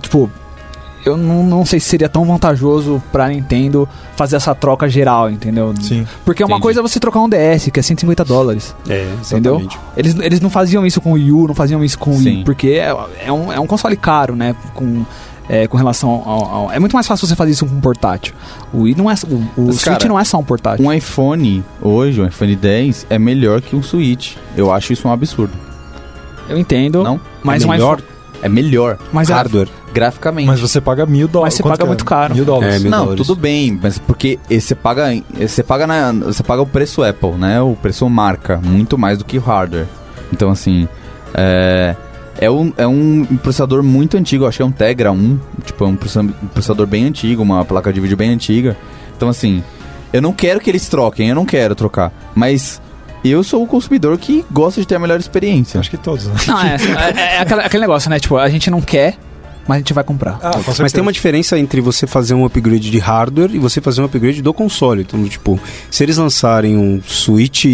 [0.00, 0.30] Tipo,
[1.04, 5.72] eu não, não sei se seria tão vantajoso pra Nintendo fazer essa troca geral, entendeu?
[5.80, 6.06] Sim.
[6.24, 6.62] Porque uma Entendi.
[6.62, 8.74] coisa é você trocar um DS, que é 150 dólares.
[8.88, 9.56] É, Entendeu?
[9.60, 9.78] exatamente.
[9.96, 12.44] Eles, eles não faziam isso com o Wii U, não faziam isso com o Wii,
[12.44, 12.94] porque é,
[13.24, 14.54] é, um, é um console caro, né?
[14.74, 15.04] Com,
[15.48, 18.34] é, com relação ao, ao- É muito mais fácil você fazer isso com um portátil.
[18.72, 19.14] O Wii não é.
[19.26, 20.84] O, o Mas, Switch cara, não é só um portátil.
[20.86, 24.36] Um iPhone, hoje, um iPhone 10, é melhor que um Switch.
[24.56, 25.52] Eu acho isso um absurdo.
[26.48, 27.02] Eu entendo.
[27.02, 27.20] Não?
[27.42, 27.98] Mas É um melhor?
[27.98, 28.18] iPhone.
[28.40, 29.68] É melhor, Mas é- Hardware.
[29.92, 30.46] graficamente.
[30.46, 31.54] Mas você paga mil dólares.
[31.54, 31.86] Mas você Quanto paga é?
[31.88, 32.34] muito caro.
[32.36, 32.74] Mil dólares.
[32.76, 33.26] É, mil não, dólares.
[33.26, 35.06] tudo bem, mas porque esse você paga,
[35.40, 37.60] você paga na, você paga o preço Apple, né?
[37.60, 39.86] O preço marca muito mais do que o hardware.
[40.32, 40.86] Então assim,
[41.34, 41.96] é
[42.38, 45.84] é um, é um processador muito antigo, eu acho que é um Tegra 1, tipo,
[45.84, 48.76] é um processa- processador bem antigo, uma placa de vídeo bem antiga.
[49.16, 49.62] Então assim,
[50.12, 52.80] eu não quero que eles troquem, eu não quero trocar, mas
[53.24, 55.80] eu sou o consumidor que gosta de ter a melhor experiência.
[55.80, 56.34] Acho que todos, né?
[56.46, 58.18] Não, é, é, é aquela- aquele negócio, né?
[58.20, 59.16] Tipo, a gente não quer,
[59.68, 60.40] mas a gente vai comprar.
[60.42, 63.80] Ah, com Mas tem uma diferença entre você fazer um upgrade de hardware e você
[63.80, 65.02] fazer um upgrade do console.
[65.02, 65.60] Então, tipo,
[65.90, 67.66] se eles lançarem um Switch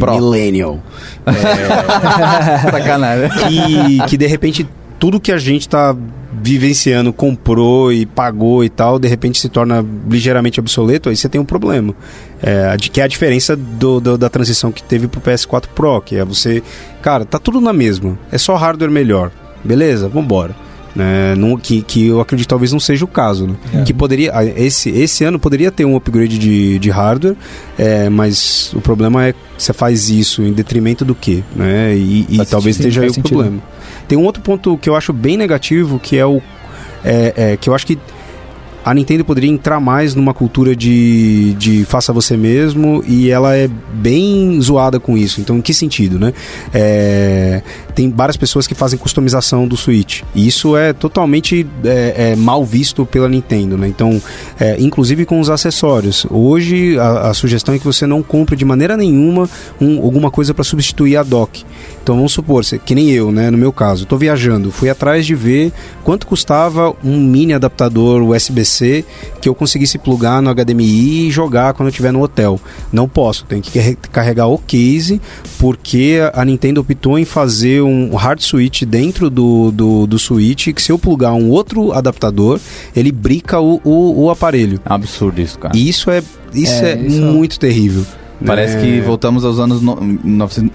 [0.00, 0.14] Pro.
[0.14, 0.80] Millennial,
[2.70, 3.30] Sacanagem.
[3.30, 4.66] que, que de repente
[4.98, 5.94] tudo que a gente tá
[6.42, 11.40] vivenciando, comprou e pagou e tal, de repente se torna ligeiramente obsoleto, aí você tem
[11.40, 11.94] um problema.
[12.42, 16.16] É, que é a diferença do, do- da transição que teve pro PS4 Pro, que
[16.16, 16.62] é você,
[17.02, 19.30] cara, tá tudo na mesma, é só hardware melhor,
[19.62, 20.08] beleza?
[20.08, 20.54] Vambora.
[20.94, 23.82] Né, não- que, que eu acredito talvez não seja o caso, né?
[23.84, 27.34] Que poderia, esse, esse ano poderia ter um upgrade de, de hardware,
[27.76, 31.42] é, mas o problema é você faz isso em detrimento do quê?
[31.56, 31.96] Né?
[31.96, 33.32] E, e talvez esteja aí o sentido.
[33.34, 33.60] problema.
[34.06, 36.40] Tem um outro ponto que eu acho bem negativo, que é o.
[37.04, 37.98] é- é, que eu acho que
[38.84, 43.66] a Nintendo poderia entrar mais numa cultura de, de faça você mesmo e ela é
[43.94, 45.40] bem zoada com isso.
[45.40, 46.34] Então, em que sentido, né?
[46.72, 47.62] É,
[47.94, 50.22] tem várias pessoas que fazem customização do Switch.
[50.34, 53.88] E isso é totalmente é, é, mal visto pela Nintendo, né?
[53.88, 54.20] Então,
[54.60, 56.26] é, inclusive com os acessórios.
[56.28, 59.48] Hoje, a, a sugestão é que você não compre de maneira nenhuma
[59.80, 61.64] um- alguma coisa para substituir a dock.
[62.02, 63.50] Então, vamos supor, que nem eu, né?
[63.50, 65.72] No meu caso, estou viajando, fui atrás de ver
[66.02, 68.73] quanto custava um mini adaptador USB-C
[69.40, 72.58] que eu conseguisse plugar no HDMI e jogar quando eu estiver no hotel.
[72.92, 75.20] Não posso, tenho que carre- carregar o case,
[75.58, 80.82] porque a Nintendo optou em fazer um hard switch dentro do, do, do Switch, que
[80.82, 82.58] se eu plugar um outro adaptador,
[82.94, 84.80] ele brica o, o, o aparelho.
[84.84, 85.76] É absurdo isso, cara.
[85.76, 86.22] E isso é,
[86.52, 88.04] isso é, É, isso- muito terrível.
[88.46, 89.96] Parece É, que voltamos aos anos no...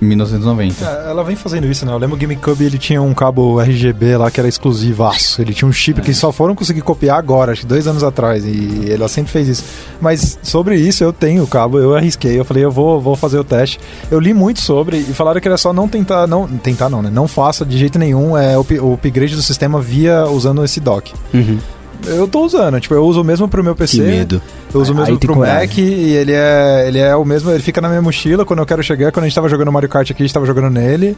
[0.01, 0.86] 1990.
[0.86, 1.91] É, Ela vem fazendo isso, né?
[1.93, 5.41] Eu lembro que o GameCube ele tinha um cabo RGB lá que era exclusivaço.
[5.41, 8.45] Ele tinha um chip que só foram conseguir copiar agora, acho que dois anos atrás.
[8.45, 9.63] E ela sempre fez isso.
[10.01, 12.39] Mas sobre isso eu tenho o cabo, eu arrisquei.
[12.39, 13.80] Eu falei, eu vou, vou fazer o teste.
[14.09, 17.09] Eu li muito sobre e falaram que era só não tentar, não tentar não, né?
[17.11, 21.13] Não faça de jeito nenhum é, o, o upgrade do sistema via usando esse dock.
[21.34, 21.57] Uhum.
[22.06, 23.97] Eu tô usando, tipo, eu uso o mesmo pro meu PC.
[23.97, 24.41] Que medo.
[24.74, 25.68] Eu uso o mesmo pro coragem.
[25.68, 28.66] Mac e ele é, ele é o mesmo, ele fica na minha mochila quando eu
[28.66, 29.12] quero chegar.
[29.12, 31.18] Quando a gente tava jogando Mario Kart aqui, a gente tava jogando nele.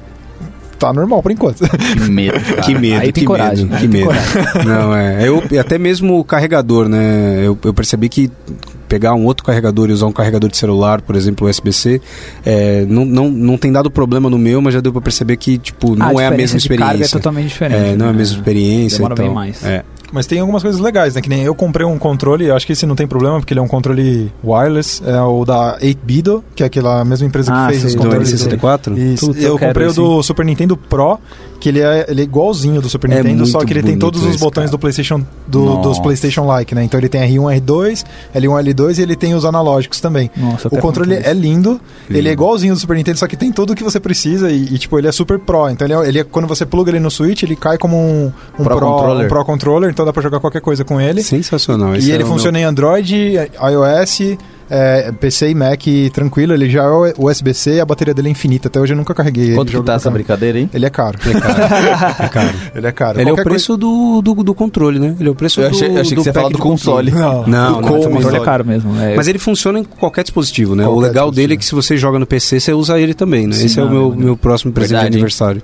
[0.81, 1.59] Tá normal por enquanto.
[1.59, 2.61] Que medo, cara.
[2.63, 4.19] Que medo, Aí tem que coragem, medo, aí que tem medo.
[4.65, 5.27] Não, é.
[5.27, 7.37] Eu, e até mesmo o carregador, né?
[7.45, 8.31] Eu, eu percebi que
[8.89, 12.01] pegar um outro carregador e usar um carregador de celular, por exemplo, USB-C,
[12.43, 15.57] é, não, não, não tem dado problema no meu, mas já deu pra perceber que,
[15.59, 17.15] tipo, não é a mesma diferença de carga experiência.
[17.15, 17.77] é totalmente diferente.
[17.77, 18.17] É, não é a né?
[18.17, 18.97] mesma experiência.
[18.97, 19.25] Demora e tal.
[19.27, 19.63] bem mais.
[19.63, 19.83] É.
[20.11, 21.21] Mas tem algumas coisas legais, né?
[21.21, 23.63] Que nem eu comprei um controle, acho que esse não tem problema, porque ele é
[23.63, 27.79] um controle wireless, é o da 8Bido, que é aquela mesma empresa que Ah, fez
[27.81, 28.33] sei, os controles.
[28.33, 28.97] N64?
[28.97, 29.27] Isso.
[29.27, 31.17] Puta, eu comprei o do Super Nintendo Pro,
[31.61, 34.21] que ele é, ele é igualzinho do Super É Nintendo, só que ele tem todos
[34.23, 34.71] os botões cara.
[34.71, 35.81] do PlayStation do, Nossa.
[35.89, 36.83] dos PlayStation Like, né?
[36.83, 38.03] Então ele tem R1, R2,
[38.35, 40.29] L1, L2 e ele tem os analógicos também.
[40.35, 43.73] Nossa, O controle é lindo, ele é igualzinho do Super Nintendo, só que tem tudo
[43.73, 45.69] o que você precisa e, e, tipo, ele é super pro.
[45.69, 48.31] Então ele é, ele é- quando você pluga ele no Switch, ele cai como um,
[48.59, 49.25] um Pro pro, controller.
[49.25, 51.21] um pro controller, então dá pra jogar qualquer coisa com ele.
[51.21, 51.95] Sensacional.
[51.95, 53.35] E ele é o meu- funciona em Android,
[53.71, 54.37] iOS,
[54.71, 55.81] é, PC e Mac
[56.13, 56.53] tranquilo.
[56.53, 58.69] Ele já é USB-C e a bateria dele é infinita.
[58.69, 59.55] Até hoje eu nunca carreguei ele.
[59.55, 60.69] Quanto que tá essa brincadeira aí?
[60.73, 61.17] Ele é caro.
[61.27, 61.61] É caro.
[62.21, 62.49] É caro.
[62.75, 63.19] Ele é caro.
[63.21, 65.15] Ele é o preço do, do, do controle, né?
[65.19, 66.57] Ele é o preço Eu do achei, eu achei que do você ia falar pack
[66.57, 67.11] do console.
[67.11, 67.47] coisa- Não.
[67.47, 68.35] Não, não, O controle não.
[68.35, 68.99] é caro mesmo.
[69.01, 70.85] É, Mas ele funciona em qualquer dispositivo, né?
[70.85, 73.47] o Qualquer legal dele é que se você joga no PC, você usa ele também,
[73.47, 73.53] né?
[73.55, 74.15] Sim, Esse é o não, meu, não.
[74.17, 75.21] meu próximo presente Verdade, de hein?
[75.21, 75.61] aniversário.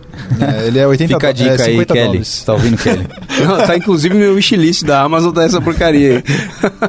[0.63, 2.05] É, ele é 80 Fica a do- é, dica aí, 50 Kelly.
[2.07, 2.43] dólares.
[2.43, 3.07] Tá ouvindo, Kelly?
[3.47, 6.23] Não, tá inclusive no meu wishlist da Amazon, tá essa porcaria aí.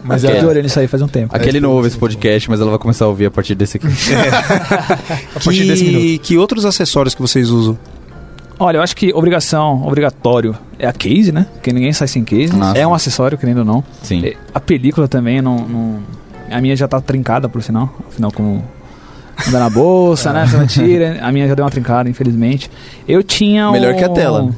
[0.02, 1.34] Mas eu é, tô olhando isso aí faz um tempo.
[1.36, 3.76] A Kelly não ouve esse podcast, mas ela vai começar a ouvir a partir desse
[3.76, 3.86] aqui.
[5.36, 6.00] a partir desse minuto.
[6.02, 7.78] Que, que outros acessórios que vocês usam?
[8.58, 11.46] Olha, eu acho que obrigação, obrigatório é a case, né?
[11.54, 12.52] Porque ninguém sai sem case.
[12.60, 13.84] Ah, é um acessório, querendo ou não.
[14.02, 14.24] Sim.
[14.26, 15.98] É, A película também, não, não-
[16.50, 17.94] a minha já tá trincada, por sinal.
[18.08, 18.64] Afinal, como
[19.46, 20.44] anda na bolsa, né?
[20.46, 21.18] Você não tira.
[21.22, 22.68] A minha já deu uma trincada, infelizmente.
[23.06, 24.50] Eu tinha Melhor um- que a tela.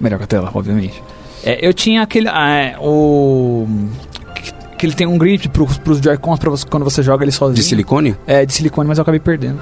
[0.00, 1.02] Melhor que a tela, obviamente.
[1.44, 2.26] É, eu tinha aquele.
[2.28, 3.66] ah, é, o.
[4.80, 7.54] que- ele tem um grip pro, pros Joy-Cons pra você, quando você joga ele sozinho.
[7.56, 8.16] De silicone?
[8.26, 9.58] É, de silicone, mas eu acabei perdendo.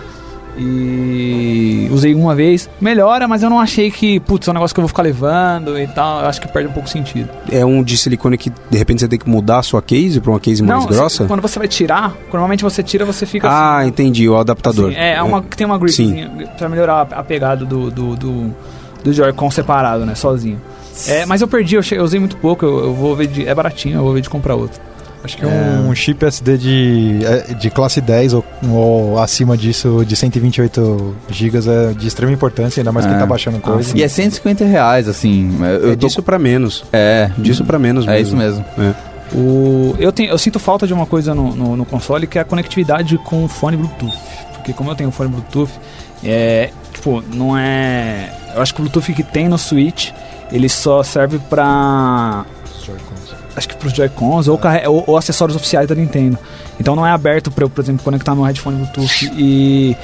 [0.83, 2.69] E usei uma vez.
[2.81, 5.79] Melhora, mas eu não achei que, putz, é um negócio que eu vou ficar levando
[5.79, 6.21] e tal.
[6.23, 7.29] Eu acho que perde um pouco sentido.
[7.51, 10.31] É um de silicone que de repente você tem que mudar a sua case pra
[10.33, 11.23] uma case mais não, grossa?
[11.25, 13.89] se- quando você vai tirar, normalmente você tira, você fica Ah, assim.
[13.89, 14.91] entendi, o adaptador.
[14.91, 18.55] assim, é, é uma, tem uma gripzinha pra melhorar a, pegada do, do, do,
[19.05, 20.15] do Joy-Con separado, né?
[20.15, 20.61] Sozinho.
[21.07, 23.47] É, mas eu perdi, eu, che- eu usei muito pouco, eu, eu vou ver de.
[23.47, 24.81] É baratinho, eu vou ver de comprar outro.
[25.25, 30.15] Acho que um chip SD de, é, de classe 10 ou, ou acima disso, de
[30.15, 33.19] 128 GB, é de extrema importância, ainda mais quem É.
[33.19, 33.97] tá baixando coisa.
[33.97, 35.59] E é 150 reais, assim.
[35.83, 36.07] Eu É tô...
[36.07, 36.85] disso pra menos.
[36.93, 38.65] É, Disso pra menos é isso mesmo.
[39.35, 42.41] O, eu, tenho, eu sinto falta de uma coisa no, no, no console que é
[42.41, 44.17] a conectividade com o fone Bluetooth.
[44.55, 45.71] Porque como eu tenho fone Bluetooth,
[46.25, 48.33] é, tipo, não é.
[48.55, 50.11] Eu acho que o Bluetooth que tem no Switch,
[50.51, 52.47] ele só serve pra.
[53.59, 56.39] Acho que pros Joy-Cons ou, ou, ou acessórios oficiais da Nintendo.
[56.81, 59.97] Então não é aberto pra eu, por exemplo, conectar meu headphone Bluetooth e.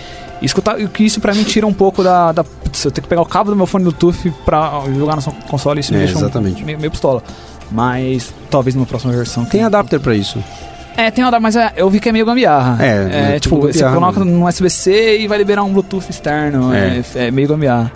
[0.43, 2.45] e Escutar, e que isso pra mim tira um pouco da, da.
[2.45, 5.33] Putz, eu tenho que pegar o cabo do meu fone Bluetooth pra jogar no seu
[5.49, 6.63] console, isso me É, deixa um- exatamente.
[6.65, 7.23] meio, meio pistola.
[7.71, 9.45] Mas talvez numa próxima versão.
[9.45, 10.43] Tem adapter pra isso.
[10.97, 12.77] É, tem uma, mas é, eu vi que é meio gambiarra.
[12.85, 14.39] É, é tipo, tudo você gambiarra coloca mesmo.
[14.41, 16.73] no USB-C e vai liberar um Bluetooth externo.
[16.75, 17.27] É, É.
[17.27, 17.91] é meio gambiarra.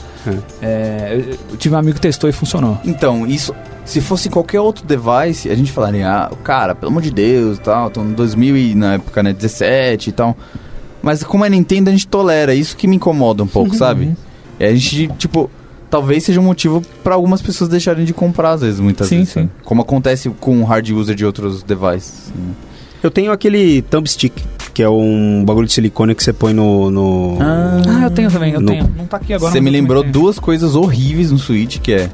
[0.62, 2.78] É, eu, eu tive um amigo que testou e funcionou.
[2.84, 3.54] Então, isso.
[3.88, 7.60] Se fosse qualquer outro device, a gente falaria, ah, cara, pelo amor de Deus e
[7.62, 10.36] tal, tô no 2000 e na época, né, 17 e tal.
[11.02, 12.54] Mas como é Nintendo, a gente tolera.
[12.54, 14.14] Isso que me incomoda um pouco, sabe?
[14.60, 15.50] É, a gente, tipo,
[15.88, 19.32] talvez seja um motivo pra algumas pessoas deixarem de comprar, às vezes, muitas Sim, vezes.
[19.32, 19.40] sim.
[19.44, 19.48] né?
[19.64, 22.30] Como acontece com o hard user de outros devices.
[22.30, 22.54] assim.
[23.02, 24.34] Eu tenho aquele thumb stick,
[24.74, 26.90] que é um bagulho de silicone que você põe no.
[26.90, 27.38] no...
[27.40, 28.92] Ah, eu tenho também, eu No- tenho.
[28.94, 29.50] Não tá aqui agora.
[29.50, 32.10] Você me lembrou duas coisas horríveis no Switch, que é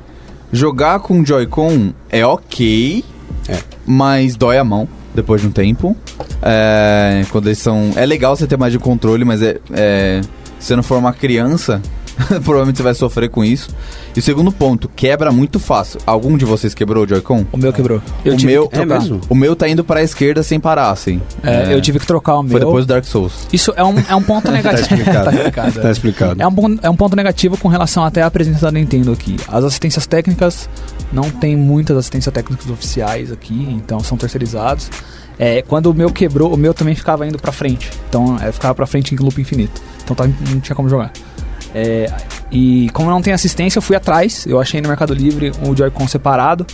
[0.52, 3.04] jogar com Joy-Con é ok,
[3.48, 3.58] É.
[3.86, 5.96] mas dói a mão depois de um tempo.
[6.42, 7.92] É, quando eles são.
[7.96, 10.20] É legal você ter mais de controle, mas é, é,
[10.58, 11.80] se você não for uma criança,
[12.44, 13.70] provavelmente você vai sofrer com isso.
[14.14, 16.00] E o segundo ponto, quebra muito fácil.
[16.06, 17.44] Algum de vocês quebrou o Joy-Con?
[17.52, 18.00] O meu quebrou.
[18.24, 18.68] Eu o tive meu.
[18.72, 19.20] É mesmo?
[19.28, 21.20] o meu tá indo pra esquerda sem parar, assim.
[21.42, 22.52] É, É, Eu tive que trocar o meu.
[22.52, 23.48] Foi depois do Dark Souls.
[23.52, 24.82] Isso é um, é um ponto negativo.
[24.94, 25.24] explicado.
[25.24, 25.90] Tá explicado, Tá é.
[25.90, 26.42] explicado.
[26.42, 29.36] É um, é um ponto negativo com relação até à presença da Nintendo aqui.
[29.48, 30.68] As assistências técnicas
[31.12, 34.88] não tem muitas assistências técnicas oficiais aqui, então são terceirizados.
[35.36, 37.90] É, quando o meu quebrou, o meu também ficava indo pra frente.
[38.08, 39.82] Então é, ficava pra frente em loop infinito.
[40.04, 41.10] Então tá- não tinha como jogar.
[41.74, 42.10] É,
[42.50, 44.44] e como não tem assistência, eu fui atrás.
[44.46, 46.66] Eu achei no Mercado Livre um Joy-Con separado.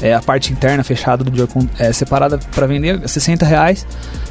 [0.00, 3.84] É, a parte interna fechada do Joy-Con é, separada para vender, 60 reais.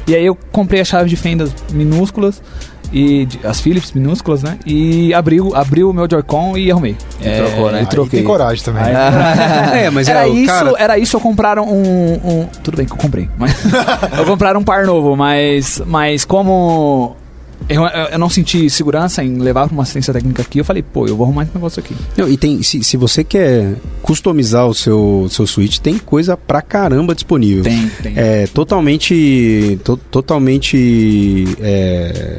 [0.06, 2.42] E aí eu comprei a chave de fendas minúsculas
[2.90, 4.58] e de- as Philips minúsculas, né?
[4.64, 6.96] E abri, o- abri o meu Joy-Con e arrumei.
[7.20, 7.78] E trocou, né?
[7.78, 8.20] E Aí troquei.
[8.20, 8.82] Tem coragem também.
[8.82, 8.94] Aí-
[9.84, 12.86] É, mas era, é, o isso, cara- era isso, eu compraram um, um- Tudo bem
[12.86, 13.54] que eu comprei, mas.
[14.16, 15.82] eu compraram um par novo, mas.
[15.84, 17.14] Mas como.
[17.68, 21.06] Eu, eu, não senti segurança em levar pra uma assistência técnica aqui, eu falei, pô,
[21.06, 21.94] eu vou arrumar esse negócio aqui.
[22.16, 26.62] Não, e tem, se, se você quer customizar o seu, seu Switch, tem coisa pra
[26.62, 27.64] caramba disponível.
[27.64, 28.14] Tem, tem.
[28.16, 32.36] É totalmente, to- totalmente é,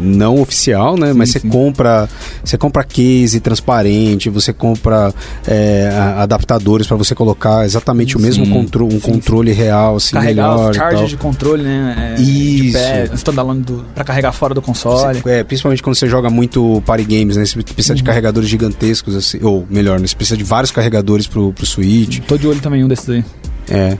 [0.00, 1.12] não oficial, né?
[1.12, 1.48] Sim, Mas você sim.
[1.48, 2.08] compra,
[2.42, 5.12] você compra case transparente, você compra
[5.46, 8.52] é, adaptadores pra você colocar exatamente o mesmo Sim.
[8.52, 11.06] contro um controle real, assim, carregar melhor os tal.
[11.06, 12.14] de controle, né?
[12.18, 12.78] é, De Isso.
[12.78, 15.20] pé, standalone do, pra carregar fora do console.
[15.20, 17.44] Você- é, principalmente quando você joga muito party games, né?
[17.44, 18.06] Você precisa de Uhum.
[18.06, 20.06] carregadores gigantescos, assim, ou melhor, né?
[20.06, 22.20] Você precisa de vários carregadores pro, pro Switch.
[22.20, 23.24] Tô de olho também um desses aí.
[23.70, 23.96] É.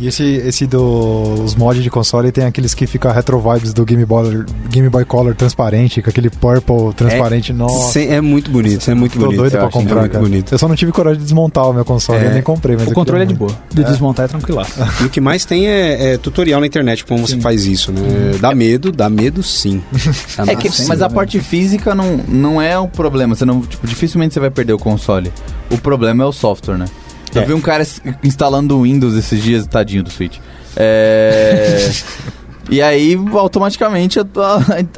[0.00, 4.04] E esse, esse dos mods de console tem aqueles que fica retro vibes do Game
[4.04, 7.52] Boy, Game Boy Color transparente, com aquele purple transparente.
[7.52, 9.36] Nossa, Cê- é muito bonito, isso é muito tô bonito.
[9.38, 10.24] doido eu pra é comprar, muito cara.
[10.24, 10.52] bonito.
[10.52, 12.26] Eu só não tive coragem de desmontar o meu console, É.
[12.28, 12.76] eu nem comprei.
[12.76, 13.50] Mas O eu controle é de boa.
[13.72, 14.72] De desmontar é tranquilaço.
[15.00, 17.40] E o que mais tem é, é tutorial na internet, como você Sim.
[17.40, 18.00] faz isso, né?
[18.40, 19.82] Dá medo, dá medo sim.
[20.44, 20.86] Dá É que- sim.
[20.88, 23.34] mas a parte física não, não é o problema.
[23.34, 25.32] Você não, tipo, dificilmente você vai perder o console.
[25.70, 26.86] O problema é o software, né?
[27.34, 27.44] Eu É.
[27.44, 27.84] vi um cara
[28.22, 30.38] instalando o Windows esses dias, tadinho do Switch.
[30.76, 31.90] É...
[32.70, 34.24] e aí, automaticamente, a,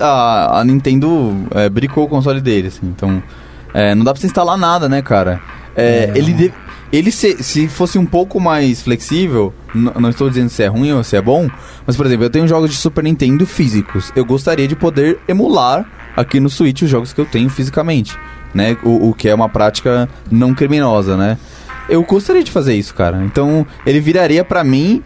[0.00, 2.86] a- a Nintendo é, bricou o console dele, assim.
[2.86, 3.22] Então,
[3.74, 5.40] é, não dá pra você instalar nada, né, cara?
[5.76, 6.52] É, ele de-
[6.92, 11.02] ele se, se fosse um pouco mais flexível, não estou dizendo se é ruim ou
[11.04, 11.50] se é bom,
[11.86, 14.12] mas, por exemplo, eu tenho jogos de Super Nintendo físicos.
[14.14, 15.84] Eu gostaria de poder emular
[16.16, 18.16] aqui no Switch os jogos que eu tenho fisicamente,
[18.54, 18.76] né?
[18.84, 21.36] O, o que é uma prática não criminosa, né?
[21.88, 23.22] Eu gostaria de fazer isso, cara.
[23.24, 25.02] Então, ele viraria pra mim.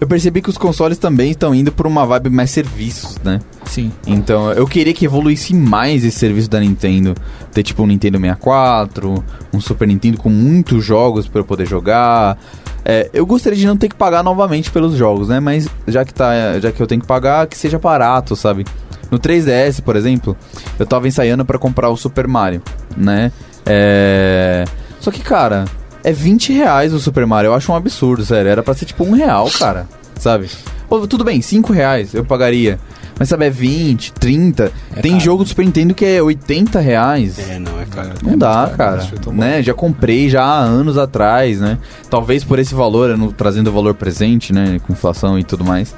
[0.00, 3.40] eu percebi que os consoles também estão indo por uma vibe mais serviços, né?
[3.64, 3.90] Sim.
[4.06, 7.14] Então, eu queria que evoluísse mais esse serviço da Nintendo.
[7.52, 12.38] Ter tipo um Nintendo 64, um Super Nintendo com muitos jogos para eu poder jogar.
[12.84, 15.40] É, eu gostaria de não ter que pagar novamente pelos jogos, né?
[15.40, 18.64] Mas já que, tá, já que eu tenho que pagar, que seja barato, sabe?
[19.12, 20.34] No 3DS, por exemplo,
[20.78, 22.62] eu tava ensaiando para comprar o Super Mario,
[22.96, 23.30] né?
[23.66, 24.64] É...
[24.98, 25.66] Só que, cara,
[26.02, 27.48] é 20 reais o Super Mario.
[27.48, 28.50] Eu acho um absurdo, sério.
[28.50, 29.86] Era pra ser tipo um real, cara.
[30.18, 30.48] Sabe?
[30.88, 32.78] Pô, tudo bem, 5 reais eu pagaria.
[33.18, 34.72] Mas sabe, é 20, 30.
[35.02, 35.24] Tem caro.
[35.24, 37.38] jogo do Super Nintendo que é 80 reais.
[37.38, 38.10] É, não, é caro.
[38.22, 38.96] Não dá, cara.
[39.02, 39.62] acho, eu tô Né?
[39.62, 41.78] Já comprei já há anos atrás, né?
[42.08, 44.80] Talvez por esse valor, não- trazendo o valor presente, né?
[44.86, 45.94] Com inflação e tudo mais.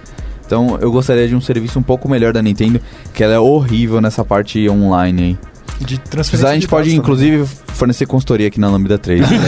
[0.46, 2.80] Então eu gostaria de um serviço um pouco melhor da Nintendo,
[3.12, 5.38] que ela é horrível nessa parte online aí.
[5.80, 6.98] De transferência a gente de pode, também.
[7.00, 9.22] inclusive, fornecer consultoria aqui na Lambda 3.
[9.22, 9.26] né?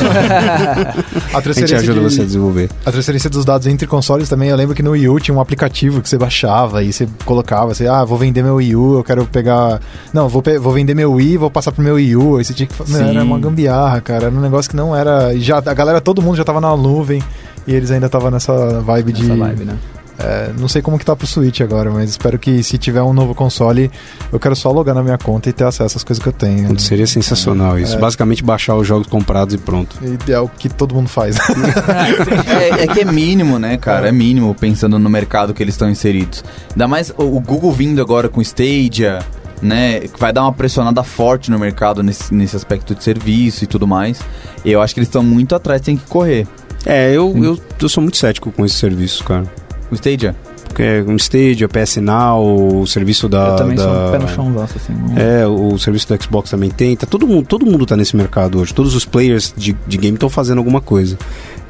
[1.33, 2.69] A A gente transferência, ajuda de- você a desenvolver.
[2.85, 4.49] a transferência dos dados entre consoles também.
[4.49, 7.73] Eu lembro que no Wii U tinha um aplicativo que você baixava e você colocava,
[7.75, 9.81] você, ah, vou vender meu Wii U, eu quero pegar.
[10.13, 12.37] Não, vou, pe- vou vender meu Wii, vou passar pro meu Wii U.
[12.39, 12.75] Aí você tinha que.
[12.75, 13.09] Sim.
[13.09, 14.27] era uma gambiarra, cara.
[14.27, 15.33] Era um negócio que não era.
[15.39, 17.23] Já, a galera, todo mundo já tava na nuvem.
[17.69, 19.23] E eles ainda estavam nessa vibe de.
[19.27, 19.77] Essa vibe, né?
[20.19, 23.13] É, não sei como que tá pro Switch agora, mas espero que se tiver um
[23.13, 23.91] novo console,
[24.33, 26.79] eu quero só logar na minha conta e ter acesso às coisas que eu tenho.
[26.81, 27.97] Seria sensacional isso.
[27.97, 27.99] É.
[27.99, 29.97] Basicamente baixar os jogos comprados e pronto.
[30.03, 31.37] E é o que todo mundo faz.
[32.49, 34.09] é, é que é mínimo, né, cara?
[34.09, 36.43] É mínimo pensando no mercado que eles estão inseridos.
[36.71, 39.19] Ainda mais o, o Google vindo agora com Stadia,
[39.61, 40.01] né?
[40.01, 43.87] que Vai dar uma pressionada forte no mercado nesse, nesse aspecto de serviço e tudo
[43.87, 44.21] mais.
[44.65, 46.47] Eu acho que eles estão muito atrás, tem que correr.
[46.87, 49.45] É, eu, eu, eu sou muito cético com esse serviço, cara.
[49.91, 50.35] O Stadia?
[50.79, 53.49] É um Stadia, PS Now, o serviço da.
[53.49, 53.85] eu também da...
[53.85, 54.93] sou um pé no chão, nossa, assim.
[54.93, 56.95] não- É, o serviço do Xbox também tem.
[56.97, 58.75] Tá todo mundo, todo mundo tá nesse mercado hoje.
[58.75, 61.17] Todos os players de, de game estão fazendo alguma coisa.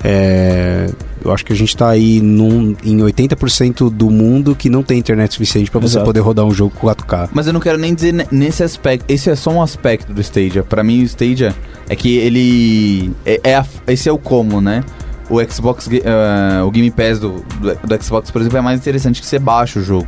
[0.02, 0.88] É,
[1.24, 4.98] eu acho que a gente tá aí num, em 80% do mundo que não tem
[4.98, 6.04] internet suficiente pra você Exato.
[6.06, 7.28] poder rodar um jogo com 4K.
[7.32, 9.04] Mas eu não quero nem dizer ne- nesse aspecto.
[9.08, 10.62] Esse é só um aspecto do Stadia.
[10.62, 11.54] Pra mim, o Stadia
[11.88, 13.12] é que ele.
[13.24, 14.82] É, é a- esse é o como, né?
[15.28, 19.20] O Xbox, ah, o Game Pass do, do, do Xbox, por exemplo, é mais interessante
[19.20, 20.06] que você baixa o jogo.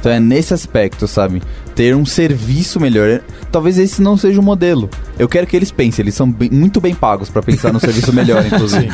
[0.00, 1.42] Então é nesse aspecto, sabe?
[1.74, 3.20] Ter um serviço melhor.
[3.50, 4.88] Talvez esse não seja o modelo.
[5.18, 8.12] Eu quero que eles pensem, eles são bem- muito bem pagos pra pensar no serviço
[8.12, 8.92] melhor, inclusive.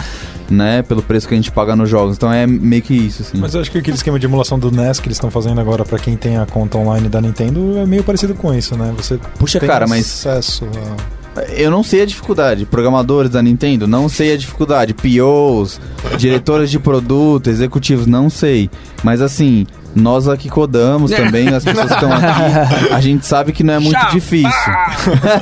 [0.49, 0.83] Né?
[0.83, 2.17] Pelo preço que a gente paga nos jogos.
[2.17, 3.39] Então é meio que isso, assim.
[3.39, 5.85] Mas eu acho que aquele esquema de emulação do NES que eles estão fazendo agora
[5.85, 8.95] pra quem tem a conta online da Nintendo é meio parecido com isso, né?
[8.97, 11.24] Você Puxa, tem cara, mas acesso a...
[11.57, 12.65] Eu não sei a dificuldade.
[12.67, 14.95] Programadores da Nintendo, não sei a dificuldade.
[14.95, 15.81] POs,
[16.17, 18.71] diretores de produto, executivos, não sei.
[19.03, 23.63] Mas assim, nós aqui codamos também, as pessoas que estão aqui, a gente sabe que
[23.63, 24.51] não é muito difícil.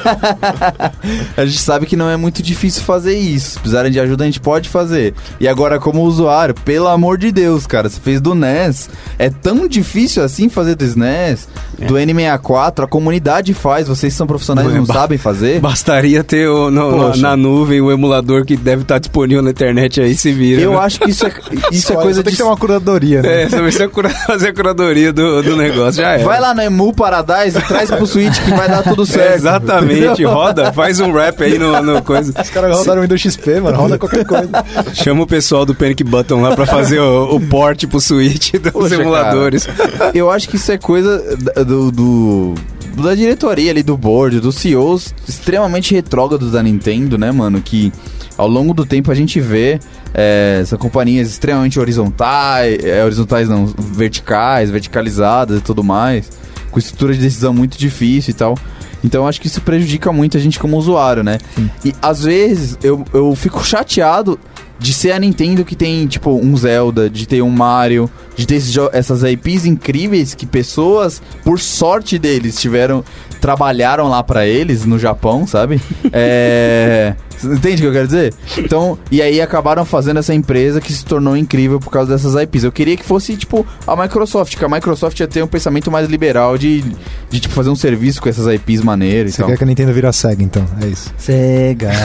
[1.36, 3.52] a gente sabe que não é muito difícil fazer isso.
[3.52, 5.14] Se precisarem de ajuda, a gente pode fazer.
[5.40, 8.90] E agora, como usuário, pelo amor de Deus, cara, você fez do NES.
[9.18, 11.48] É tão difícil assim fazer do SNES,
[11.86, 15.60] do N64, a comunidade faz, vocês são profissionais e não Ba- sabem fazer.
[15.60, 17.20] Bastaria ter o- no- Poxa.
[17.22, 20.60] na nuvem o emulador que deve estar disponível na internet aí, se vira.
[20.62, 20.78] Eu né?
[20.78, 21.32] acho que isso é,
[21.70, 22.36] isso é coisa só tem de.
[22.36, 23.42] que ter uma curadoria, né?
[23.42, 26.18] É, você vai ser a cura- fazer a curadoria do, do negócio, já é.
[26.24, 29.34] Vai lá no Emu Paradise e traz pro Switch que vai dar tudo É, certo.
[29.36, 32.32] exatamente, roda, faz um rap aí no, no coisa.
[32.40, 34.48] Os caras rodaram o Windows XP, mano, roda qualquer coisa.
[34.94, 38.72] Chama o pessoal do Panic Button lá pra fazer o, o port pro Switch dos
[38.72, 39.68] Poxa, emuladores.
[40.14, 42.54] Eu acho que isso é coisa da- do, do-
[43.02, 47.60] da diretoria ali, do board, dos CEOs extremamente retrógrados da Nintendo, né, mano?
[47.60, 47.90] Que
[48.36, 49.78] ao longo do tempo a gente vê
[50.14, 56.30] é, são companhias extremamente horizontais, é, horizontais não, verticais, verticalizadas e tudo mais,
[56.70, 58.56] com estrutura de decisão muito difícil e tal.
[59.04, 61.38] Então eu acho que isso prejudica muito a gente como usuário, né?
[61.84, 64.38] E às vezes eu, eu fico chateado
[64.78, 68.60] de ser a Nintendo que tem, tipo, um Zelda, de ter um Mario, de ter
[68.92, 73.04] essas IPs incríveis que pessoas, por sorte deles, tiveram.
[73.40, 75.80] trabalharam lá pra eles no Japão, sabe?
[76.12, 77.14] É.
[77.44, 78.34] Entende o que eu quero dizer?
[78.58, 82.64] Então, e aí acabaram fazendo essa empresa que se tornou incrível por causa dessas IPs.
[82.64, 86.08] Eu queria que fosse, tipo, a Microsoft, que a Microsoft ia ter um pensamento mais
[86.08, 86.84] liberal de,
[87.30, 89.50] de tipo, fazer um serviço com essas IPs maneiras e Você tal.
[89.50, 91.12] quer que a Nintendo vira SEGA, então, é isso.
[91.18, 91.90] Sega.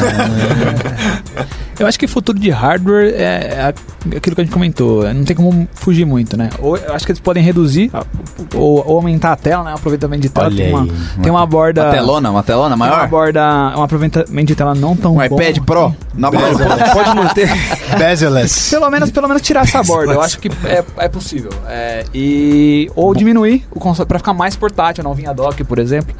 [1.79, 3.73] Eu acho que o futuro de hardware é,
[4.11, 5.05] é aquilo que a gente comentou.
[5.05, 6.49] é, Não tem como fugir muito, né?
[6.59, 7.91] Ou eu acho que eles podem reduzir
[8.55, 9.71] ou, ou aumentar a tela, né?
[9.73, 10.47] O aproveitamento de tela.
[10.47, 10.91] Olha Tem uma, aí.
[11.21, 11.83] tem uma borda.
[11.83, 13.07] Uma telona, uma telona tem uma maior?
[13.07, 13.43] borda.
[13.77, 15.21] Um aproveitamento de tela não tão Um.
[15.33, 15.95] iPad Pro?
[16.13, 16.43] Na boa.
[16.93, 17.49] Pode manter.
[17.97, 18.69] Bezel-less.
[18.71, 21.51] Pelo menos, pelo menos tirar essa borda, eu acho que é, é possível.
[21.67, 26.15] É, e, ou diminuir o console pra ficar mais portátil, não vinha dock, por exemplo.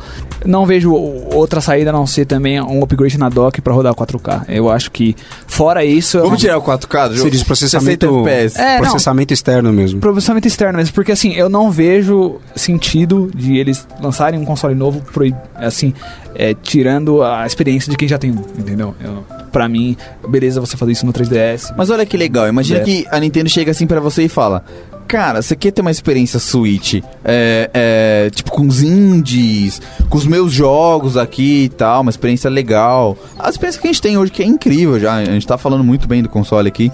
[0.46, 4.46] Não vejo outra saída a não ser também um upgrade na dock pra rodar 4K.
[4.48, 5.16] Eu acho que,
[5.48, 6.18] fora isso.
[6.18, 7.28] Vamos não- tirar o 4K do jogo?
[7.28, 8.60] Você diz processamento, 60 FPS.
[8.62, 8.82] É, não.
[8.82, 10.00] processamento externo mesmo.
[10.00, 15.02] processamento externo mesmo, porque assim, eu não vejo sentido de eles lançarem um console novo
[15.14, 15.94] proib- assim,
[16.38, 18.94] é, tirando a experiência de quem já tem um, entendeu?
[19.04, 19.98] Eu, pra mim,
[20.30, 21.74] beleza você fazer isso no 3DS.
[21.76, 22.84] Mas olha que legal, imagina É.
[22.84, 24.64] que a Nintendo chega assim pra você e fala:
[25.08, 27.02] Cara, você quer ter uma experiência Switch?
[27.26, 32.50] É, é, tipo, com os indies, com os meus jogos aqui e tal, uma experiência
[32.50, 33.18] legal.
[33.40, 35.84] A experiência que a gente tem hoje, que é incrível já, a gente tá falando
[35.84, 36.92] muito bem do console aqui.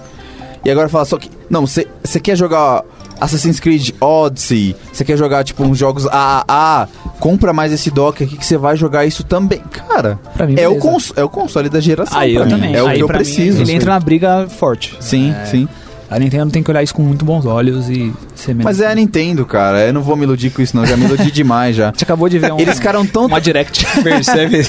[0.64, 1.28] E agora fala só que.
[1.50, 1.86] Não, você
[2.22, 2.82] quer jogar
[3.20, 6.88] Assassin's Creed Odyssey, você quer jogar, tipo, uns jogos AAA,
[7.20, 9.60] compra mais esse dock aqui que você vai jogar isso também.
[9.70, 10.80] Cara, Pra mim, é o, beleza.
[10.88, 12.18] cons é o console da geração.
[12.18, 12.50] Aí pra eu mim.
[12.52, 12.74] também.
[12.74, 13.62] É o Aí, que eu mim, preciso.
[13.62, 14.96] ele entra na briga forte.
[15.00, 15.68] Sim, É, sim.
[16.10, 18.64] A Nintendo tem que olhar isso com muito bons olhos e ser menos.
[18.64, 19.86] Mas é a Nintendo, cara.
[19.86, 20.84] Eu não vou me iludir com isso, não.
[20.86, 21.86] Já me iludi demais já.
[21.92, 23.26] Gente acabou de ver um, Eles ficaram tão.
[23.26, 23.84] uma direct.
[24.02, 24.66] Percebe?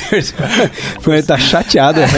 [1.08, 2.10] Ele tá chateado, Ele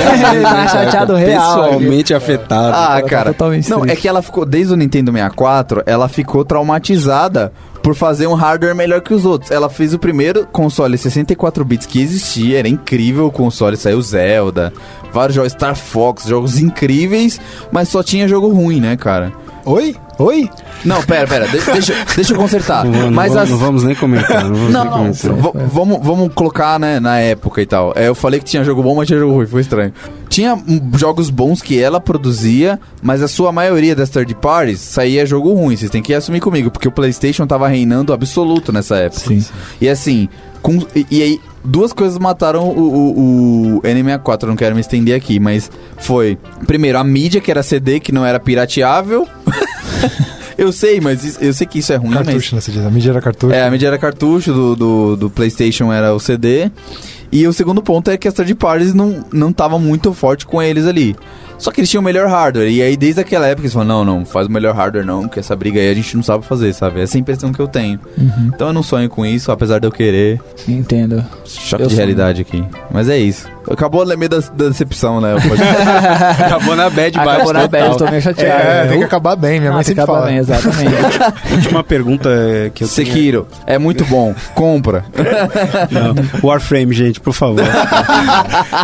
[0.44, 1.64] tá chateado real.
[1.64, 2.76] Pessoalmente afetado.
[2.76, 3.34] Ah, tá cara.
[3.34, 4.02] totalmente Não, é triste.
[4.02, 7.52] que ela ficou, desde o Nintendo 64, ela ficou traumatizada
[7.88, 9.49] por fazer um hardware melhor que os outros.
[9.49, 14.73] Ela fez o primeiro console 64 bits que existia, era incrível o console, saiu Zelda,
[15.14, 17.39] vários jogos Star Fox, jogos incríveis,
[17.72, 19.31] mas só tinha jogo ruim, né, cara?
[19.68, 19.95] Oi?
[20.18, 20.49] Oi?
[20.85, 22.85] Não, pera, pera, de- deixa, deixa eu consertar.
[22.85, 24.44] Não, vamos- mas não, as- não vamos nem comentar.
[24.45, 25.68] Não, vamos Não, nem não, comentar.
[25.68, 27.91] vamos, vamos colocar, né, na época e tal.
[27.95, 29.94] É, eu falei que tinha jogo bom, mas tinha jogo ruim, foi estranho.
[30.30, 30.57] Tinha
[30.95, 35.76] jogos bons que ela produzia, mas a sua maioria das third parties saía jogo ruim.
[35.76, 39.22] Vocês têm que assumir comigo, porque o PlayStation tava reinando absoluto nessa época.
[39.27, 39.44] Sim.
[39.81, 40.30] E assim,
[40.68, 44.81] com, e, e aí, duas coisas mataram o, o, o N64, eu não quero me
[44.81, 49.26] estender aqui, mas foi, primeiro, a mídia, que era CD, que não era pirateável.
[50.57, 52.26] eu sei, mas isso- eu sei que isso é ruim, mas...
[52.27, 52.61] Cartucho, né?
[52.85, 53.53] A mídia era cartucho.
[53.53, 56.69] É, a mídia era cartucho, do, do, do PlayStation era o CD.
[57.31, 60.61] E o segundo ponto é que as third parties não não estavam muito forte com
[60.61, 61.15] eles ali.
[61.58, 62.70] Só que eles tinham o melhor hardware.
[62.70, 65.40] E aí, desde aquela época, eles falaram: não, não, faz o melhor hardware não, porque
[65.40, 67.02] essa briga aí a gente não sabe fazer, sabe?
[67.02, 68.00] Essa é a impressão que eu tenho.
[68.48, 70.40] Então eu não sonho com isso, apesar de eu querer.
[70.68, 71.24] Entendo.
[71.46, 72.64] Choque Eu de realidade aqui.
[72.92, 73.48] Mas é isso.
[73.70, 75.36] Acabou a meio da, da decepção, né?
[76.46, 78.62] Acabou na bad Acabou na bad, eu tô meio chateado.
[78.62, 80.32] É, tem que acabar bem, minha Ah, mãe tem que sempre acabar fala.
[80.32, 81.52] bem, exatamente.
[81.52, 83.08] Última pergunta é, que eu tenho.
[83.08, 83.48] Sekiro.
[83.66, 84.34] É muito bom.
[84.56, 85.04] Compra.
[85.92, 86.16] Não,
[86.50, 87.64] Warframe, gente, por favor.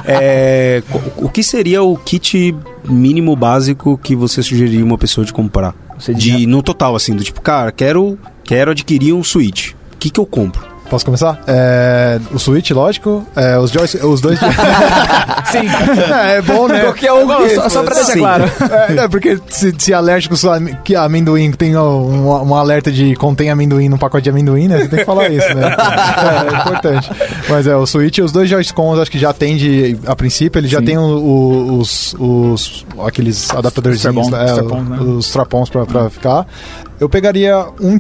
[0.06, 0.82] É,
[1.18, 5.76] o que seria o kit mínimo básico que você sugeriria uma pessoa de comprar?
[6.16, 9.72] De, no total, assim, do tipo, cara, quero, quero adquirir um Switch.
[9.72, 10.73] O que, que eu compro?
[10.94, 11.40] Posso começar?
[11.48, 13.26] É, o Switch, lógico.
[13.36, 14.38] É, os, joy, os dois.
[15.52, 15.66] Sim.
[16.14, 16.82] é, é bom, né?
[16.82, 18.20] Qualquer um, só, só pra deixar Sim.
[18.20, 18.44] claro.
[18.90, 23.16] É, é, porque se, se alérgicos a am- que amendoim tem um, um alerta de
[23.16, 24.82] contém amendoim no pacote de amendoim, né?
[24.82, 25.64] Você tem que falar isso, né?
[26.24, 27.10] É, é importante.
[27.50, 30.68] Mas é, o Switch, os dois Joy-Cons acho que já tem de, a princípio, ele
[30.68, 30.86] já Sim.
[30.86, 34.98] tem o- o- os, os, aqueles adaptadorzinhos, Strap-ons, é, strap-ons, né?
[35.00, 36.46] os trapons pra, pra ficar.
[37.00, 37.98] Eu pegaria um,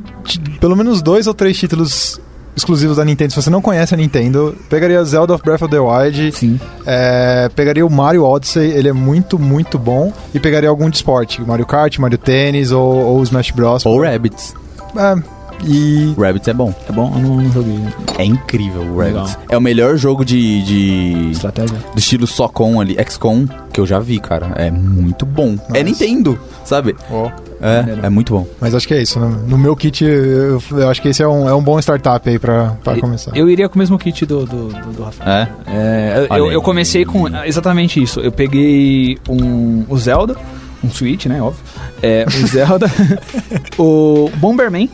[0.59, 2.21] pelo menos dois ou três títulos
[2.55, 3.31] exclusivos da Nintendo.
[3.31, 6.59] Se você não conhece a Nintendo, pegaria Zelda of Breath of the Wild, Sim.
[6.85, 10.13] é, pegaria o Mario Odyssey, ele é muito, muito bom.
[10.33, 13.85] E pegaria algum de esporte, Mario Kart, Mario Tênis ou, ou Smash Bros.
[13.85, 14.53] Ou Rabbids.
[14.95, 16.73] É, e Rabbids é bom.
[16.87, 17.11] É bom?
[17.15, 17.79] Eu não, não joguei.
[18.17, 19.25] É incrível o Legal.
[19.25, 19.45] Rabbids.
[19.49, 20.63] É o melhor jogo de...
[20.63, 21.31] de...
[21.31, 21.77] Estratégia.
[21.93, 24.51] do estilo SOCOM ali, XCOM, que eu já vi, cara.
[24.55, 25.55] É muito bom.
[25.69, 25.83] É Nossa.
[25.83, 26.95] Nintendo, sabe?
[27.11, 27.29] Ó,
[27.61, 28.47] É, é muito bom.
[28.59, 29.19] mas acho que é isso.
[29.19, 32.27] No, no meu kit, eu, eu acho que esse é um, é um bom startup
[32.29, 33.31] aí pra, pra E- começar.
[33.35, 35.47] Eu iria com o mesmo kit do, do, do, do Rafael.
[35.67, 36.27] É?
[36.27, 38.19] É, eu, eu comecei com exatamente isso.
[38.19, 40.35] Eu peguei um, o Zelda,
[40.83, 41.41] um Switch, né?
[41.41, 41.63] Óbvio.
[42.01, 42.87] É, o Zelda,
[43.79, 44.89] o Bomberman,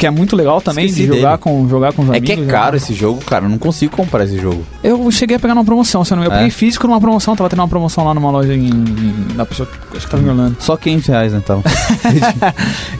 [0.00, 1.42] que é muito legal também Esqueci de jogar dele.
[1.42, 2.26] com, jogar com os É amigos.
[2.26, 2.50] que é né?
[2.50, 3.44] caro esse jogo, cara.
[3.44, 4.64] Eu não consigo comprar esse jogo.
[4.82, 6.36] Eu cheguei a pegar numa promoção, se eu não Eu É?
[6.36, 8.66] peguei físico numa promoção, tava tendo uma promoção lá numa loja em.
[8.68, 10.56] em da pessoa acho que tava Orlando.
[10.58, 11.62] Só 500 reais, né, então.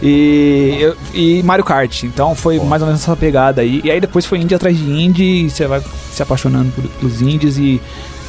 [0.02, 3.80] E, eu- e Mario Kart, então foi mais ou menos essa pegada aí.
[3.84, 5.82] E aí depois foi indie atrás de indie, e você vai
[6.12, 7.80] se apaixonando por, pelos indies e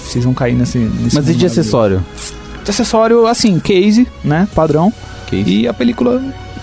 [0.06, 0.78] vocês vão cair nesse.
[0.78, 2.04] nesse Mas e de acessório?
[2.64, 4.48] De acessório, assim, case, né?
[4.56, 4.92] Padrão.
[5.32, 5.50] Isso?
[5.50, 6.22] E a película,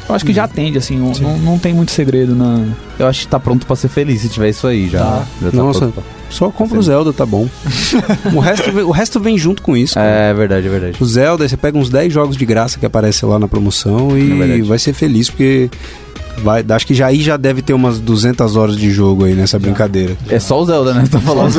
[0.09, 2.65] eu acho que já atende, assim, não, não, não tem muito segredo na.
[2.99, 4.99] Eu acho que tá pronto pra ser feliz se tiver isso aí já.
[5.05, 5.27] Tá.
[5.43, 5.87] já tá Nossa.
[5.89, 7.47] pra- Só compra o Zelda, tá bom.
[8.35, 9.95] o, resto, vem- o resto vem junto com isso.
[9.95, 10.07] cara.
[10.09, 10.97] É verdade, é verdade.
[11.01, 14.59] O Zelda, você pega uns 10 jogos de graça que aparecem lá na promoção e
[14.61, 15.71] É vai ser feliz, porque
[16.43, 19.59] Vai, acho que já aí já deve ter umas 200 horas de jogo aí nessa
[19.59, 20.17] brincadeira.
[20.29, 21.05] É só o Zelda, né?
[21.11, 21.49] Tá falando.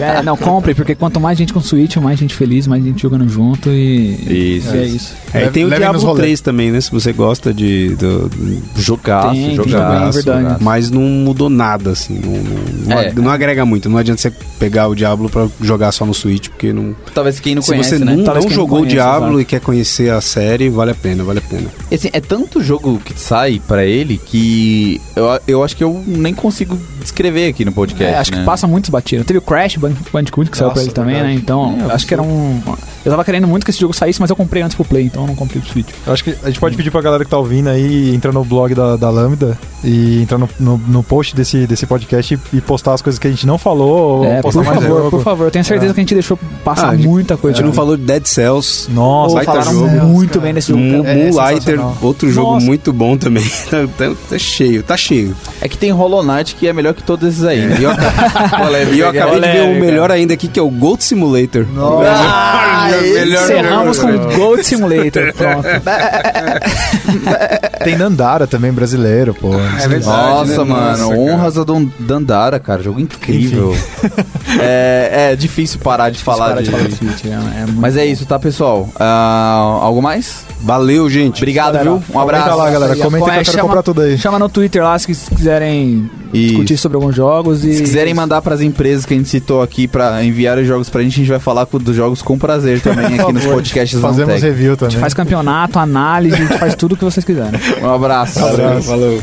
[0.00, 3.28] É, não, compre, porque quanto mais gente com Switch, mais gente feliz, mais gente jogando
[3.28, 4.56] junto e.
[4.58, 4.74] Isso.
[4.74, 5.14] e é isso.
[5.32, 6.20] É, e Leve- tem o Diablo rolê.
[6.22, 6.80] 3 também, né?
[6.80, 7.94] Se você gosta de.
[7.96, 10.24] Do, do- Jogaço, Tem, tem jogaço.
[10.24, 12.20] também, é mas não mudou nada, assim.
[12.24, 13.12] Não, não, não É.
[13.14, 13.88] não agrega muito.
[13.88, 16.94] Não adianta você pegar o Diablo pra jogar só no Switch, porque não.
[17.14, 18.16] Talvez quem não se conhece, você né?
[18.16, 19.40] não, Talvez não quem não jogou o Diablo exato.
[19.40, 21.68] e quer conhecer a série, vale a pena, vale a pena.
[21.92, 26.32] Assim, é tanto jogo que sai pra ele que eu, eu acho que eu nem
[26.34, 28.14] consigo descrever aqui no podcast.
[28.14, 28.38] É, acho né?
[28.38, 29.26] que passa muitos batidos.
[29.26, 31.34] Teve o Crash Band- Bandicoot que saiu pra Nossa, ele também, verdade.
[31.34, 31.40] né?
[31.40, 32.60] Então, É, acho que era um.
[33.04, 35.22] Eu tava querendo muito que esse jogo saísse, mas eu comprei antes pro Play, então
[35.22, 35.86] eu não comprei pro Switch.
[36.06, 38.44] Eu acho que a gente pode pedir pra galera que tá ouvindo aí entrar no
[38.44, 42.60] blog da, da Lambda e entrar no, no, no post desse, desse podcast e, e
[42.60, 45.44] postar as coisas que a gente não falou É, por favor, por favor.
[45.44, 45.94] Eu tenho certeza É.
[45.94, 47.56] que a gente deixou passar Ah, a muita A coisa.
[47.56, 48.90] gente não falou de Dead Cells.
[48.90, 50.06] Nossa, Baita falaram jogo.
[50.06, 51.04] muito bem desse jogo.
[51.04, 51.08] Cara.
[51.08, 52.66] é Moonlighter, outro jogo Nossa.
[52.66, 53.45] muito bom também.
[53.70, 55.36] tá, tá- tá cheio, tá cheio.
[55.60, 57.60] É que tem Hollow Knight que é melhor que todos esses aí.
[57.60, 57.76] né?
[57.78, 57.90] E eu,
[58.94, 61.66] e eu acabei de ver o melhor ainda aqui, que é o Gold Simulator.
[62.06, 62.88] Ah,
[63.26, 65.32] Encerramos com Gold Simulator.
[65.34, 65.66] Pronto.
[67.84, 69.54] Tem Nandara também, brasileiro, pô.
[69.54, 70.06] É verdade.
[70.06, 70.70] Nossa, né?
[70.72, 71.64] mano, Nossa, honras a
[71.98, 73.76] Dandara, cara, jogo incrível.
[74.60, 76.70] é, é difícil parar de falar de...
[76.70, 78.88] de Switch, é, é Mas é isso, tá, pessoal?
[78.98, 80.44] Ah, algo mais?
[80.60, 81.38] Valeu, gente.
[81.38, 82.02] Obrigado, Galera, viu?
[82.12, 82.44] Um abraço.
[82.44, 82.96] Comenta lá, galera.
[82.96, 84.18] Comenta que apoia, eu quero chama- comprar tudo aí.
[84.18, 86.48] Chama no Twitter lá se quiserem Isso.
[86.48, 87.64] discutir sobre alguns jogos.
[87.64, 90.88] E Se quiserem mandar pras empresas que a gente citou aqui pra enviar os jogos
[90.90, 94.00] pra gente, a gente vai falar com- dos jogos com prazer também aqui nos podcasts
[94.00, 94.44] Fazemos Antec.
[94.46, 94.90] review a também.
[94.92, 97.60] gente faz campeonato, análise, a gente faz tudo o que vocês quiserem.
[97.82, 98.40] Um abraço.
[98.40, 99.22] Valeu, valeu.